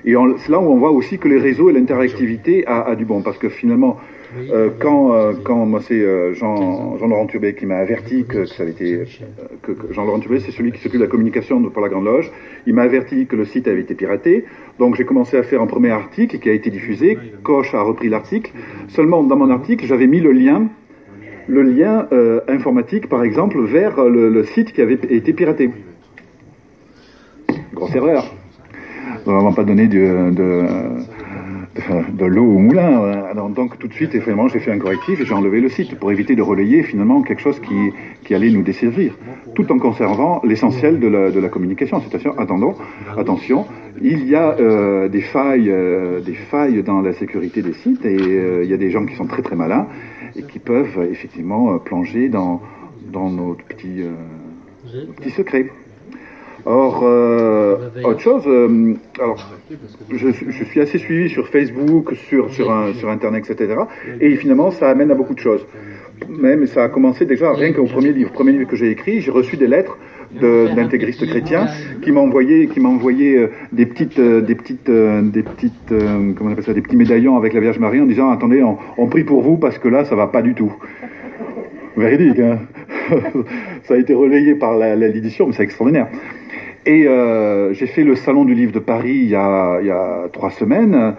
Et 0.04 0.14
c'est 0.38 0.52
là 0.52 0.60
où 0.60 0.70
on 0.70 0.76
voit 0.76 0.90
aussi 0.90 1.18
que 1.18 1.28
les 1.28 1.38
réseaux 1.38 1.70
et 1.70 1.72
l'interactivité 1.72 2.66
a, 2.66 2.82
a, 2.82 2.94
du 2.94 3.04
bon, 3.04 3.22
parce 3.22 3.38
que 3.38 3.48
finalement, 3.48 3.98
euh, 4.36 4.68
quand, 4.78 5.12
euh, 5.12 5.32
quand 5.42 5.64
moi 5.64 5.80
c'est 5.80 6.00
euh, 6.00 6.34
Jean, 6.34 6.96
Laurent 7.00 7.26
Turbet 7.26 7.54
qui 7.54 7.64
m'a 7.64 7.76
averti 7.76 8.24
que, 8.24 8.44
ça 8.44 8.62
avait 8.62 8.72
été 8.72 9.04
que, 9.62 9.72
Jean 9.90 10.04
Laurent 10.04 10.18
Turbet 10.18 10.40
c'est 10.40 10.52
celui 10.52 10.70
qui 10.72 10.80
s'occupe 10.80 11.00
de 11.00 11.04
la 11.04 11.10
communication 11.10 11.62
pour 11.62 11.82
la 11.82 11.88
Grande 11.88 12.04
Loge, 12.04 12.30
il 12.66 12.74
m'a 12.74 12.82
averti 12.82 13.26
que 13.26 13.36
le 13.36 13.46
site 13.46 13.68
avait 13.68 13.80
été 13.80 13.94
piraté. 13.94 14.44
Donc 14.78 14.96
j'ai 14.96 15.04
commencé 15.04 15.36
à 15.36 15.42
faire 15.42 15.62
un 15.62 15.66
premier 15.66 15.90
article 15.90 16.38
qui 16.38 16.50
a 16.50 16.52
été 16.52 16.70
diffusé. 16.70 17.18
Coche 17.42 17.74
a 17.74 17.80
repris 17.80 18.08
l'article. 18.08 18.52
Seulement 18.88 19.22
dans 19.22 19.36
mon 19.36 19.50
article 19.50 19.86
j'avais 19.86 20.06
mis 20.06 20.20
le 20.20 20.32
lien 20.32 20.68
le 21.46 21.62
lien 21.62 22.06
informatique 22.46 23.08
par 23.08 23.24
exemple 23.24 23.58
vers 23.62 24.04
le, 24.04 24.28
le, 24.28 24.44
site 24.44 24.72
qui 24.72 24.82
avait 24.82 24.98
été 25.08 25.32
piraté. 25.32 25.70
Grosse 27.72 27.94
erreur. 27.94 28.34
On 29.24 29.42
va 29.42 29.52
pas 29.52 29.64
donner 29.64 29.88
de, 29.88 30.30
de 30.30 30.66
de 32.12 32.24
l'eau 32.24 32.44
au 32.44 32.58
moulin. 32.58 33.02
Alors, 33.30 33.48
donc 33.50 33.78
tout 33.78 33.88
de 33.88 33.92
suite, 33.92 34.14
effectivement, 34.14 34.48
j'ai 34.48 34.60
fait 34.60 34.72
un 34.72 34.78
correctif 34.78 35.20
et 35.20 35.24
j'ai 35.24 35.34
enlevé 35.34 35.60
le 35.60 35.68
site 35.68 35.98
pour 35.98 36.12
éviter 36.12 36.34
de 36.34 36.42
relayer 36.42 36.82
finalement 36.82 37.22
quelque 37.22 37.40
chose 37.40 37.60
qui, 37.60 37.92
qui 38.24 38.34
allait 38.34 38.50
nous 38.50 38.62
desservir, 38.62 39.14
tout 39.54 39.70
en 39.72 39.78
conservant 39.78 40.40
l'essentiel 40.44 41.00
de 41.00 41.08
la, 41.08 41.30
de 41.30 41.40
la 41.40 41.48
communication. 41.48 42.00
C'est-à-dire, 42.00 42.32
attendons, 42.38 42.74
attention, 43.16 43.66
il 44.02 44.28
y 44.28 44.34
a 44.34 44.56
euh, 44.58 45.08
des 45.08 45.20
failles, 45.20 45.70
euh, 45.70 46.20
des 46.20 46.34
failles 46.34 46.82
dans 46.82 47.00
la 47.00 47.12
sécurité 47.12 47.62
des 47.62 47.72
sites 47.72 48.04
et 48.04 48.16
euh, 48.16 48.64
il 48.64 48.70
y 48.70 48.74
a 48.74 48.76
des 48.76 48.90
gens 48.90 49.04
qui 49.04 49.16
sont 49.16 49.26
très 49.26 49.42
très 49.42 49.56
malins 49.56 49.88
et 50.36 50.42
qui 50.42 50.58
peuvent 50.58 51.06
effectivement 51.10 51.78
plonger 51.78 52.28
dans, 52.28 52.62
dans 53.12 53.30
nos 53.30 53.54
petits, 53.54 54.02
nos 54.94 55.12
petits 55.14 55.30
secrets. 55.30 55.70
Or, 56.70 57.00
euh, 57.02 57.76
autre 58.04 58.20
chose, 58.20 58.42
euh, 58.46 58.92
alors, 59.18 59.38
je, 60.10 60.28
je, 60.30 60.64
suis 60.64 60.80
assez 60.80 60.98
suivi 60.98 61.30
sur 61.30 61.48
Facebook, 61.48 62.12
sur, 62.28 62.52
sur, 62.52 62.70
un, 62.70 62.92
sur 62.92 63.08
Internet, 63.08 63.48
etc. 63.48 63.74
Et 64.20 64.36
finalement, 64.36 64.70
ça 64.70 64.90
amène 64.90 65.10
à 65.10 65.14
beaucoup 65.14 65.32
de 65.32 65.38
choses. 65.38 65.64
Même 66.28 66.66
ça 66.66 66.84
a 66.84 66.88
commencé 66.90 67.24
déjà 67.24 67.54
rien 67.54 67.72
qu'au 67.72 67.84
premier 67.84 68.12
livre. 68.12 68.32
Premier 68.32 68.52
livre 68.52 68.68
que 68.68 68.76
j'ai 68.76 68.90
écrit, 68.90 69.22
j'ai 69.22 69.30
reçu 69.30 69.56
des 69.56 69.66
lettres 69.66 69.96
d'intégristes 70.30 71.26
chrétiens 71.26 71.68
qui 72.02 72.12
m'ont 72.12 72.24
envoyé, 72.24 72.68
qui 72.68 72.84
envoyé 72.84 73.38
euh, 73.38 73.50
des 73.72 73.86
petites, 73.86 74.18
euh, 74.18 74.42
des 74.42 74.54
petites, 74.54 74.90
euh, 74.90 75.22
des 75.22 75.42
petites, 75.42 75.88
comment 75.88 76.50
on 76.50 76.52
appelle 76.52 76.64
ça, 76.64 76.74
des 76.74 76.82
petits 76.82 76.96
médaillons 76.96 77.38
avec 77.38 77.54
la 77.54 77.60
Vierge 77.60 77.78
Marie 77.78 78.02
en 78.02 78.06
disant 78.06 78.28
attendez, 78.28 78.62
on, 78.62 78.76
on 78.98 79.06
prie 79.06 79.24
pour 79.24 79.40
vous 79.40 79.56
parce 79.56 79.78
que 79.78 79.88
là, 79.88 80.04
ça 80.04 80.16
va 80.16 80.26
pas 80.26 80.42
du 80.42 80.52
tout. 80.52 80.74
Véridique, 81.96 82.38
hein 82.40 82.58
ça 83.84 83.94
a 83.94 83.96
été 83.96 84.12
relayé 84.12 84.54
par 84.54 84.76
l'édition, 84.76 85.46
mais 85.46 85.54
c'est 85.54 85.62
extraordinaire. 85.62 86.08
Et 86.88 87.06
euh, 87.06 87.74
j'ai 87.74 87.86
fait 87.86 88.02
le 88.02 88.16
salon 88.16 88.46
du 88.46 88.54
livre 88.54 88.72
de 88.72 88.78
Paris 88.78 89.12
il 89.12 89.28
y 89.28 89.34
a, 89.34 90.26
trois 90.32 90.48
semaines. 90.48 91.16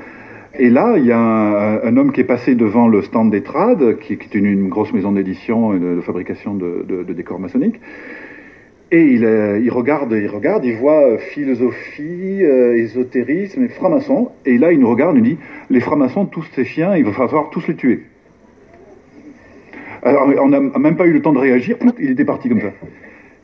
Et 0.57 0.71
là, 0.71 0.95
il 0.97 1.05
y 1.05 1.11
a 1.11 1.19
un, 1.19 1.95
homme 1.95 2.11
qui 2.11 2.21
est 2.21 2.23
passé 2.35 2.55
devant 2.55 2.87
le 2.87 3.03
stand 3.03 3.29
d'Etrade, 3.29 3.99
qui, 3.99 4.17
qui, 4.17 4.35
est 4.35 4.39
une, 4.39 4.67
grosse 4.67 4.91
maison 4.93 5.11
d'édition 5.11 5.75
et 5.75 5.79
de, 5.79 6.01
fabrication 6.01 6.55
de, 6.55 7.13
décors 7.13 7.39
maçonniques. 7.39 7.79
Et 8.91 9.13
il, 9.13 9.23
euh, 9.23 9.59
il, 9.59 9.69
regarde, 9.69 10.11
il 10.11 10.27
regarde, 10.27 10.65
il 10.65 10.75
voit 10.75 11.03
euh, 11.03 11.17
philosophie, 11.19 12.41
ésotérisme 12.41 13.65
et 13.65 13.67
franc-maçon. 13.67 14.31
Et 14.47 14.57
là, 14.57 14.71
il 14.71 14.79
nous 14.79 14.89
regarde, 14.89 15.17
il 15.17 15.23
dit 15.23 15.37
les 15.69 15.81
francs-maçons, 15.81 16.25
tous 16.25 16.47
ces 16.55 16.65
chiens, 16.65 16.97
il 16.97 17.05
va 17.05 17.11
falloir 17.11 17.51
tous 17.51 17.67
les 17.67 17.75
tuer. 17.75 18.05
Alors, 20.01 20.27
on 20.41 20.47
n'a 20.47 20.79
même 20.79 20.95
pas 20.95 21.05
eu 21.05 21.13
le 21.13 21.21
temps 21.21 21.33
de 21.33 21.37
réagir, 21.37 21.77
il 21.99 22.09
était 22.09 22.25
parti 22.25 22.49
comme 22.49 22.61
ça. 22.61 22.71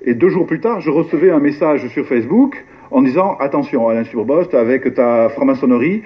Et 0.08 0.14
deux 0.14 0.30
jours 0.30 0.46
plus 0.46 0.60
tard, 0.60 0.82
je 0.82 0.92
recevais 0.92 1.32
un 1.32 1.40
message 1.40 1.88
sur 1.88 2.06
Facebook 2.06 2.64
en 2.92 3.02
disant 3.02 3.38
Attention, 3.40 3.90
Alain 3.90 4.04
Surbost, 4.04 4.54
avec 4.54 4.94
ta 4.94 5.30
franc-maçonnerie, 5.30 6.04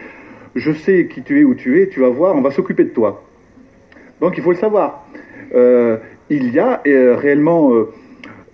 je 0.56 0.72
sais 0.72 1.08
qui 1.08 1.22
tu 1.22 1.42
es, 1.42 1.44
où 1.44 1.54
tu 1.54 1.82
es, 1.82 1.90
tu 1.90 2.00
vas 2.00 2.08
voir, 2.08 2.34
on 2.38 2.42
va 2.42 2.52
s'occuper 2.52 2.86
de 2.86 2.90
toi. 2.90 3.24
Donc 4.22 4.38
il 4.38 4.44
faut 4.44 4.52
le 4.52 4.58
savoir. 4.58 5.06
Euh, 5.54 5.98
il 6.30 6.54
y 6.54 6.60
a 6.60 6.82
euh, 6.88 7.16
réellement 7.18 7.74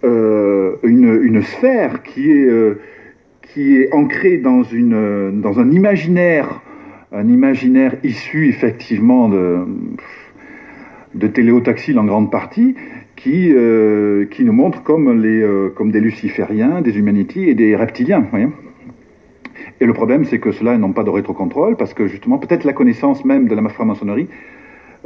euh, 0.03 0.77
une, 0.81 1.43
sphère 1.43 2.01
qui 2.01 2.31
est, 2.31 3.93
ancrée 3.93 4.37
dans, 4.37 4.63
un 4.63 5.71
imaginaire, 5.71 6.61
un 7.11 7.27
imaginaire 7.27 7.95
issu 8.03 8.49
effectivement 8.49 9.29
de, 9.29 9.59
de 11.13 11.97
en 11.99 12.03
grande 12.03 12.31
partie, 12.31 12.75
qui, 13.15 13.53
euh, 13.53 14.25
qui 14.25 14.43
nous 14.43 14.53
montre 14.53 14.83
comme, 14.83 15.21
les, 15.21 15.41
euh, 15.41 15.69
comme 15.69 15.91
des 15.91 15.99
lucifériens, 15.99 16.81
des 16.81 16.97
humanités 16.97 17.49
et 17.49 17.53
des 17.53 17.75
reptiliens. 17.75 18.25
Voyez 18.31 18.47
et 19.81 19.85
le 19.85 19.93
problème, 19.93 20.23
c'est 20.23 20.39
que 20.39 20.51
ceux-là 20.51 20.77
n'ont 20.77 20.93
pas 20.93 21.03
de 21.03 21.09
rétrocontrôle, 21.09 21.75
parce 21.75 21.93
que 21.93 22.07
justement, 22.07 22.37
peut-être 22.37 22.63
la 22.63 22.71
connaissance 22.71 23.25
même 23.25 23.47
de 23.47 23.55
la 23.55 23.67
franc-maçonnerie, 23.67 24.27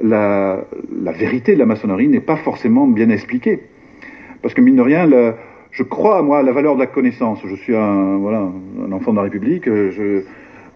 la, 0.01 0.63
la, 1.01 1.11
vérité 1.11 1.53
de 1.53 1.59
la 1.59 1.65
maçonnerie 1.65 2.07
n'est 2.07 2.19
pas 2.19 2.35
forcément 2.35 2.87
bien 2.87 3.09
expliquée. 3.09 3.61
Parce 4.41 4.53
que 4.53 4.61
mine 4.61 4.75
de 4.75 4.81
rien, 4.81 5.07
le, 5.07 5.33
je 5.71 5.83
crois, 5.83 6.21
moi, 6.21 6.39
à 6.39 6.43
la 6.43 6.51
valeur 6.51 6.75
de 6.75 6.79
la 6.79 6.87
connaissance. 6.87 7.39
Je 7.45 7.55
suis 7.55 7.75
un, 7.75 8.17
voilà, 8.17 8.47
un 8.85 8.91
enfant 8.91 9.11
de 9.11 9.17
la 9.17 9.23
République. 9.23 9.65
Je, 9.65 10.21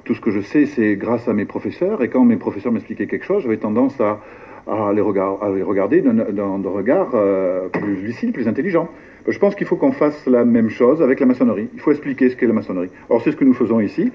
tout 0.04 0.16
ce 0.16 0.22
que 0.22 0.32
je 0.32 0.42
sais, 0.42 0.66
c'est 0.66 0.96
grâce 0.96 1.28
à 1.28 1.34
mes 1.34 1.46
professeurs. 1.46 2.04
Et 2.04 2.10
quand 2.10 2.26
mes 2.26 2.36
professeurs 2.36 2.72
m'expliquaient 2.72 3.08
quelque 3.08 3.26
chose, 3.26 3.44
j'avais 3.44 3.58
tendance 3.58 4.00
à, 4.02 4.20
à, 4.68 4.92
les, 4.94 5.02
regarder 5.02 6.02
d'un 6.02 6.62
regard 6.70 7.12
euh, 7.14 7.68
plus 7.70 7.96
lucide, 7.96 8.34
plus 8.34 8.48
intelligent. 8.48 8.90
Je 9.28 9.38
pense 9.40 9.56
qu'il 9.56 9.68
faut 9.68 9.76
qu'on 9.76 9.92
fasse 9.92 10.26
la 10.28 10.46
même 10.46 10.70
chose 10.70 11.02
avec 11.02 11.20
la 11.20 11.26
maçonnerie. 11.26 11.70
Il 11.74 11.80
faut 11.80 11.92
expliquer 11.92 12.30
ce 12.30 12.36
qu'est 12.36 12.48
la 12.48 12.54
maçonnerie. 12.54 12.90
Or, 13.10 13.22
c'est 13.22 13.32
ce 13.32 13.36
que 13.36 13.46
nous 13.46 13.54
faisons 13.54 13.80
ici. 13.80 14.12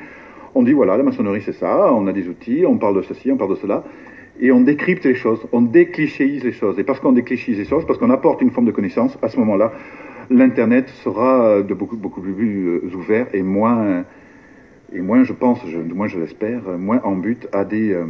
On 0.55 0.63
dit, 0.63 0.73
voilà, 0.73 0.97
la 0.97 1.03
maçonnerie, 1.03 1.43
c'est 1.45 1.53
ça, 1.53 1.93
on 1.93 2.07
a 2.07 2.13
des 2.13 2.29
outils, 2.29 2.65
on 2.67 2.79
parle 2.79 2.97
de 2.97 3.03
ceci, 3.03 3.31
on 3.31 3.37
parle 3.37 3.51
de 3.51 3.57
cela, 3.57 3.85
et 4.41 4.51
on 4.51 4.61
décrypte 4.61 5.05
les 5.05 5.15
choses, 5.15 5.47
on 5.53 5.61
déclichéise 5.61 6.43
les 6.45 6.53
choses. 6.53 6.79
Et 6.79 6.85
parce 6.85 7.01
qu'on 7.01 7.13
déclichéise 7.13 7.59
les 7.59 7.65
choses, 7.65 7.87
parce 7.87 7.99
qu'on 7.99 8.11
apporte 8.11 8.41
une 8.41 8.51
forme 8.51 8.67
de 8.67 8.73
connaissance, 8.73 9.19
à 9.23 9.29
ce 9.29 9.39
moment-là, 9.41 9.73
l'Internet 10.31 10.89
sera 10.89 11.63
de 11.63 11.75
beaucoup, 11.75 11.97
beaucoup 11.97 12.21
plus 12.21 12.67
euh, 12.67 12.91
ouvert 12.95 13.27
et 13.35 13.43
moins, 13.43 14.05
et 14.93 15.01
moins, 15.01 15.25
je 15.25 15.33
pense, 15.33 15.61
moins 15.95 16.09
je 16.09 16.19
l'espère, 16.19 16.63
moins 16.79 17.01
en 17.05 17.17
but 17.17 17.47
à 17.53 17.65
des, 17.65 17.93
euh, 17.93 18.07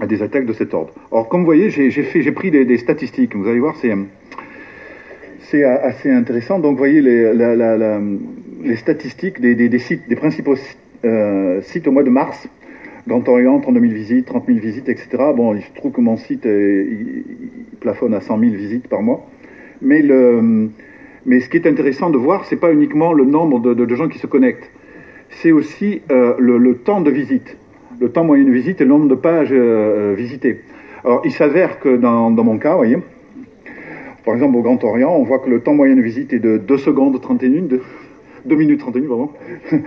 à 0.00 0.06
des 0.06 0.22
attaques 0.22 0.46
de 0.46 0.52
cet 0.52 0.74
ordre. 0.74 0.92
Or, 1.10 1.28
comme 1.28 1.40
vous 1.40 1.46
voyez, 1.46 1.70
j'ai 1.70 2.32
pris 2.32 2.50
des, 2.50 2.78
statistiques. 2.78 3.36
Vous 3.36 3.48
allez 3.48 3.60
voir, 3.60 3.76
c'est 3.76 5.64
assez 5.64 6.10
intéressant. 6.10 6.58
Donc, 6.58 6.72
vous 6.72 6.78
voyez 6.78 7.00
les, 7.00 8.76
statistiques 8.76 9.40
des, 9.40 9.78
sites, 9.78 10.08
des 10.08 10.16
principaux 10.16 10.56
euh, 11.04 11.60
sites 11.62 11.86
au 11.86 11.92
mois 11.92 12.02
de 12.02 12.10
mars. 12.10 12.48
Grand 13.06 13.28
Orient, 13.28 13.60
32 13.60 13.80
000 13.80 13.92
visites, 13.92 14.26
30 14.26 14.46
000 14.46 14.58
visites, 14.60 14.88
etc. 14.88 15.08
Bon, 15.36 15.54
il 15.54 15.62
se 15.62 15.70
trouve 15.74 15.92
que 15.92 16.00
mon 16.00 16.16
site 16.16 16.46
il 16.46 17.24
plafonne 17.80 18.14
à 18.14 18.20
100 18.20 18.38
000 18.38 18.52
visites 18.52 18.88
par 18.88 19.02
mois. 19.02 19.26
Mais, 19.82 20.02
ce 20.02 21.48
qui 21.48 21.56
est 21.56 21.66
intéressant 21.66 22.10
de 22.10 22.18
voir, 22.18 22.44
c'est 22.46 22.56
pas 22.56 22.72
uniquement 22.72 23.12
le 23.12 23.24
nombre 23.24 23.60
de, 23.60 23.94
gens 23.94 24.08
qui 24.08 24.18
se 24.18 24.26
connectent, 24.26 24.70
c'est 25.30 25.52
aussi 25.52 26.00
euh, 26.10 26.34
le, 26.38 26.74
temps 26.76 27.00
de 27.00 27.10
visite, 27.10 27.56
le 28.00 28.08
temps 28.10 28.24
moyen 28.24 28.44
de 28.44 28.50
visite 28.50 28.80
et 28.80 28.84
le 28.84 28.90
nombre 28.90 29.08
de 29.08 29.14
pages 29.14 29.52
euh, 29.52 30.14
visitées. 30.16 30.60
Alors, 31.04 31.22
il 31.24 31.32
s'avère 31.32 31.80
que 31.80 31.96
dans, 31.96 32.30
mon 32.30 32.58
cas, 32.58 32.72
vous 32.72 32.78
voyez, 32.78 32.98
par 34.24 34.34
exemple, 34.34 34.56
au 34.56 34.62
Grand 34.62 34.82
Orient, 34.84 35.14
on 35.14 35.22
voit 35.22 35.38
que 35.38 35.50
le 35.50 35.60
temps 35.60 35.74
moyen 35.74 35.96
de 35.96 36.00
visite 36.00 36.32
est 36.32 36.38
de 36.38 36.56
2 36.56 36.78
secondes 36.78 37.20
31, 37.20 37.62
de 37.62 37.80
2 38.46 38.56
minutes 38.56 38.80
31, 38.80 39.08
pardon. 39.08 39.30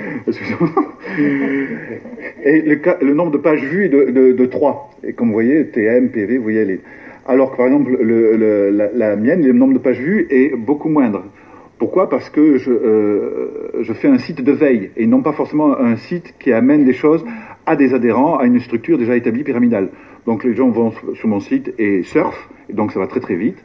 Et 2.43 2.61
le, 2.61 3.13
nombre 3.13 3.31
de 3.31 3.37
pages 3.37 3.63
vues 3.63 3.85
est 3.85 3.89
de, 3.89 4.11
de, 4.11 4.31
de, 4.33 4.45
3. 4.45 4.91
Et 5.03 5.13
comme 5.13 5.27
vous 5.27 5.33
voyez, 5.33 5.65
TM, 5.67 6.09
PV, 6.09 6.37
vous 6.37 6.43
voyez 6.43 6.65
les. 6.65 6.81
Alors 7.25 7.51
que 7.51 7.57
par 7.57 7.65
exemple, 7.65 7.97
le, 7.99 8.37
le, 8.37 8.69
la, 8.69 8.89
la, 8.93 9.15
mienne, 9.15 9.45
le 9.45 9.53
nombre 9.53 9.73
de 9.73 9.79
pages 9.79 9.99
vues 9.99 10.27
est 10.29 10.55
beaucoup 10.55 10.89
moindre. 10.89 11.23
Pourquoi? 11.77 12.09
Parce 12.09 12.29
que 12.29 12.57
je, 12.57 12.71
euh, 12.71 13.81
je 13.81 13.93
fais 13.93 14.07
un 14.07 14.17
site 14.17 14.41
de 14.41 14.51
veille 14.51 14.91
et 14.97 15.05
non 15.05 15.21
pas 15.21 15.33
forcément 15.33 15.77
un 15.77 15.95
site 15.95 16.33
qui 16.39 16.51
amène 16.51 16.85
des 16.85 16.93
choses 16.93 17.23
à 17.67 17.75
des 17.75 17.93
adhérents, 17.93 18.37
à 18.37 18.45
une 18.45 18.59
structure 18.59 18.97
déjà 18.97 19.15
établie 19.15 19.43
pyramidale. 19.43 19.89
Donc 20.25 20.43
les 20.43 20.55
gens 20.55 20.69
vont 20.69 20.91
sur 21.13 21.27
mon 21.27 21.39
site 21.39 21.73
et 21.77 22.01
surfent, 22.01 22.49
et 22.69 22.73
donc 22.73 22.91
ça 22.91 22.99
va 22.99 23.05
très 23.05 23.19
très 23.19 23.35
vite 23.35 23.63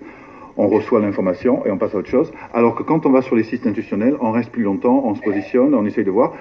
on 0.56 0.68
reçoit 0.68 1.00
l'information 1.00 1.64
et 1.66 1.70
on 1.70 1.78
passe 1.78 1.94
à 1.94 1.98
autre 1.98 2.08
chose. 2.08 2.32
Alors 2.52 2.74
que 2.74 2.82
quand 2.82 3.06
on 3.06 3.10
va 3.10 3.22
sur 3.22 3.36
les 3.36 3.42
sites 3.42 3.66
institutionnels, 3.66 4.16
on 4.20 4.30
reste 4.30 4.50
plus 4.50 4.62
longtemps, 4.62 5.02
on 5.04 5.14
se 5.14 5.20
positionne, 5.20 5.74
on 5.74 5.86
essaye 5.86 6.04
de 6.04 6.10
voir. 6.10 6.34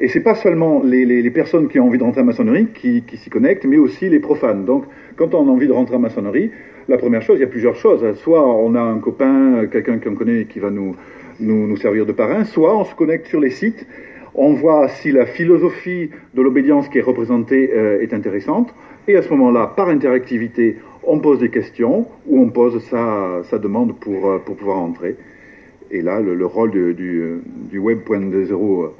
Et 0.00 0.08
c'est 0.08 0.20
pas 0.20 0.34
seulement 0.34 0.82
les, 0.84 1.30
personnes 1.30 1.68
qui 1.68 1.80
ont 1.80 1.86
envie 1.86 1.98
de 1.98 2.04
rentrer 2.04 2.20
en 2.20 2.24
maçonnerie 2.24 2.68
qui, 2.74 3.02
s'y 3.14 3.30
connectent, 3.30 3.64
mais 3.64 3.78
aussi 3.78 4.08
les 4.08 4.20
profanes. 4.20 4.64
Donc, 4.64 4.84
quand 5.16 5.34
on 5.34 5.48
a 5.48 5.50
envie 5.50 5.66
de 5.66 5.72
rentrer 5.72 5.96
en 5.96 6.00
maçonnerie, 6.00 6.50
la 6.88 6.98
première 6.98 7.22
chose, 7.22 7.38
il 7.38 7.40
y 7.40 7.44
a 7.44 7.48
plusieurs 7.48 7.76
choses. 7.76 8.04
Soit 8.18 8.46
on 8.46 8.74
a 8.74 8.80
un 8.80 8.98
copain, 8.98 9.66
quelqu'un 9.66 9.98
qu'on 9.98 10.14
connaît 10.14 10.44
qui 10.44 10.60
va 10.60 10.70
nous, 10.70 10.94
nous 11.40 11.76
servir 11.76 12.06
de 12.06 12.12
parrain, 12.12 12.44
soit 12.44 12.76
on 12.76 12.84
se 12.84 12.94
connecte 12.94 13.26
sur 13.26 13.40
les 13.40 13.50
sites, 13.50 13.86
on 14.36 14.52
voit 14.52 14.88
si 14.88 15.10
la 15.10 15.26
philosophie 15.26 16.10
de 16.34 16.42
l'obédience 16.42 16.88
qui 16.88 16.98
est 16.98 17.02
représentée 17.02 17.70
euh, 17.74 18.02
est 18.02 18.12
intéressante, 18.12 18.74
et 19.08 19.16
à 19.16 19.22
ce 19.22 19.30
moment-là, 19.30 19.72
par 19.74 19.88
interactivité, 19.88 20.76
on 21.02 21.20
pose 21.20 21.38
des 21.38 21.48
questions 21.48 22.06
ou 22.26 22.40
on 22.40 22.50
pose 22.50 22.82
sa, 22.84 23.58
demande 23.58 23.98
pour, 23.98 24.28
euh, 24.28 24.38
pour 24.38 24.56
pouvoir 24.56 24.78
entrer. 24.78 25.16
Et 25.90 26.02
là, 26.02 26.20
le, 26.20 26.34
le 26.34 26.46
rôle 26.46 26.70
du, 26.70 26.94
du, 26.94 27.40
du 27.70 27.78
Web.0 27.78 28.90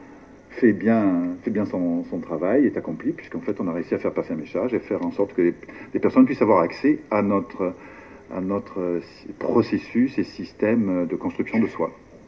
fait 0.51 0.73
bien, 0.73 1.37
fait 1.43 1.51
bien 1.51 1.67
son, 1.67 2.05
son 2.05 2.19
travail, 2.19 2.65
est 2.65 2.79
accompli, 2.79 3.13
puisqu'en 3.13 3.41
fait, 3.41 3.61
on 3.61 3.69
a 3.69 3.73
réussi 3.73 3.95
à 3.95 3.99
faire 3.99 4.13
passer 4.13 4.33
un 4.33 4.37
message 4.37 4.73
et 4.73 4.79
faire 4.79 5.05
en 5.05 5.11
sorte 5.11 5.35
que 5.35 5.43
les, 5.43 5.55
les 5.93 6.01
personnes 6.01 6.25
puissent 6.25 6.43
avoir 6.43 6.61
accès 6.61 7.01
à 7.11 7.21
notre, 7.21 7.75
à 8.35 8.41
notre 8.41 9.01
processus 9.39 10.17
et 10.19 10.25
système 10.25 11.07
de 11.07 11.17
construction 11.17 11.59
de 11.59 11.67
soi. 11.67 11.91